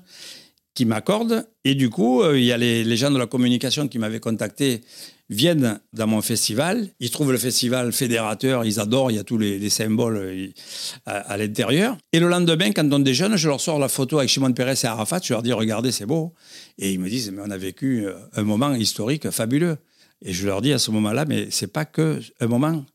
qui 0.74 0.86
m'accordent. 0.86 1.48
Et 1.64 1.76
du 1.76 1.92
coup, 1.92 2.24
euh, 2.24 2.40
il 2.40 2.46
y 2.46 2.52
a 2.52 2.58
les 2.58 2.98
gens 2.98 3.12
de 3.12 3.20
la 3.20 3.28
communication 3.28 3.88
qui 3.88 4.00
m'avaient 4.00 4.20
contacté 4.20 4.82
viennent 5.30 5.80
dans 5.94 6.08
mon 6.08 6.22
festival. 6.22 6.88
Ils 7.00 7.10
trouvent 7.10 7.32
le 7.32 7.38
festival 7.38 7.92
fédérateur, 7.92 8.66
ils 8.66 8.80
adorent, 8.80 9.12
il 9.12 9.16
y 9.16 9.20
a 9.20 9.24
tous 9.24 9.38
les, 9.38 9.58
les 9.58 9.70
symboles 9.70 10.18
euh, 10.18 10.48
à, 11.06 11.18
à 11.18 11.38
l'intérieur. 11.38 11.98
Et 12.14 12.20
le 12.20 12.28
lendemain, 12.28 12.72
quand 12.72 12.92
on 12.94 13.00
déjeune, 13.00 13.36
je 13.36 13.48
leur 13.48 13.62
sors 13.62 13.80
la 13.80 13.90
photo 13.90 14.20
avec 14.20 14.30
Shimon 14.30 14.54
Peres 14.54 14.84
et 14.84 14.88
Arafat, 14.88 15.20
je 15.24 15.34
leur 15.34 15.42
dis, 15.42 15.54
regardez, 15.54 15.92
c'est 15.92 16.06
beau. 16.06 16.34
Et 16.78 16.92
ils 16.92 17.00
me 17.00 17.10
disent, 17.10 17.32
mais 17.32 17.42
on 17.46 17.50
a 17.50 17.58
vécu 17.58 18.06
euh, 18.06 18.14
un 18.34 18.44
moment 18.44 18.74
historique 18.74 19.30
fabuleux. 19.32 19.78
Et 20.22 20.34
je 20.34 20.46
leur 20.46 20.62
dis 20.62 20.74
à 20.74 20.80
ce 20.80 20.92
moment-là, 20.92 21.26
mais 21.26 21.48
c'est 21.52 21.72
pas 21.72 21.86
que 21.86 22.20
un 22.40 22.48
moment, 22.48 22.86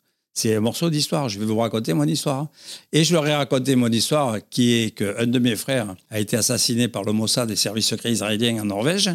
c'est 0.41 0.55
un 0.55 0.61
morceau 0.61 0.89
d'histoire. 0.89 1.29
Je 1.29 1.39
vais 1.39 1.45
vous 1.45 1.59
raconter 1.59 1.93
mon 1.93 2.05
histoire. 2.05 2.49
Et 2.93 3.05
je 3.05 3.13
leur 3.13 3.27
ai 3.27 3.35
raconté 3.35 3.77
mon 3.77 3.89
histoire, 3.89 4.39
qui 4.49 4.73
est 4.75 4.91
qu'un 4.91 5.27
de 5.27 5.39
mes 5.39 5.55
frères 5.55 5.95
a 6.11 6.19
été 6.19 6.37
assassiné 6.37 6.89
par 6.89 7.05
le 7.05 7.13
Mossad 7.13 7.47
des 7.47 7.57
services 7.57 7.87
secrets 7.87 8.13
israéliens 8.13 8.63
en 8.63 8.65
Norvège. 8.65 9.11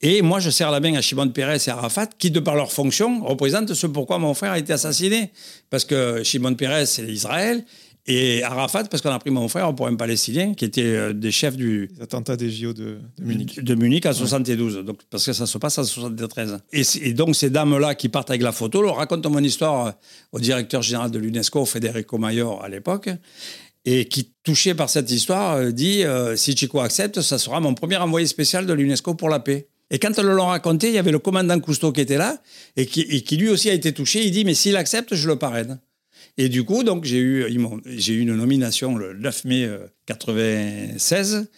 Et 0.00 0.22
moi, 0.22 0.40
je 0.40 0.48
serre 0.48 0.70
la 0.70 0.80
main 0.80 0.94
à 0.94 1.02
Shimon 1.02 1.28
Peres 1.28 1.68
et 1.68 1.70
Arafat, 1.70 2.06
qui, 2.18 2.30
de 2.30 2.40
par 2.40 2.54
leur 2.54 2.72
fonction, 2.72 3.22
représentent 3.24 3.74
ce 3.74 3.86
pourquoi 3.86 4.18
mon 4.18 4.32
frère 4.32 4.52
a 4.52 4.58
été 4.58 4.72
assassiné. 4.72 5.32
Parce 5.68 5.84
que 5.84 6.22
Shimon 6.22 6.54
Peres, 6.54 6.86
c'est 6.86 7.02
Israël. 7.02 7.64
Et 8.06 8.42
Arafat, 8.42 8.84
parce 8.84 9.02
qu'on 9.02 9.10
a 9.10 9.18
pris 9.18 9.30
mon 9.30 9.48
frère 9.48 9.74
pour 9.74 9.86
un 9.86 9.94
Palestinien 9.94 10.52
qui 10.52 10.66
était 10.66 10.82
euh, 10.82 11.12
des 11.14 11.30
chefs 11.30 11.56
du, 11.56 11.90
Les 11.96 12.02
attentats 12.02 12.36
des 12.36 12.50
JO 12.50 12.74
de, 12.74 12.98
de 13.18 13.24
Munich. 13.24 13.62
de 13.62 13.74
Munich 13.74 14.04
en 14.04 14.12
72, 14.12 14.84
donc, 14.84 14.98
parce 15.08 15.24
que 15.24 15.32
ça 15.32 15.46
se 15.46 15.56
passe 15.56 15.78
en 15.78 15.84
73. 15.84 16.58
Et, 16.72 17.14
donc, 17.14 17.34
ces 17.34 17.48
dames-là 17.48 17.94
qui 17.94 18.10
partent 18.10 18.28
avec 18.28 18.42
la 18.42 18.52
photo 18.52 18.82
leur 18.82 18.96
racontent 18.96 19.30
mon 19.30 19.42
histoire 19.42 19.86
euh, 19.86 19.90
au 20.32 20.38
directeur 20.38 20.82
général 20.82 21.10
de 21.10 21.18
l'UNESCO, 21.18 21.64
Federico 21.64 22.18
Mayor, 22.18 22.62
à 22.62 22.68
l'époque, 22.68 23.08
et 23.86 24.06
qui, 24.06 24.32
touché 24.42 24.74
par 24.74 24.90
cette 24.90 25.10
histoire, 25.10 25.56
euh, 25.56 25.70
dit 25.70 26.04
euh, 26.04 26.36
si 26.36 26.54
Chico 26.54 26.80
accepte, 26.80 27.22
ça 27.22 27.38
sera 27.38 27.60
mon 27.60 27.72
premier 27.72 27.96
envoyé 27.96 28.26
spécial 28.26 28.66
de 28.66 28.72
l'UNESCO 28.74 29.14
pour 29.14 29.30
la 29.30 29.40
paix. 29.40 29.68
Et 29.90 29.98
quand 29.98 30.18
elles 30.18 30.26
l'ont 30.26 30.46
raconté, 30.46 30.88
il 30.88 30.94
y 30.94 30.98
avait 30.98 31.12
le 31.12 31.18
commandant 31.18 31.58
Cousteau 31.60 31.92
qui 31.92 32.02
était 32.02 32.18
là, 32.18 32.38
et 32.76 32.84
qui, 32.84 33.00
et 33.02 33.22
qui 33.22 33.38
lui 33.38 33.48
aussi 33.48 33.70
a 33.70 33.74
été 33.74 33.92
touché. 33.92 34.26
Il 34.26 34.30
dit 34.30 34.44
mais 34.44 34.54
s'il 34.54 34.76
accepte, 34.76 35.14
je 35.14 35.28
le 35.28 35.36
parraine. 35.36 35.78
Et 36.36 36.48
du 36.48 36.64
coup, 36.64 36.82
donc, 36.82 37.04
j'ai 37.04 37.18
eu, 37.18 37.46
j'ai 37.86 38.14
eu 38.14 38.20
une 38.20 38.34
nomination 38.34 38.96
le 38.96 39.14
9 39.14 39.44
mai 39.44 39.64
euh, 39.64 39.86
96. 40.06 41.48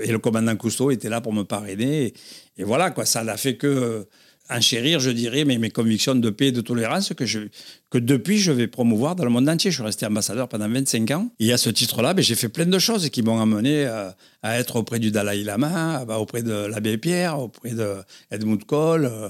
Et 0.00 0.12
le 0.12 0.18
commandant 0.18 0.54
Cousteau 0.56 0.90
était 0.90 1.08
là 1.08 1.20
pour 1.20 1.32
me 1.32 1.42
parrainer. 1.42 2.14
Et, 2.56 2.64
voilà, 2.64 2.90
quoi, 2.90 3.04
ça 3.04 3.24
n'a 3.24 3.36
fait 3.36 3.56
que 3.56 3.66
euh, 3.66 4.04
enchérir, 4.50 5.00
je 5.00 5.10
dirais, 5.10 5.44
mes, 5.44 5.58
mes 5.58 5.70
convictions 5.70 6.14
de 6.14 6.30
paix 6.30 6.48
et 6.48 6.52
de 6.52 6.60
tolérance 6.60 7.12
que, 7.14 7.98
depuis, 7.98 8.38
je 8.38 8.52
vais 8.52 8.66
promouvoir 8.66 9.16
dans 9.16 9.24
le 9.24 9.30
monde 9.30 9.48
entier. 9.48 9.70
Je 9.70 9.76
suis 9.76 9.84
resté 9.84 10.06
ambassadeur 10.06 10.48
pendant 10.48 10.68
25 10.68 11.10
ans. 11.12 11.30
Et 11.38 11.52
à 11.52 11.56
ce 11.56 11.70
titre-là, 11.70 12.14
ben, 12.14 12.22
j'ai 12.22 12.34
fait 12.34 12.48
plein 12.48 12.66
de 12.66 12.78
choses 12.78 13.08
qui 13.10 13.22
m'ont 13.22 13.40
amené 13.40 13.86
euh, 13.86 14.10
à 14.42 14.58
être 14.58 14.76
auprès 14.76 14.98
du 14.98 15.10
Dalai 15.10 15.44
Lama, 15.44 16.04
auprès 16.18 16.42
de 16.42 16.66
l'abbé 16.66 16.98
Pierre, 16.98 17.38
auprès 17.38 17.70
de 17.70 17.96
Edmund 18.30 18.64
Cole, 18.64 19.06
euh, 19.06 19.28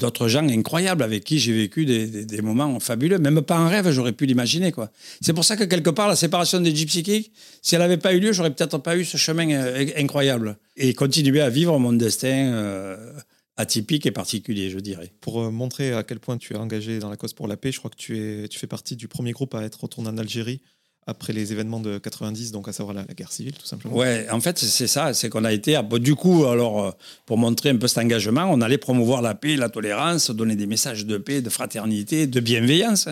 d'autres 0.00 0.26
gens 0.28 0.46
incroyables 0.48 1.02
avec 1.02 1.22
qui 1.24 1.38
j'ai 1.38 1.52
vécu 1.52 1.84
des, 1.86 2.24
des- 2.24 2.42
moments 2.42 2.80
fabuleux. 2.80 3.18
Même 3.18 3.42
pas 3.42 3.58
en 3.60 3.68
rêve, 3.68 3.90
j'aurais 3.92 4.12
pu 4.12 4.26
l'imaginer. 4.26 4.72
quoi. 4.72 4.90
C'est 5.20 5.32
pour 5.32 5.44
ça 5.44 5.56
que 5.56 5.64
quelque 5.64 5.90
part, 5.90 6.08
la 6.08 6.16
séparation 6.16 6.60
des 6.60 6.74
Gypsy 6.74 7.02
Kings, 7.02 7.26
si 7.62 7.74
elle 7.74 7.82
n'avait 7.82 7.96
pas 7.98 8.12
eu 8.14 8.20
lieu, 8.20 8.32
j'aurais 8.32 8.52
peut-être 8.52 8.78
pas 8.78 8.96
eu 8.96 9.04
ce 9.04 9.16
chemin 9.16 9.48
euh, 9.50 9.86
incroyable. 9.96 10.56
Et 10.76 10.94
continuer 10.94 11.40
à 11.40 11.50
vivre 11.50 11.78
mon 11.78 11.92
destin 11.92 12.52
euh, 12.52 12.96
atypique 13.56 14.06
et 14.06 14.10
particulier, 14.10 14.70
je 14.70 14.78
dirais. 14.80 15.12
Pour 15.20 15.42
euh, 15.42 15.50
montrer 15.50 15.92
à 15.92 16.02
quel 16.02 16.18
point 16.18 16.38
tu 16.38 16.54
es 16.54 16.56
engagé 16.56 16.98
dans 16.98 17.10
la 17.10 17.16
cause 17.16 17.34
pour 17.34 17.46
la 17.46 17.56
paix, 17.56 17.70
je 17.70 17.78
crois 17.78 17.90
que 17.90 17.96
tu, 17.96 18.18
es, 18.18 18.48
tu 18.48 18.58
fais 18.58 18.66
partie 18.66 18.96
du 18.96 19.06
premier 19.06 19.32
groupe 19.32 19.54
à 19.54 19.62
être 19.62 19.80
retourné 19.82 20.08
en 20.08 20.18
Algérie 20.18 20.60
après 21.06 21.32
les 21.32 21.52
événements 21.52 21.80
de 21.80 21.98
90, 21.98 22.52
donc 22.52 22.68
à 22.68 22.72
savoir 22.72 22.94
la, 22.94 23.04
guerre 23.04 23.32
civile, 23.32 23.54
tout 23.54 23.66
simplement. 23.66 23.96
Ouais, 23.96 24.26
en 24.30 24.40
fait, 24.40 24.58
c'est 24.58 24.86
ça, 24.86 25.12
c'est 25.14 25.28
qu'on 25.28 25.44
a 25.44 25.52
été, 25.52 25.78
du 25.94 26.14
coup, 26.14 26.44
alors, 26.44 26.84
euh, 26.84 26.90
pour 27.26 27.38
montrer 27.38 27.70
un 27.70 27.76
peu 27.76 27.88
cet 27.88 27.98
engagement, 27.98 28.46
on 28.50 28.60
allait 28.60 28.78
promouvoir 28.78 29.22
la 29.22 29.34
paix, 29.34 29.56
la 29.56 29.68
tolérance, 29.68 30.30
donner 30.30 30.56
des 30.56 30.66
messages 30.66 31.06
de 31.06 31.18
paix, 31.18 31.40
de 31.40 31.50
fraternité, 31.50 32.26
de 32.26 32.40
bienveillance. 32.40 33.08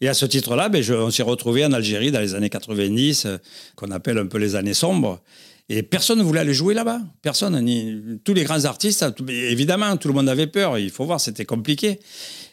Et 0.00 0.08
à 0.08 0.14
ce 0.14 0.26
titre-là, 0.26 0.68
ben, 0.68 0.84
on 0.92 1.10
s'est 1.10 1.22
retrouvé 1.22 1.64
en 1.64 1.72
Algérie 1.72 2.12
dans 2.12 2.20
les 2.20 2.34
années 2.34 2.50
90, 2.50 3.26
euh, 3.26 3.38
qu'on 3.76 3.90
appelle 3.90 4.18
un 4.18 4.26
peu 4.26 4.38
les 4.38 4.54
années 4.54 4.74
sombres. 4.74 5.20
Et 5.68 5.82
personne 5.82 6.18
ne 6.18 6.24
voulait 6.24 6.40
aller 6.40 6.54
jouer 6.54 6.74
là-bas. 6.74 7.00
Personne. 7.22 7.58
Ni, 7.60 8.18
tous 8.24 8.34
les 8.34 8.44
grands 8.44 8.64
artistes, 8.64 9.04
évidemment, 9.28 9.96
tout 9.96 10.08
le 10.08 10.14
monde 10.14 10.28
avait 10.28 10.46
peur. 10.46 10.78
Il 10.78 10.90
faut 10.90 11.04
voir, 11.04 11.20
c'était 11.20 11.44
compliqué. 11.44 12.00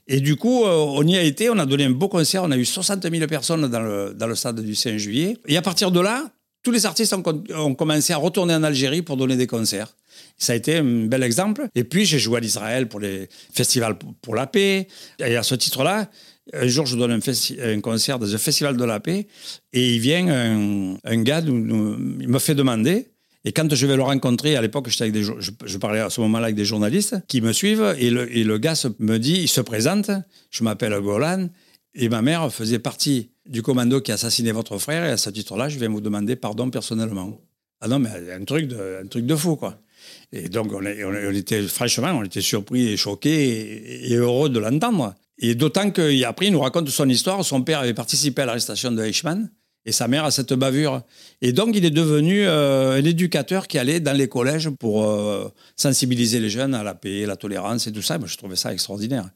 Et 0.08 0.22
du 0.22 0.36
coup, 0.36 0.65
euh, 0.65 0.76
on 0.76 1.06
y 1.06 1.17
a 1.17 1.22
été, 1.22 1.50
on 1.50 1.58
a 1.60 1.65
donné 1.65 1.86
un 1.86 1.91
beau 1.91 2.08
concert, 2.08 2.43
on 2.43 2.52
a 2.52 2.58
eu 2.58 2.65
60 2.65 3.04
000 3.12 3.28
personnes 3.28 3.67
dans 3.67 3.80
le, 3.80 4.13
dans 4.15 4.28
le 4.28 4.36
stade 4.36 4.60
du 4.60 4.74
5 4.74 4.98
juillet. 4.98 5.38
Et 5.48 5.58
à 5.58 5.62
partir 5.62 5.91
de 5.91 6.00
là, 6.00 6.32
tous 6.63 6.72
les 6.72 6.86
artistes 6.86 7.13
ont, 7.13 7.76
commencé 7.76 8.12
à 8.12 8.17
retourner 8.17 8.54
en 8.54 8.63
Algérie 8.63 9.02
pour 9.02 9.17
donner 9.17 9.38
des 9.38 9.48
concerts. 9.48 9.95
Ça 10.38 10.54
a 10.54 10.56
été 10.56 10.78
un 10.78 11.06
bel 11.06 11.24
exemple. 11.24 11.67
Et 11.76 11.84
puis, 11.84 12.06
j'ai 12.06 12.19
joué 12.19 12.38
à 12.38 12.39
l'Israël 12.39 12.88
pour 12.89 13.00
les 13.00 13.30
festivals 13.54 13.98
pour 14.22 14.36
la 14.36 14.48
paix. 14.48 14.88
Et 15.19 15.38
à 15.38 15.43
ce 15.43 15.56
titre-là, 15.56 16.10
un 16.54 16.68
jour, 16.68 16.86
je 16.86 16.98
donne 16.98 17.12
un, 17.12 17.82
concert 17.82 18.20
dans 18.20 18.34
un 18.34 18.38
festival 18.38 18.78
de 18.78 18.84
la 18.84 19.00
paix 19.00 19.28
et 19.74 19.96
il 19.96 20.00
vient 20.00 20.28
un, 21.04 21.24
gars, 21.24 21.42
il 21.46 21.54
me 21.54 22.40
fait 22.40 22.56
demander 22.56 23.08
et 23.46 23.54
quand 23.54 23.74
je 23.74 23.88
vais 23.88 23.96
le 23.96 24.04
rencontrer, 24.04 24.56
à 24.58 24.62
l'époque, 24.62 24.90
je, 24.90 25.78
parlais 25.78 26.00
à 26.00 26.10
ce 26.10 26.20
moment-là 26.22 26.46
avec 26.46 26.56
des 26.56 26.66
journalistes 26.66 27.16
qui 27.28 27.40
me 27.40 27.54
suivent, 27.54 27.96
et 27.98 28.10
le, 28.10 28.36
et 28.36 28.44
le 28.44 28.58
gars 28.58 28.74
me 29.00 29.18
dit, 29.18 29.38
il 29.42 29.48
se 29.48 29.62
présente, 29.62 30.12
je 30.52 30.64
m'appelle 30.64 30.94
Golan, 31.00 31.48
et 31.96 32.10
ma 32.10 32.22
mère 32.22 32.54
faisait 32.54 32.80
partie 32.80 33.32
du 33.46 33.62
commando 33.62 34.02
qui 34.02 34.12
a 34.12 34.16
assassiné 34.16 34.52
votre 34.52 34.78
frère, 34.78 35.06
et 35.06 35.12
à 35.12 35.18
ce 35.18 35.30
titre-là, 35.30 35.70
je 35.70 35.80
viens 35.80 35.90
vous 35.90 36.02
demander 36.02 36.36
pardon 36.36 36.70
personnellement. 36.70 37.40
Ah 37.82 37.88
non, 37.88 38.00
mais 38.00 38.10
un 38.10 38.44
truc 38.44 38.68
de, 38.68 39.00
un 39.04 39.08
truc 39.08 39.26
de 39.26 39.36
fou, 39.36 39.56
quoi. 39.56 39.80
Et 40.34 40.50
donc, 40.50 40.74
on, 40.74 40.84
on, 40.84 41.34
était, 41.34 41.62
franchement, 41.64 42.12
on 42.14 42.24
était 42.24 42.42
surpris 42.42 42.90
et 42.90 42.98
choqués 42.98 44.12
et, 44.12 44.16
heureux 44.16 44.50
de 44.50 44.60
l'entendre. 44.60 45.16
Et 45.39 45.56
d'autant 45.56 45.89
qu'après, 45.91 46.47
il 46.47 46.52
nous 46.52 46.60
raconte 46.60 46.89
son 46.89 47.08
histoire. 47.08 47.43
Son 47.45 47.62
père 47.62 47.80
avait 47.80 47.93
participé 47.93 48.41
à 48.41 48.45
l'arrestation 48.45 48.91
de 48.91 49.02
Eichmann 49.04 49.49
et 49.86 49.91
sa 49.91 50.08
mère 50.08 50.25
a 50.25 50.32
cette 50.32 50.54
bavure. 50.54 51.02
Et 51.41 51.54
donc, 51.54 51.75
il 51.75 51.86
est 51.86 51.91
devenu 51.91 52.45
euh, 52.45 52.99
un 52.99 53.04
éducateur 53.04 53.67
qui 53.67 53.78
allait 53.78 54.02
dans 54.02 54.15
les 54.15 54.28
collèges 54.28 54.69
pour 54.69 55.06
euh, 55.06 55.47
sensibiliser 55.78 56.39
les 56.39 56.49
jeunes 56.49 56.75
à 56.75 56.84
la 56.84 56.93
paix, 56.93 57.25
la 57.25 57.38
tolérance 57.38 57.88
et 57.88 57.91
tout 57.91 58.02
ça. 58.02 58.17
Moi, 58.17 58.28
je 58.28 58.38
trouvais 58.38 58.58
ça 58.58 58.73
extraordinaire. 58.73 59.30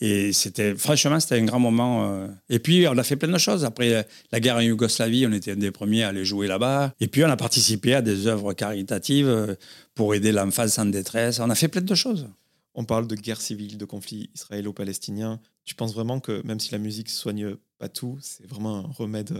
Et 0.00 0.32
c'était, 0.32 0.74
franchement, 0.74 1.20
c'était 1.20 1.36
un 1.36 1.44
grand 1.44 1.60
moment. 1.60 2.10
Euh. 2.10 2.26
Et 2.50 2.58
puis, 2.58 2.88
on 2.88 2.98
a 2.98 3.04
fait 3.04 3.14
plein 3.14 3.30
de 3.30 3.38
choses. 3.38 3.64
Après 3.64 4.06
la 4.32 4.40
guerre 4.40 4.56
en 4.56 4.60
Yougoslavie, 4.60 5.24
on 5.28 5.32
était 5.32 5.52
un 5.52 5.56
des 5.56 5.70
premiers 5.70 6.02
à 6.02 6.08
aller 6.08 6.24
jouer 6.24 6.48
là-bas. 6.48 6.92
Et 6.98 7.06
puis, 7.06 7.24
on 7.24 7.30
a 7.30 7.36
participé 7.36 7.94
à 7.94 8.02
des 8.02 8.26
œuvres 8.26 8.54
caritatives 8.54 9.56
pour 9.94 10.16
aider 10.16 10.32
l'enfance 10.32 10.78
en 10.80 10.86
détresse. 10.86 11.38
On 11.38 11.48
a 11.48 11.54
fait 11.54 11.68
plein 11.68 11.82
de 11.82 11.94
choses. 11.94 12.26
On 12.74 12.84
parle 12.84 13.06
de 13.06 13.14
guerre 13.14 13.40
civile, 13.40 13.78
de 13.78 13.84
conflit 13.84 14.30
israélo-palestinien. 14.34 15.40
Tu 15.64 15.74
penses 15.74 15.94
vraiment 15.94 16.20
que 16.20 16.42
même 16.44 16.60
si 16.60 16.72
la 16.72 16.78
musique 16.78 17.08
soigne 17.08 17.56
pas 17.78 17.88
tout, 17.88 18.18
c'est 18.20 18.46
vraiment 18.46 18.78
un 18.78 18.92
remède 18.92 19.36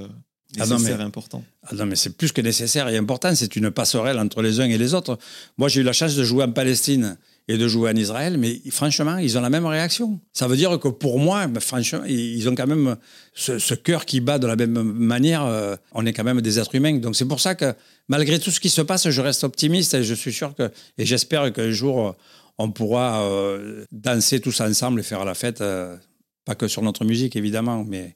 ah 0.60 0.66
non, 0.66 0.78
mais, 0.78 0.92
important? 0.92 1.42
Ah 1.66 1.74
non, 1.74 1.86
mais 1.86 1.96
c'est 1.96 2.16
plus 2.16 2.32
que 2.32 2.40
nécessaire 2.40 2.88
et 2.88 2.96
important. 2.96 3.34
C'est 3.34 3.56
une 3.56 3.70
passerelle 3.70 4.18
entre 4.18 4.42
les 4.42 4.60
uns 4.60 4.68
et 4.68 4.78
les 4.78 4.94
autres. 4.94 5.18
Moi, 5.58 5.68
j'ai 5.68 5.80
eu 5.80 5.84
la 5.84 5.92
chance 5.92 6.14
de 6.14 6.22
jouer 6.22 6.44
en 6.44 6.52
Palestine 6.52 7.16
et 7.48 7.58
de 7.58 7.68
jouer 7.68 7.90
en 7.90 7.96
Israël, 7.96 8.38
mais 8.38 8.60
franchement, 8.70 9.18
ils 9.18 9.36
ont 9.36 9.40
la 9.40 9.50
même 9.50 9.66
réaction. 9.66 10.20
Ça 10.32 10.46
veut 10.46 10.56
dire 10.56 10.78
que 10.78 10.88
pour 10.88 11.18
moi, 11.18 11.46
ben, 11.46 11.60
franchement, 11.60 12.04
ils 12.06 12.48
ont 12.48 12.54
quand 12.54 12.66
même 12.66 12.96
ce, 13.34 13.74
cœur 13.74 14.06
qui 14.06 14.20
bat 14.20 14.38
de 14.38 14.46
la 14.46 14.56
même 14.56 14.80
manière. 14.80 15.44
Euh, 15.44 15.76
on 15.92 16.06
est 16.06 16.12
quand 16.12 16.24
même 16.24 16.40
des 16.40 16.58
êtres 16.58 16.74
humains. 16.74 16.98
Donc 16.98 17.16
c'est 17.16 17.26
pour 17.26 17.40
ça 17.40 17.54
que 17.54 17.74
malgré 18.08 18.38
tout 18.38 18.50
ce 18.50 18.60
qui 18.60 18.70
se 18.70 18.80
passe, 18.80 19.10
je 19.10 19.20
reste 19.20 19.44
optimiste 19.44 19.92
et 19.94 20.04
je 20.04 20.14
suis 20.14 20.32
sûr 20.32 20.54
que, 20.54 20.70
et 20.96 21.04
j'espère 21.04 21.52
qu'un 21.52 21.70
jour, 21.70 22.16
on 22.58 22.70
pourra 22.70 23.22
euh, 23.22 23.84
danser 23.92 24.40
tous 24.40 24.60
ensemble 24.60 25.00
et 25.00 25.02
faire 25.02 25.24
la 25.24 25.34
fête, 25.34 25.60
euh, 25.60 25.96
pas 26.44 26.54
que 26.54 26.68
sur 26.68 26.82
notre 26.82 27.04
musique 27.04 27.36
évidemment, 27.36 27.84
mais 27.84 28.14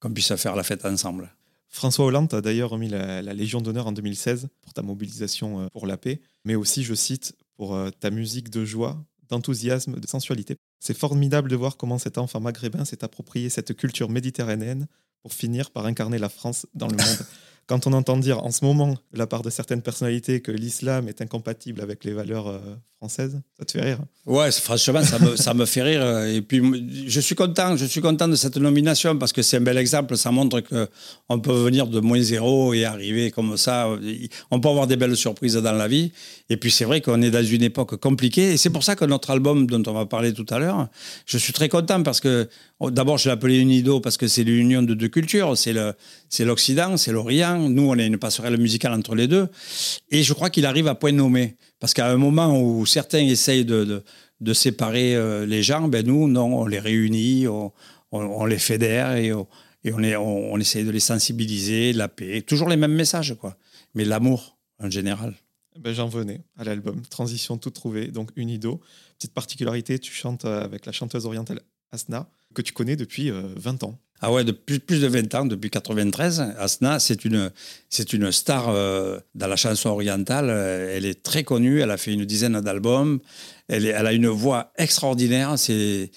qu'on 0.00 0.12
puisse 0.12 0.34
faire 0.36 0.56
la 0.56 0.62
fête 0.62 0.84
ensemble. 0.84 1.34
François 1.68 2.06
Hollande 2.06 2.32
a 2.34 2.40
d'ailleurs 2.40 2.70
remis 2.70 2.88
la, 2.88 3.20
Légion 3.22 3.60
d'honneur 3.60 3.86
en 3.86 3.92
2016 3.92 4.48
pour 4.62 4.72
ta 4.72 4.82
mobilisation 4.82 5.62
euh, 5.62 5.66
pour 5.72 5.86
la 5.86 5.96
paix, 5.96 6.20
mais 6.44 6.54
aussi, 6.54 6.84
je 6.84 6.94
cite, 6.94 7.34
pour 7.56 7.78
ta 8.00 8.10
musique 8.10 8.50
de 8.50 8.64
joie, 8.64 9.04
d'enthousiasme, 9.28 10.00
de 10.00 10.06
sensualité. 10.08 10.56
C'est 10.80 10.96
formidable 10.96 11.48
de 11.48 11.54
voir 11.54 11.76
comment 11.76 11.98
cet 11.98 12.18
enfant 12.18 12.40
maghrébin 12.40 12.84
s'est 12.84 13.04
approprié 13.04 13.48
cette 13.48 13.76
culture 13.76 14.10
méditerranéenne 14.10 14.88
pour 15.22 15.32
finir 15.32 15.70
par 15.70 15.86
incarner 15.86 16.18
la 16.18 16.28
France 16.28 16.66
dans 16.74 16.88
le 16.88 16.96
monde. 16.96 17.26
Quand 17.66 17.86
on 17.86 17.92
entend 17.92 18.16
dire 18.16 18.44
en 18.44 18.50
ce 18.50 18.64
moment 18.64 18.90
de 19.12 19.18
la 19.18 19.26
part 19.26 19.42
de 19.42 19.50
certaines 19.50 19.82
personnalités 19.82 20.40
que 20.40 20.52
l'islam 20.52 21.08
est 21.08 21.20
incompatible 21.20 21.80
avec 21.80 22.04
les 22.04 22.12
valeurs 22.12 22.48
euh, 22.48 22.58
françaises, 22.98 23.40
ça 23.58 23.64
te 23.64 23.72
fait 23.72 23.82
rire 23.82 23.98
Ouais, 24.26 24.50
franchement, 24.50 25.02
ça 25.36 25.52
me, 25.52 25.66
fait 25.66 25.82
rire. 25.82 26.24
Et 26.24 26.40
puis, 26.40 26.62
je 27.06 27.20
suis 27.20 27.34
content, 27.34 27.76
je 27.76 27.84
suis 27.84 28.00
content 28.00 28.26
de 28.26 28.36
cette 28.36 28.56
nomination 28.56 29.18
parce 29.18 29.34
que 29.34 29.42
c'est 29.42 29.58
un 29.58 29.60
bel 29.60 29.76
exemple. 29.76 30.16
Ça 30.16 30.30
montre 30.30 30.60
qu'on 30.60 31.40
peut 31.40 31.52
venir 31.52 31.86
de 31.86 32.00
moins 32.00 32.22
zéro 32.22 32.72
et 32.72 32.86
arriver 32.86 33.30
comme 33.30 33.58
ça. 33.58 33.86
On 34.50 34.60
peut 34.60 34.68
avoir 34.70 34.86
des 34.86 34.96
belles 34.96 35.16
surprises 35.16 35.54
dans 35.56 35.72
la 35.72 35.88
vie. 35.88 36.10
Et 36.48 36.56
puis, 36.56 36.70
c'est 36.70 36.86
vrai 36.86 37.02
qu'on 37.02 37.20
est 37.20 37.30
dans 37.30 37.44
une 37.44 37.62
époque 37.62 37.96
compliquée. 37.96 38.52
Et 38.52 38.56
c'est 38.56 38.70
pour 38.70 38.82
ça 38.82 38.96
que 38.96 39.04
notre 39.04 39.30
album, 39.30 39.66
dont 39.66 39.82
on 39.86 39.92
va 39.92 40.06
parler 40.06 40.32
tout 40.32 40.46
à 40.48 40.58
l'heure, 40.58 40.88
je 41.26 41.36
suis 41.36 41.52
très 41.52 41.68
content 41.68 42.02
parce 42.02 42.20
que, 42.20 42.48
d'abord, 42.80 43.18
je 43.18 43.28
l'ai 43.28 43.32
appelé 43.32 43.58
Unido 43.58 44.00
parce 44.00 44.16
que 44.16 44.26
c'est 44.26 44.44
l'union 44.44 44.82
de 44.82 44.94
deux 44.94 45.08
cultures. 45.08 45.54
C'est 45.58 46.44
l'Occident, 46.44 46.96
c'est 46.96 47.12
l'Orient 47.12 47.53
nous, 47.58 47.88
on 47.88 47.96
est 47.96 48.06
une 48.06 48.18
passerelle 48.18 48.56
musicale 48.58 48.92
entre 48.92 49.14
les 49.14 49.26
deux. 49.26 49.48
Et 50.10 50.22
je 50.22 50.32
crois 50.32 50.50
qu'il 50.50 50.66
arrive 50.66 50.88
à 50.88 50.94
point 50.94 51.12
nommé. 51.12 51.56
Parce 51.80 51.94
qu'à 51.94 52.08
un 52.08 52.16
moment 52.16 52.60
où 52.60 52.86
certains 52.86 53.18
essayent 53.18 53.64
de, 53.64 54.02
de, 54.40 54.52
séparer 54.52 55.14
euh, 55.14 55.46
les 55.46 55.62
gens, 55.62 55.88
ben 55.88 56.06
nous, 56.06 56.28
non, 56.28 56.60
on 56.60 56.66
les 56.66 56.78
réunit, 56.78 57.46
on, 57.48 58.44
les 58.46 58.58
fédère 58.58 59.16
et, 59.16 59.32
on, 59.32 60.02
est, 60.02 60.16
on, 60.16 60.56
essaye 60.58 60.84
de 60.84 60.90
les 60.90 61.00
sensibiliser, 61.00 61.92
la 61.92 62.08
paix. 62.08 62.42
Toujours 62.42 62.68
les 62.68 62.76
mêmes 62.76 62.94
messages, 62.94 63.34
quoi. 63.34 63.56
Mais 63.94 64.04
l'amour, 64.04 64.56
en 64.82 64.90
général. 64.90 65.34
Ben, 65.78 65.92
J'en 65.92 66.08
venais 66.08 66.40
à 66.56 66.64
l'album 66.64 67.02
Transition 67.02 67.58
tout 67.58 67.70
trouvé, 67.70 68.08
donc 68.08 68.30
Unido. 68.36 68.80
Petite 69.18 69.34
particularité, 69.34 69.98
tu 69.98 70.12
chantes 70.12 70.44
avec 70.44 70.86
la 70.86 70.92
chanteuse 70.92 71.26
orientale 71.26 71.60
Asna, 71.90 72.28
que 72.54 72.62
tu 72.62 72.72
connais 72.72 72.96
depuis 72.96 73.30
20 73.30 73.82
euh, 73.82 73.86
ans. 73.86 73.98
Ah 74.20 74.32
ouais, 74.32 74.44
depuis 74.44 74.78
plus 74.78 75.00
de 75.00 75.06
20 75.06 75.34
ans, 75.34 75.44
depuis 75.44 75.70
93. 75.70 76.54
Asna, 76.58 76.98
c'est 76.98 77.24
une, 77.24 77.50
une 78.12 78.32
star 78.32 78.68
euh, 78.68 79.18
dans 79.34 79.48
la 79.48 79.56
chanson 79.56 79.90
orientale. 79.90 80.46
Euh, 80.48 80.96
elle 80.96 81.04
est 81.04 81.22
très 81.22 81.42
connue, 81.44 81.80
elle 81.80 81.90
a 81.90 81.96
fait 81.96 82.12
une 82.12 82.24
dizaine 82.24 82.58
d'albums. 82.60 83.18
Elle, 83.68 83.86
elle 83.86 84.06
a 84.06 84.12
une 84.12 84.28
voix 84.28 84.72
extraordinaire, 84.76 85.58
c'est, 85.58 86.10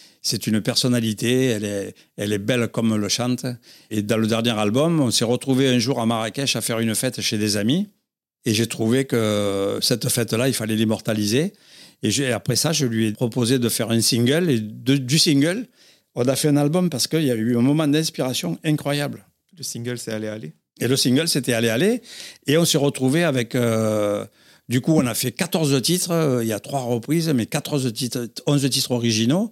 une 0.48 0.62
personnalité, 0.62 1.46
elle 1.48 1.66
est, 1.66 1.96
elle 2.18 2.34
est 2.34 2.40
belle 2.40 2.68
comme 2.68 2.96
le 2.96 3.10
chante. 3.10 3.46
Et 3.90 4.02
dans 4.04 4.18
le 4.18 4.28
dernier 4.28 4.52
album, 4.52 5.00
on 5.00 5.12
s'est 5.12 5.26
retrouvé 5.26 5.68
un 5.68 5.80
jour 5.80 6.00
à 6.00 6.06
Marrakech 6.06 6.56
à 6.56 6.62
faire 6.62 6.80
une 6.80 6.96
fête 6.96 7.20
chez 7.22 7.38
des 7.38 7.58
amis. 7.58 7.88
Et 8.46 8.54
j'ai 8.54 8.68
trouvé 8.68 9.06
que 9.06 9.80
cette 9.82 10.08
fête-là, 10.08 10.48
il 10.48 10.54
fallait 10.54 10.76
l'immortaliser. 10.76 11.54
Et 12.04 12.32
après 12.32 12.56
ça, 12.56 12.72
je 12.72 12.86
lui 12.86 13.08
ai 13.08 13.12
proposé 13.12 13.60
de 13.60 13.68
faire 13.70 13.92
un 13.92 14.00
single. 14.00 14.50
Et 14.50 14.60
du 14.60 15.20
single, 15.20 15.68
on 16.18 16.28
a 16.28 16.36
fait 16.36 16.48
un 16.48 16.58
album 16.58 16.90
parce 16.90 17.06
qu'il 17.08 17.24
y 17.24 17.32
a 17.32 17.36
eu 17.36 17.56
un 17.56 17.62
moment 17.62 17.88
d'inspiration 17.88 18.58
incroyable. 18.66 19.24
Le 19.56 19.64
single, 19.64 20.00
c'est 20.00 20.12
Aller 20.12 20.28
Aller 20.28 20.54
Et 20.80 20.88
le 20.88 20.98
single, 20.98 21.28
c'était 21.28 21.54
Aller 21.54 21.70
Aller. 21.70 22.02
Et 22.48 22.58
on 22.58 22.66
s'est 22.66 22.80
retrouvé 22.80 23.24
avec. 23.24 23.54
Euh, 23.54 24.26
du 24.68 24.82
coup, 24.82 24.94
on 24.94 25.06
a 25.06 25.14
fait 25.14 25.32
14 25.32 25.80
titres. 25.84 26.10
Euh, 26.12 26.44
il 26.44 26.48
y 26.48 26.54
a 26.54 26.60
trois 26.60 26.82
reprises, 26.82 27.30
mais 27.30 27.46
14 27.46 27.94
titres, 27.94 28.28
11 28.48 28.68
titres 28.68 28.92
originaux. 28.92 29.52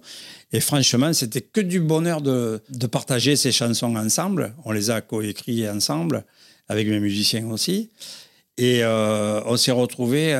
Et 0.52 0.58
franchement, 0.58 1.12
c'était 1.12 1.40
que 1.40 1.60
du 1.60 1.78
bonheur 1.78 2.20
de, 2.20 2.60
de, 2.68 2.86
partager 2.88 3.36
ces 3.36 3.52
chansons 3.52 3.94
ensemble. 3.94 4.52
On 4.64 4.72
les 4.72 4.90
a 4.90 5.00
coécrits 5.00 5.68
ensemble, 5.68 6.24
avec 6.68 6.88
mes 6.88 6.98
musiciens 6.98 7.48
aussi. 7.48 7.90
Et 8.56 8.82
euh, 8.82 9.40
on 9.46 9.56
s'est 9.56 9.70
retrouvé 9.70 10.34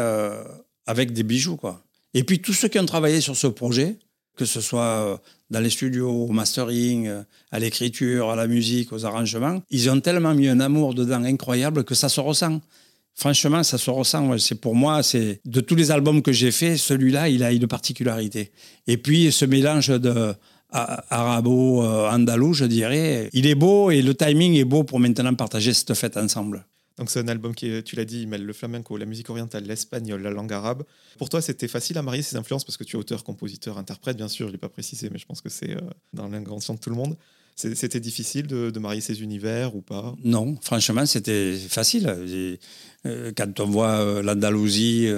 avec 0.87 1.13
des 1.13 1.23
bijoux, 1.23 1.57
quoi. 1.57 1.85
Et 2.15 2.25
puis, 2.25 2.41
tous 2.41 2.53
ceux 2.53 2.69
qui 2.69 2.81
ont 2.81 2.87
travaillé 2.87 3.21
sur 3.21 3.37
ce 3.37 3.47
projet, 3.47 3.99
que 4.37 4.45
ce 4.45 4.61
soit 4.61 5.21
dans 5.51 5.61
les 5.61 5.71
studios, 5.71 6.11
au 6.11 6.33
mastering, 6.33 7.07
euh, 7.07 7.23
à 7.51 7.59
l'écriture, 7.59 8.31
à 8.31 8.37
la 8.37 8.47
musique, 8.47 8.93
aux 8.93 9.05
arrangements, 9.05 9.63
ils 9.71 9.89
ont 9.91 10.01
tellement 10.01 10.35
mis 10.35 10.49
un 10.49 10.61
amour 10.61 10.95
dedans 10.95 11.23
incroyable 11.25 11.85
que 11.85 11.95
ça 11.95 12.09
se 12.09 12.21
ressent. 12.21 12.61
Franchement, 13.15 13.63
ça 13.63 13.79
se 13.79 13.91
ressent. 13.91 14.37
C'est 14.39 14.61
pour 14.61 14.75
moi, 14.75 15.03
c'est 15.03 15.41
de 15.45 15.61
tous 15.61 15.75
les 15.75 15.91
albums 15.91 16.21
que 16.21 16.33
j'ai 16.33 16.51
faits, 16.51 16.77
celui-là, 16.77 17.29
il 17.29 17.43
a 17.43 17.53
une 17.53 17.67
particularité. 17.67 18.53
Et 18.87 18.99
puis 18.99 19.33
ce 19.33 19.45
mélange 19.45 19.89
de 19.89 20.35
arabo-andalou, 20.71 22.53
je 22.53 22.65
dirais, 22.65 23.31
il 23.33 23.47
est 23.47 23.55
beau 23.55 23.91
et 23.91 24.03
le 24.03 24.15
timing 24.15 24.55
est 24.57 24.65
beau 24.65 24.85
pour 24.85 25.01
maintenant 25.01 25.35
partager 25.35 25.73
cette 25.73 25.95
fête 25.95 26.17
ensemble. 26.17 26.67
Donc 26.99 27.11
c'est 27.11 27.21
un 27.21 27.29
album 27.29 27.55
qui, 27.55 27.83
tu 27.83 27.95
l'as 27.97 28.05
dit, 28.05 28.23
il 28.23 28.29
mêle 28.29 28.45
le 28.45 28.53
flamenco, 28.53 28.97
la 28.97 29.05
musique 29.05 29.29
orientale, 29.29 29.65
l'espagnol, 29.65 30.23
la 30.23 30.31
langue 30.31 30.53
arabe. 30.53 30.85
Pour 31.19 31.29
toi, 31.29 31.43
c'était 31.43 31.69
facile 31.69 31.99
à 31.99 32.03
marier 32.03 32.23
ces 32.23 32.37
influences? 32.37 32.65
Parce 32.65 32.79
que 32.79 32.85
tu 32.85 32.97
es 32.97 32.99
auteur, 32.99 33.23
compositeur, 33.23 33.77
interprète, 33.77 34.17
bien 34.17 34.29
sûr, 34.29 34.47
je 34.47 34.51
ne 34.51 34.53
l'ai 34.53 34.59
pas 34.59 34.71
précisé, 34.71 35.11
mais 35.11 35.19
je 35.19 35.27
pense 35.27 35.43
que 35.43 35.51
c'est 35.51 35.73
euh, 35.73 35.81
dans 36.15 36.29
l'intention 36.29 36.75
de 36.75 36.79
tout 36.79 36.91
le 36.91 36.97
monde. 36.97 37.17
C'était 37.55 38.01
difficile 38.01 38.47
de, 38.47 38.79
marier 38.79 39.01
ces 39.01 39.23
univers 39.23 39.75
ou 39.75 39.81
pas? 39.81 40.15
Non, 40.23 40.59
franchement, 40.61 41.07
c'était 41.07 41.57
facile. 41.57 42.07
Euh, 43.07 43.33
quand 43.35 43.61
on 43.61 43.67
voit 43.67 43.99
euh, 44.01 44.23
l'Andalousie. 44.23 45.09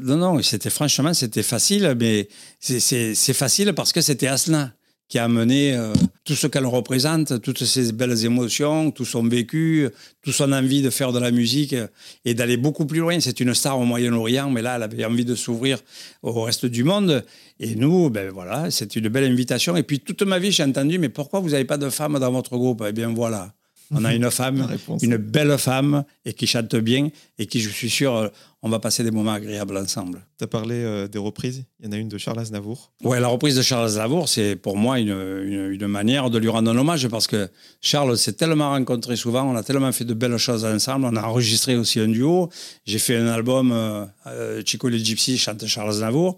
Non, 0.00 0.16
non, 0.16 0.40
franchement, 0.42 1.14
c'était 1.14 1.42
facile, 1.42 1.96
mais 1.98 2.28
c'est 2.58 3.32
facile 3.32 3.72
parce 3.72 3.92
que 3.92 4.00
c'était 4.00 4.26
Asna 4.26 4.74
qui 5.10 5.18
a 5.18 5.24
amené 5.24 5.76
tout 6.24 6.36
ce 6.36 6.46
qu'elle 6.46 6.64
représente, 6.64 7.42
toutes 7.42 7.64
ces 7.64 7.92
belles 7.92 8.24
émotions, 8.24 8.92
tout 8.92 9.04
son 9.04 9.24
vécu, 9.24 9.88
toute 10.22 10.32
son 10.32 10.52
envie 10.52 10.82
de 10.82 10.88
faire 10.88 11.12
de 11.12 11.18
la 11.18 11.32
musique 11.32 11.74
et 12.24 12.32
d'aller 12.32 12.56
beaucoup 12.56 12.86
plus 12.86 13.00
loin. 13.00 13.18
C'est 13.18 13.40
une 13.40 13.52
star 13.52 13.78
au 13.78 13.84
Moyen-Orient, 13.84 14.48
mais 14.50 14.62
là, 14.62 14.76
elle 14.76 14.84
avait 14.84 15.04
envie 15.04 15.24
de 15.24 15.34
s'ouvrir 15.34 15.80
au 16.22 16.42
reste 16.42 16.64
du 16.64 16.84
monde. 16.84 17.24
Et 17.58 17.74
nous, 17.74 18.08
ben 18.08 18.30
voilà, 18.30 18.70
c'est 18.70 18.94
une 18.94 19.08
belle 19.08 19.24
invitation. 19.24 19.76
Et 19.76 19.82
puis 19.82 19.98
toute 19.98 20.22
ma 20.22 20.38
vie, 20.38 20.52
j'ai 20.52 20.62
entendu, 20.62 20.98
mais 20.98 21.08
pourquoi 21.08 21.40
vous 21.40 21.50
n'avez 21.50 21.64
pas 21.64 21.76
de 21.76 21.90
femmes 21.90 22.18
dans 22.20 22.30
votre 22.30 22.56
groupe? 22.56 22.84
Eh 22.88 22.92
bien 22.92 23.12
voilà. 23.12 23.52
On 23.92 24.04
a 24.04 24.14
une 24.14 24.30
femme, 24.30 24.68
une 25.02 25.16
belle 25.16 25.58
femme, 25.58 26.04
et 26.24 26.32
qui 26.32 26.46
chante 26.46 26.76
bien, 26.76 27.08
et 27.38 27.46
qui, 27.46 27.60
je 27.60 27.68
suis 27.68 27.90
sûr, 27.90 28.14
euh, 28.14 28.28
on 28.62 28.68
va 28.68 28.78
passer 28.78 29.02
des 29.02 29.10
moments 29.10 29.32
agréables 29.32 29.76
ensemble. 29.76 30.24
Tu 30.38 30.44
as 30.44 30.46
parlé 30.46 30.76
euh, 30.76 31.08
des 31.08 31.18
reprises. 31.18 31.64
Il 31.80 31.86
y 31.86 31.88
en 31.88 31.92
a 31.92 31.96
une 31.96 32.08
de 32.08 32.16
Charles 32.16 32.38
Aznavour. 32.38 32.92
Oui, 33.02 33.18
la 33.18 33.26
reprise 33.26 33.56
de 33.56 33.62
Charles 33.62 33.86
Aznavour, 33.86 34.28
c'est 34.28 34.54
pour 34.54 34.76
moi 34.76 35.00
une, 35.00 35.10
une, 35.10 35.86
manière 35.88 36.30
de 36.30 36.38
lui 36.38 36.48
rendre 36.48 36.70
un 36.70 36.76
hommage, 36.76 37.08
parce 37.08 37.26
que 37.26 37.48
Charles 37.80 38.16
s'est 38.16 38.34
tellement 38.34 38.70
rencontré 38.70 39.16
souvent, 39.16 39.50
on 39.50 39.56
a 39.56 39.64
tellement 39.64 39.90
fait 39.90 40.04
de 40.04 40.14
belles 40.14 40.36
choses 40.36 40.64
ensemble, 40.64 41.06
on 41.06 41.16
a 41.16 41.22
enregistré 41.22 41.76
aussi 41.76 41.98
un 41.98 42.08
duo. 42.08 42.48
J'ai 42.84 43.00
fait 43.00 43.16
un 43.16 43.26
album, 43.26 43.72
euh, 43.72 44.62
Chico 44.64 44.88
les 44.88 45.04
Gypsy 45.04 45.36
chante 45.36 45.66
Charles 45.66 45.90
Aznavour. 45.90 46.36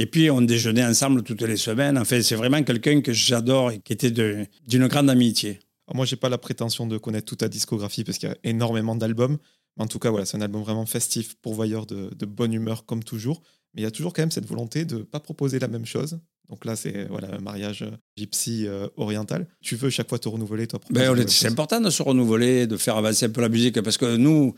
Et 0.00 0.06
puis, 0.06 0.30
on 0.30 0.40
déjeunait 0.40 0.84
ensemble 0.84 1.22
toutes 1.22 1.42
les 1.42 1.56
semaines. 1.56 1.96
En 1.96 2.04
fait, 2.04 2.22
c'est 2.22 2.36
vraiment 2.36 2.62
quelqu'un 2.64 3.00
que 3.02 3.12
j'adore 3.12 3.70
et 3.70 3.78
qui 3.78 3.92
était 3.92 4.10
d'une 4.10 4.86
grande 4.88 5.10
amitié. 5.10 5.60
Moi, 5.88 5.96
moi, 5.96 6.06
j'ai 6.06 6.16
pas 6.16 6.28
la 6.28 6.38
prétention 6.38 6.86
de 6.86 6.98
connaître 6.98 7.26
toute 7.26 7.38
ta 7.38 7.48
discographie 7.48 8.04
parce 8.04 8.18
qu'il 8.18 8.28
y 8.28 8.32
a 8.32 8.36
énormément 8.44 8.94
d'albums. 8.94 9.38
En 9.78 9.86
tout 9.86 9.98
cas, 9.98 10.10
voilà, 10.10 10.26
c'est 10.26 10.36
un 10.36 10.40
album 10.42 10.62
vraiment 10.62 10.86
festif, 10.86 11.36
pourvoyeur 11.40 11.86
de, 11.86 12.10
de, 12.14 12.26
bonne 12.26 12.52
humeur 12.52 12.84
comme 12.84 13.02
toujours. 13.04 13.42
Mais 13.74 13.82
il 13.82 13.84
y 13.84 13.88
a 13.88 13.90
toujours 13.90 14.12
quand 14.12 14.22
même 14.22 14.30
cette 14.30 14.46
volonté 14.46 14.84
de 14.84 14.98
ne 14.98 15.02
pas 15.02 15.20
proposer 15.20 15.58
la 15.58 15.68
même 15.68 15.86
chose. 15.86 16.18
Donc 16.48 16.64
là, 16.64 16.76
c'est 16.76 17.06
voilà, 17.08 17.34
un 17.34 17.40
mariage 17.40 17.84
gypsy 18.16 18.66
euh, 18.66 18.88
oriental. 18.96 19.46
Tu 19.60 19.76
veux 19.76 19.90
chaque 19.90 20.08
fois 20.08 20.18
te 20.18 20.28
renouveler, 20.28 20.66
toi 20.66 20.80
ben, 20.90 21.14
C'est 21.28 21.48
important 21.48 21.80
de 21.80 21.90
se 21.90 22.02
renouveler, 22.02 22.66
de 22.66 22.76
faire 22.76 22.96
avancer 22.96 23.26
un 23.26 23.30
peu 23.30 23.42
la 23.42 23.50
musique. 23.50 23.80
Parce 23.82 23.98
que 23.98 24.16
nous, 24.16 24.54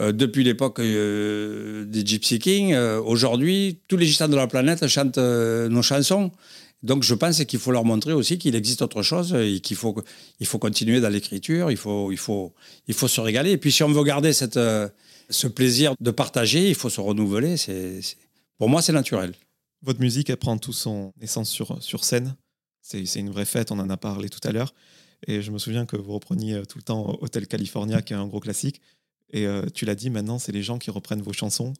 euh, 0.00 0.12
depuis 0.12 0.42
l'époque 0.42 0.80
euh, 0.80 1.84
des 1.84 2.04
Gypsy 2.04 2.38
Kings, 2.38 2.74
aujourd'hui, 2.74 3.80
tous 3.88 3.98
les 3.98 4.06
gitans 4.06 4.28
de 4.28 4.36
la 4.36 4.46
planète 4.46 4.86
chantent 4.86 5.18
nos 5.18 5.82
chansons. 5.82 6.32
Donc 6.84 7.02
je 7.02 7.14
pense 7.14 7.42
qu'il 7.44 7.58
faut 7.58 7.72
leur 7.72 7.86
montrer 7.86 8.12
aussi 8.12 8.36
qu'il 8.36 8.54
existe 8.54 8.82
autre 8.82 9.02
chose 9.02 9.34
et 9.34 9.60
qu'il 9.60 9.76
faut, 9.76 9.96
il 10.38 10.46
faut 10.46 10.58
continuer 10.58 11.00
dans 11.00 11.08
l'écriture, 11.08 11.70
il 11.70 11.78
faut, 11.78 12.12
il, 12.12 12.18
faut, 12.18 12.52
il 12.86 12.92
faut 12.92 13.08
se 13.08 13.22
régaler. 13.22 13.52
Et 13.52 13.56
puis 13.56 13.72
si 13.72 13.82
on 13.82 13.88
veut 13.88 14.04
garder 14.04 14.32
euh, 14.56 14.88
ce 15.30 15.46
plaisir 15.46 15.94
de 15.98 16.10
partager, 16.10 16.68
il 16.68 16.74
faut 16.74 16.90
se 16.90 17.00
renouveler. 17.00 17.56
C'est, 17.56 18.00
pour 18.58 18.68
moi, 18.68 18.82
c'est 18.82 18.92
naturel. 18.92 19.32
Votre 19.80 20.00
musique, 20.00 20.28
elle 20.28 20.36
prend 20.36 20.58
tout 20.58 20.74
son 20.74 21.14
essence 21.22 21.48
sur, 21.48 21.82
sur 21.82 22.04
scène. 22.04 22.36
C'est, 22.82 23.02
une 23.14 23.30
vraie 23.30 23.46
fête, 23.46 23.72
on 23.72 23.78
en 23.78 23.88
a 23.88 23.96
parlé 23.96 24.28
tout 24.28 24.46
à 24.46 24.52
l'heure. 24.52 24.74
Et 25.26 25.40
je 25.40 25.50
me 25.50 25.58
souviens 25.58 25.86
que 25.86 25.96
vous 25.96 26.12
repreniez 26.12 26.66
tout 26.68 26.76
le 26.76 26.84
temps 26.84 27.16
Hotel 27.22 27.46
California, 27.46 28.02
qui 28.02 28.12
est 28.12 28.16
un 28.16 28.26
gros 28.26 28.40
classique. 28.40 28.82
Et 29.32 29.46
euh, 29.46 29.64
tu 29.72 29.86
l'as 29.86 29.94
dit, 29.94 30.10
maintenant, 30.10 30.38
c'est 30.38 30.52
les 30.52 30.62
gens 30.62 30.78
qui 30.78 30.90
reprennent 30.90 31.22
vos 31.22 31.32
chansons 31.32 31.72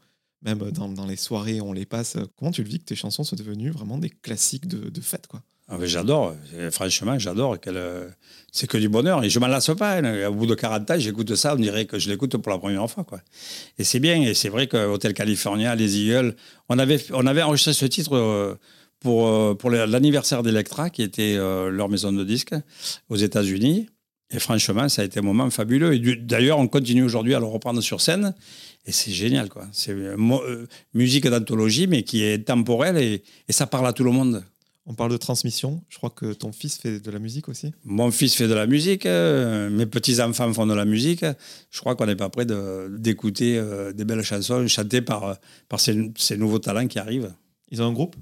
même 0.45 0.59
dans, 0.71 0.89
dans, 0.89 1.07
les 1.07 1.17
soirées, 1.17 1.61
on 1.61 1.73
les 1.73 1.87
passe. 1.87 2.17
Comment 2.39 2.51
tu 2.51 2.63
le 2.63 2.69
vis 2.69 2.79
que 2.79 2.85
tes 2.85 2.97
chansons 2.97 3.25
soient 3.25 3.39
devenues 3.39 3.71
vraiment 3.71 3.99
des 3.99 4.11
classiques 4.11 4.67
de, 4.67 4.91
de 4.91 5.01
fête 5.01 5.27
quoi? 5.27 5.43
Ah 5.67 5.79
J'adore, 5.83 6.35
franchement, 6.73 7.19
j'adore. 7.19 7.57
C'est 8.53 8.67
que 8.67 8.77
du 8.77 8.91
bonheur 8.91 9.25
et 9.25 9.31
je 9.31 9.39
m'en 9.39 9.47
lasse 9.47 9.71
pas. 9.79 9.97
Hein. 9.97 10.27
Au 10.29 10.35
bout 10.35 10.47
de 10.47 10.55
40 10.55 10.91
ans, 10.91 10.99
j'écoute 10.99 11.35
ça, 11.37 11.55
on 11.55 11.59
dirait 11.59 11.87
que 11.87 11.99
je 11.99 12.11
l'écoute 12.11 12.37
pour 12.37 12.53
la 12.53 12.59
première 12.59 12.89
fois. 12.91 13.05
Quoi. 13.05 13.21
Et 13.79 13.85
c'est 13.85 13.99
bien, 13.99 14.21
et 14.21 14.35
c'est 14.35 14.51
vrai 14.51 14.67
que 14.67 14.97
California, 15.13 15.75
Les 15.75 15.99
Eagles, 15.99 16.37
on 16.69 16.79
avait, 16.79 17.03
on 17.13 17.27
avait 17.27 17.43
enregistré 17.43 17.73
ce 17.73 17.87
titre 17.87 18.15
euh, 18.15 18.55
pour, 19.01 19.27
euh, 19.27 19.55
pour 19.55 19.71
l'anniversaire 19.71 20.43
d'Electra, 20.43 20.91
qui 20.91 21.03
était 21.03 21.37
euh, 21.37 21.71
leur 21.71 21.89
maison 21.89 22.13
de 22.13 22.25
disques 22.25 22.55
aux 23.09 23.17
États-Unis. 23.17 23.89
Et 24.31 24.39
franchement, 24.39 24.89
ça 24.89 25.03
a 25.03 25.05
été 25.05 25.21
un 25.21 25.23
moment 25.23 25.49
fabuleux. 25.51 25.95
Et 25.95 26.17
d'ailleurs, 26.17 26.59
on 26.59 26.67
continue 26.67 27.03
aujourd'hui 27.03 27.35
à 27.35 27.41
le 27.41 27.47
reprendre 27.47 27.81
sur 27.81 28.01
scène. 28.01 28.35
Et 28.87 28.93
c'est 28.93 29.13
génial, 29.13 29.49
quoi. 29.49 29.67
C'est 29.73 29.93
euh, 29.93 30.17
euh, 30.19 30.67
musique 30.93 31.27
d'anthologie, 31.27 31.87
mais 31.87 32.03
qui 32.03 32.23
est 32.23 32.47
temporelle 32.47 32.97
et, 32.99 33.23
ça 33.51 33.67
parle 33.67 33.87
à 33.87 33.93
tout 33.93 34.05
le 34.05 34.11
monde. 34.11 34.45
On 34.87 34.95
parle 34.95 35.13
de 35.13 35.17
transmission. 35.17 35.83
Je 35.89 35.97
crois 35.97 36.11
que 36.11 36.35
ton 36.35 36.53
fils 36.53 36.77
fait 36.77 37.01
de 37.01 37.11
la 37.11 37.19
musique 37.19 37.49
aussi. 37.49 37.73
Mon 37.85 38.11
fils 38.11 38.35
fait 38.35 38.49
de 38.49 38.53
la 38.53 38.67
musique. 38.67 39.07
Euh, 39.07 39.71
mes 39.71 39.87
petits-enfants 39.87 40.53
font 40.53 40.67
de 40.67 40.75
la 40.75 40.85
musique. 40.85 41.25
Je 41.71 41.81
crois 41.81 41.95
qu'on 41.95 42.05
n'est 42.05 42.17
pas 42.17 42.29
prêt 42.29 42.45
d'écouter 42.91 43.63
des 43.95 44.05
belles 44.05 44.23
chansons 44.23 44.67
chantées 44.69 45.01
par, 45.01 45.39
par 45.71 45.81
ces, 45.81 46.11
ces, 46.17 46.37
nouveaux 46.37 46.59
talents 46.59 46.87
qui 46.87 46.99
arrivent. 46.99 47.33
Ils 47.71 47.81
ont 47.81 47.87
un 47.87 47.93
groupe? 47.93 48.17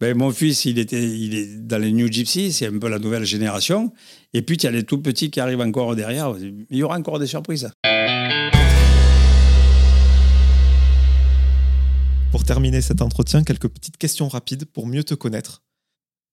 Ben, 0.00 0.16
Mon 0.16 0.30
fils, 0.30 0.64
il, 0.64 0.78
était, 0.78 1.02
il 1.02 1.34
est 1.34 1.56
dans 1.56 1.78
les 1.78 1.92
New 1.92 2.10
Gypsy. 2.10 2.52
C'est 2.52 2.66
un 2.66 2.78
peu 2.78 2.88
la 2.88 2.98
nouvelle 2.98 3.24
génération. 3.24 3.92
Et 4.32 4.42
puis, 4.42 4.56
il 4.56 4.64
y 4.64 4.66
a 4.66 4.70
les 4.70 4.84
tout 4.84 5.00
petits 5.00 5.30
qui 5.30 5.40
arrivent 5.40 5.60
encore 5.60 5.96
derrière. 5.96 6.34
Il 6.38 6.76
y 6.76 6.82
aura 6.82 6.98
encore 6.98 7.18
des 7.18 7.26
surprises. 7.26 7.70
Pour 12.30 12.44
terminer 12.44 12.82
cet 12.82 13.00
entretien, 13.00 13.42
quelques 13.42 13.68
petites 13.68 13.96
questions 13.96 14.28
rapides 14.28 14.66
pour 14.66 14.86
mieux 14.86 15.02
te 15.02 15.14
connaître. 15.14 15.62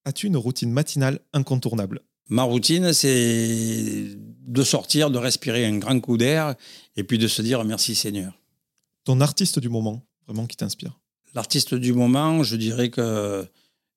As-tu 0.03 0.28
une 0.28 0.38
routine 0.38 0.71
matinale 0.71 1.19
incontournable? 1.34 2.01
Ma 2.28 2.43
routine, 2.43 2.91
c'est 2.91 4.07
de 4.47 4.63
sortir, 4.63 5.09
de 5.09 5.17
respirer 5.17 5.65
un 5.65 5.78
grand 5.78 5.99
coup 5.99 6.17
d'air 6.17 6.55
et 6.95 7.03
puis 7.03 7.17
de 7.17 7.28
se 7.28 7.41
dire 7.41 7.63
merci 7.63 7.95
Seigneur. 7.95 8.34
Ton 9.03 9.21
artiste 9.21 9.59
du 9.59 9.69
moment, 9.69 10.05
vraiment 10.28 10.47
qui 10.47 10.57
t'inspire? 10.57 10.99
L'artiste 11.36 11.75
du 11.75 11.93
moment, 11.93 12.43
je 12.43 12.55
dirais 12.55 12.89
que 12.89 13.45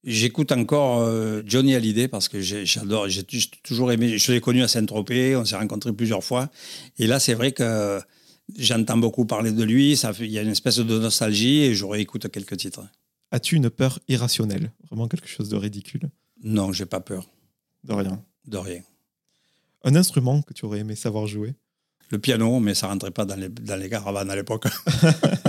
j'écoute 0.05 0.53
encore 0.53 1.01
euh, 1.01 1.43
Johnny 1.47 1.75
Hallyday 1.75 2.09
parce 2.09 2.29
que 2.29 2.41
j'adore, 2.41 3.09
j'ai 3.09 3.25
toujours 3.63 3.93
aimé, 3.93 4.19
je 4.19 4.33
l'ai 4.33 4.41
connu 4.41 4.63
à 4.63 4.69
Saint-Tropez, 4.69 5.37
on 5.37 5.45
s'est 5.45 5.57
rencontrés 5.57 5.93
plusieurs 5.93 6.23
fois. 6.23 6.51
Et 6.99 7.07
là, 7.07 7.21
c'est 7.21 7.35
vrai 7.35 7.53
que 7.53 8.01
J'entends 8.57 8.97
beaucoup 8.97 9.27
parler 9.27 9.53
de 9.53 9.63
lui, 9.63 9.97
ça 9.97 10.13
il 10.21 10.31
y 10.31 10.39
a 10.39 10.43
une 10.43 10.51
espèce 10.51 10.79
de 10.79 10.99
nostalgie 10.99 11.61
et 11.61 11.75
je 11.75 11.85
réécoute 11.85 12.31
quelques 12.31 12.57
titres. 12.57 12.81
As-tu 13.31 13.57
une 13.57 13.69
peur 13.69 13.99
irrationnelle? 14.09 14.73
Vraiment 14.89 15.07
quelque 15.07 15.29
chose 15.29 15.51
de 15.51 15.57
ridicule? 15.57 16.09
Non, 16.43 16.73
j'ai 16.73 16.87
pas 16.87 17.01
peur. 17.01 17.29
De 17.85 17.93
rien? 17.93 18.25
De 18.47 18.57
rien. 18.57 18.81
Un 19.85 19.95
instrument 19.97 20.41
que 20.41 20.55
tu 20.55 20.65
aurais 20.65 20.79
aimé 20.79 20.97
savoir 20.97 21.27
jouer? 21.27 21.55
Le 22.11 22.19
piano, 22.19 22.59
mais 22.59 22.75
ça 22.75 22.87
rentrait 22.87 23.11
pas 23.11 23.27
dans 23.27 23.37
les, 23.37 23.51
dans 23.51 23.77
les 23.77 23.91
caravanes 23.91 24.31
à 24.31 24.37
l'époque. 24.37 24.65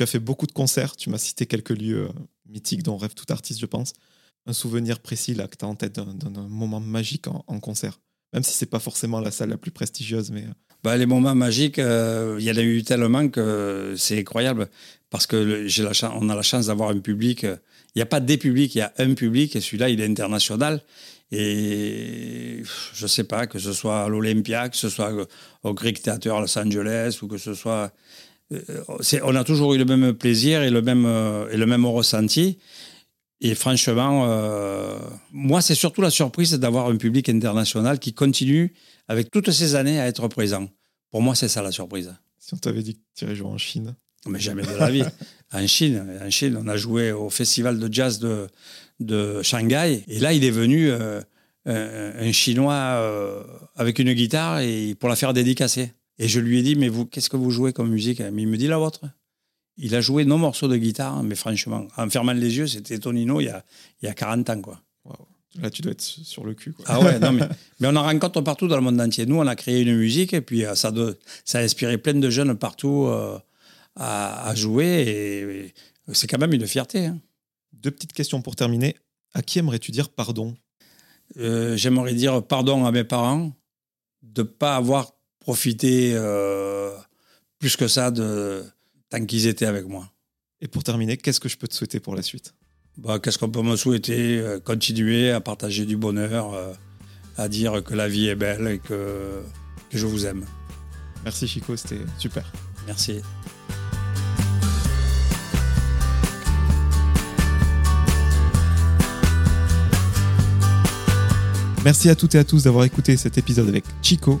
tu 0.00 0.04
as 0.04 0.06
fait 0.06 0.18
beaucoup 0.18 0.46
de 0.46 0.52
concerts, 0.52 0.96
tu 0.96 1.10
m'as 1.10 1.18
cité 1.18 1.46
quelques 1.46 1.70
lieux 1.70 2.08
euh, 2.08 2.12
mythiques 2.48 2.82
dont 2.82 2.96
rêve 2.96 3.14
tout 3.14 3.30
artiste, 3.30 3.60
je 3.60 3.66
pense. 3.66 3.92
Un 4.46 4.52
souvenir 4.52 5.00
précis 5.00 5.34
là 5.34 5.46
que 5.46 5.56
tu 5.56 5.64
as 5.64 5.68
en 5.68 5.74
tête 5.74 5.96
d'un 5.96 6.48
moment 6.48 6.80
magique 6.80 7.26
en 7.28 7.60
concert 7.60 7.98
même 8.32 8.42
si 8.42 8.52
c'est 8.52 8.66
pas 8.66 8.78
forcément 8.78 9.20
la 9.20 9.30
salle 9.30 9.50
la 9.50 9.56
plus 9.56 9.70
prestigieuse. 9.70 10.30
Mais... 10.30 10.42
Euh. 10.42 10.52
Bah, 10.82 10.96
les 10.96 11.06
moments 11.06 11.34
magiques, 11.34 11.78
euh, 11.78 12.36
il 12.38 12.44
y 12.44 12.50
en 12.50 12.56
a 12.56 12.62
eu 12.62 12.82
tellement 12.82 13.28
que 13.28 13.94
c'est 13.96 14.18
incroyable 14.18 14.68
parce 15.10 15.26
que 15.26 15.66
j'ai 15.66 15.82
la 15.82 15.92
on 16.14 16.28
a 16.28 16.34
la 16.34 16.42
chance 16.42 16.66
d'avoir 16.66 16.90
un 16.90 17.00
public. 17.00 17.42
Il 17.42 17.58
n'y 17.96 18.02
a 18.02 18.06
pas 18.06 18.20
des 18.20 18.38
publics, 18.38 18.74
il 18.74 18.78
y 18.78 18.82
a 18.82 18.92
un 18.98 19.14
public 19.14 19.56
et 19.56 19.60
celui-là, 19.60 19.88
il 19.88 20.00
est 20.00 20.06
international. 20.06 20.80
Et 21.32 22.62
je 22.94 23.06
sais 23.06 23.24
pas, 23.24 23.46
que 23.46 23.58
ce 23.58 23.72
soit 23.72 24.04
à 24.04 24.08
l'Olympia, 24.08 24.68
que 24.68 24.76
ce 24.76 24.88
soit 24.88 25.12
au 25.62 25.74
Greek 25.74 26.02
Theater 26.02 26.34
à 26.34 26.40
Los 26.40 26.58
Angeles 26.58 27.18
ou 27.22 27.28
que 27.28 27.38
ce 27.38 27.54
soit. 27.54 27.92
On 29.22 29.34
a 29.36 29.44
toujours 29.44 29.74
eu 29.74 29.78
le 29.78 29.84
même 29.84 30.12
plaisir 30.12 30.62
et 30.62 30.70
le 30.70 30.82
même, 30.82 31.06
et 31.50 31.56
le 31.56 31.66
même 31.66 31.86
ressenti. 31.86 32.58
Et 33.40 33.54
franchement, 33.54 34.26
euh, 34.28 34.98
moi, 35.32 35.62
c'est 35.62 35.74
surtout 35.74 36.02
la 36.02 36.10
surprise 36.10 36.52
d'avoir 36.52 36.88
un 36.88 36.96
public 36.96 37.28
international 37.28 37.98
qui 37.98 38.12
continue, 38.12 38.74
avec 39.08 39.30
toutes 39.30 39.50
ces 39.50 39.74
années, 39.74 39.98
à 39.98 40.06
être 40.06 40.28
présent. 40.28 40.68
Pour 41.10 41.22
moi, 41.22 41.34
c'est 41.34 41.48
ça 41.48 41.62
la 41.62 41.72
surprise. 41.72 42.14
Si 42.38 42.54
on 42.54 42.58
t'avait 42.58 42.82
dit 42.82 42.94
que 42.94 43.00
tu 43.14 43.24
irais 43.24 43.34
jouer 43.34 43.48
en 43.48 43.58
Chine 43.58 43.94
Mais 44.26 44.38
jamais 44.38 44.62
de 44.62 44.78
la 44.78 44.90
vie. 44.90 45.04
en 45.52 45.66
Chine, 45.66 46.04
en 46.22 46.30
Chine, 46.30 46.58
on 46.62 46.68
a 46.68 46.76
joué 46.76 47.12
au 47.12 47.30
festival 47.30 47.78
de 47.78 47.92
jazz 47.92 48.18
de, 48.18 48.46
de 49.00 49.42
Shanghai. 49.42 50.04
Et 50.06 50.18
là, 50.18 50.34
il 50.34 50.44
est 50.44 50.50
venu 50.50 50.90
euh, 50.90 51.22
un, 51.64 52.32
Chinois 52.32 52.74
euh, 52.74 53.42
avec 53.76 53.98
une 53.98 54.12
guitare 54.12 54.60
et 54.60 54.94
pour 54.94 55.08
la 55.08 55.16
faire 55.16 55.32
dédicacer. 55.32 55.92
Et 56.20 56.28
je 56.28 56.38
lui 56.38 56.58
ai 56.58 56.62
dit, 56.62 56.76
mais 56.76 56.88
vous, 56.88 57.06
qu'est-ce 57.06 57.28
que 57.30 57.36
vous 57.36 57.50
jouez 57.50 57.72
comme 57.72 57.90
musique? 57.90 58.20
Il 58.20 58.46
me 58.46 58.56
dit 58.56 58.68
la 58.68 58.78
vôtre 58.78 59.00
il 59.82 59.94
a 59.94 60.00
joué 60.00 60.24
nos 60.24 60.36
morceaux 60.36 60.68
de 60.68 60.76
guitare, 60.76 61.22
mais 61.22 61.34
franchement, 61.34 61.88
en 61.96 62.10
fermant 62.10 62.32
les 62.32 62.56
yeux, 62.56 62.66
c'était 62.66 62.98
Tonino 62.98 63.40
il 63.40 63.46
y 63.46 63.48
a, 63.48 63.64
il 64.02 64.06
y 64.06 64.08
a 64.08 64.14
40 64.14 64.50
ans. 64.50 64.60
Quoi. 64.60 64.80
Là, 65.60 65.70
tu 65.70 65.82
dois 65.82 65.92
être 65.92 66.02
sur 66.02 66.44
le 66.44 66.54
cul. 66.54 66.74
Ah 66.86 67.00
ouais, 67.00 67.18
non, 67.18 67.32
mais, 67.32 67.48
mais, 67.80 67.88
on 67.88 67.96
en 67.96 68.02
rencontre 68.02 68.40
partout 68.40 68.68
dans 68.68 68.76
le 68.76 68.82
monde 68.82 69.00
entier. 69.00 69.26
Nous, 69.26 69.36
on 69.36 69.46
a 69.46 69.56
créé 69.56 69.80
une 69.80 69.96
musique 69.96 70.32
et 70.32 70.42
puis 70.42 70.64
euh, 70.64 70.74
ça, 70.74 70.92
ça 71.44 71.58
a 71.58 71.62
inspiré 71.62 71.98
plein 71.98 72.14
de 72.14 72.30
jeunes 72.30 72.56
partout 72.56 73.06
euh, 73.06 73.38
à, 73.96 74.54
jouer 74.54 75.72
et, 76.06 76.12
c'est 76.12 76.26
quand 76.26 76.38
même 76.38 76.52
une 76.52 76.66
fierté. 76.66 77.06
Hein. 77.06 77.18
Deux 77.72 77.90
petites 77.90 78.12
questions 78.12 78.42
pour 78.42 78.56
terminer. 78.56 78.96
À 79.32 79.42
qui 79.42 79.58
aimerais-tu 79.58 79.92
dire 79.92 80.08
pardon? 80.08 80.56
Euh, 81.38 81.76
J'aimerais 81.76 82.14
dire 82.14 82.44
pardon 82.44 82.84
à 82.84 82.92
mes 82.92 83.04
parents 83.04 83.52
de 84.22 84.42
ne 84.42 84.46
pas 84.46 84.76
avoir 84.76 85.12
profité 85.50 86.12
euh, 86.14 86.92
plus 87.58 87.74
que 87.76 87.88
ça 87.88 88.12
de, 88.12 88.62
tant 89.08 89.26
qu'ils 89.26 89.48
étaient 89.48 89.66
avec 89.66 89.84
moi. 89.84 90.08
Et 90.60 90.68
pour 90.68 90.84
terminer, 90.84 91.16
qu'est-ce 91.16 91.40
que 91.40 91.48
je 91.48 91.56
peux 91.56 91.66
te 91.66 91.74
souhaiter 91.74 91.98
pour 91.98 92.14
la 92.14 92.22
suite? 92.22 92.54
Bah, 92.96 93.18
Qu'est-ce 93.18 93.36
qu'on 93.36 93.50
peut 93.50 93.62
me 93.62 93.74
souhaiter? 93.74 94.38
Euh, 94.38 94.60
Continuer 94.60 95.32
à 95.32 95.40
partager 95.40 95.86
du 95.86 95.96
bonheur, 95.96 96.54
euh, 96.54 96.72
à 97.36 97.48
dire 97.48 97.82
que 97.82 97.94
la 97.94 98.06
vie 98.06 98.28
est 98.28 98.36
belle 98.36 98.68
et 98.68 98.78
que, 98.78 99.42
que 99.90 99.98
je 99.98 100.06
vous 100.06 100.24
aime. 100.24 100.44
Merci 101.24 101.48
Chico, 101.48 101.76
c'était 101.76 102.04
super. 102.16 102.44
Merci. 102.86 103.20
Merci 111.84 112.08
à 112.08 112.14
toutes 112.14 112.36
et 112.36 112.38
à 112.38 112.44
tous 112.44 112.62
d'avoir 112.64 112.84
écouté 112.84 113.16
cet 113.16 113.36
épisode 113.36 113.68
avec 113.68 113.84
Chico. 114.00 114.40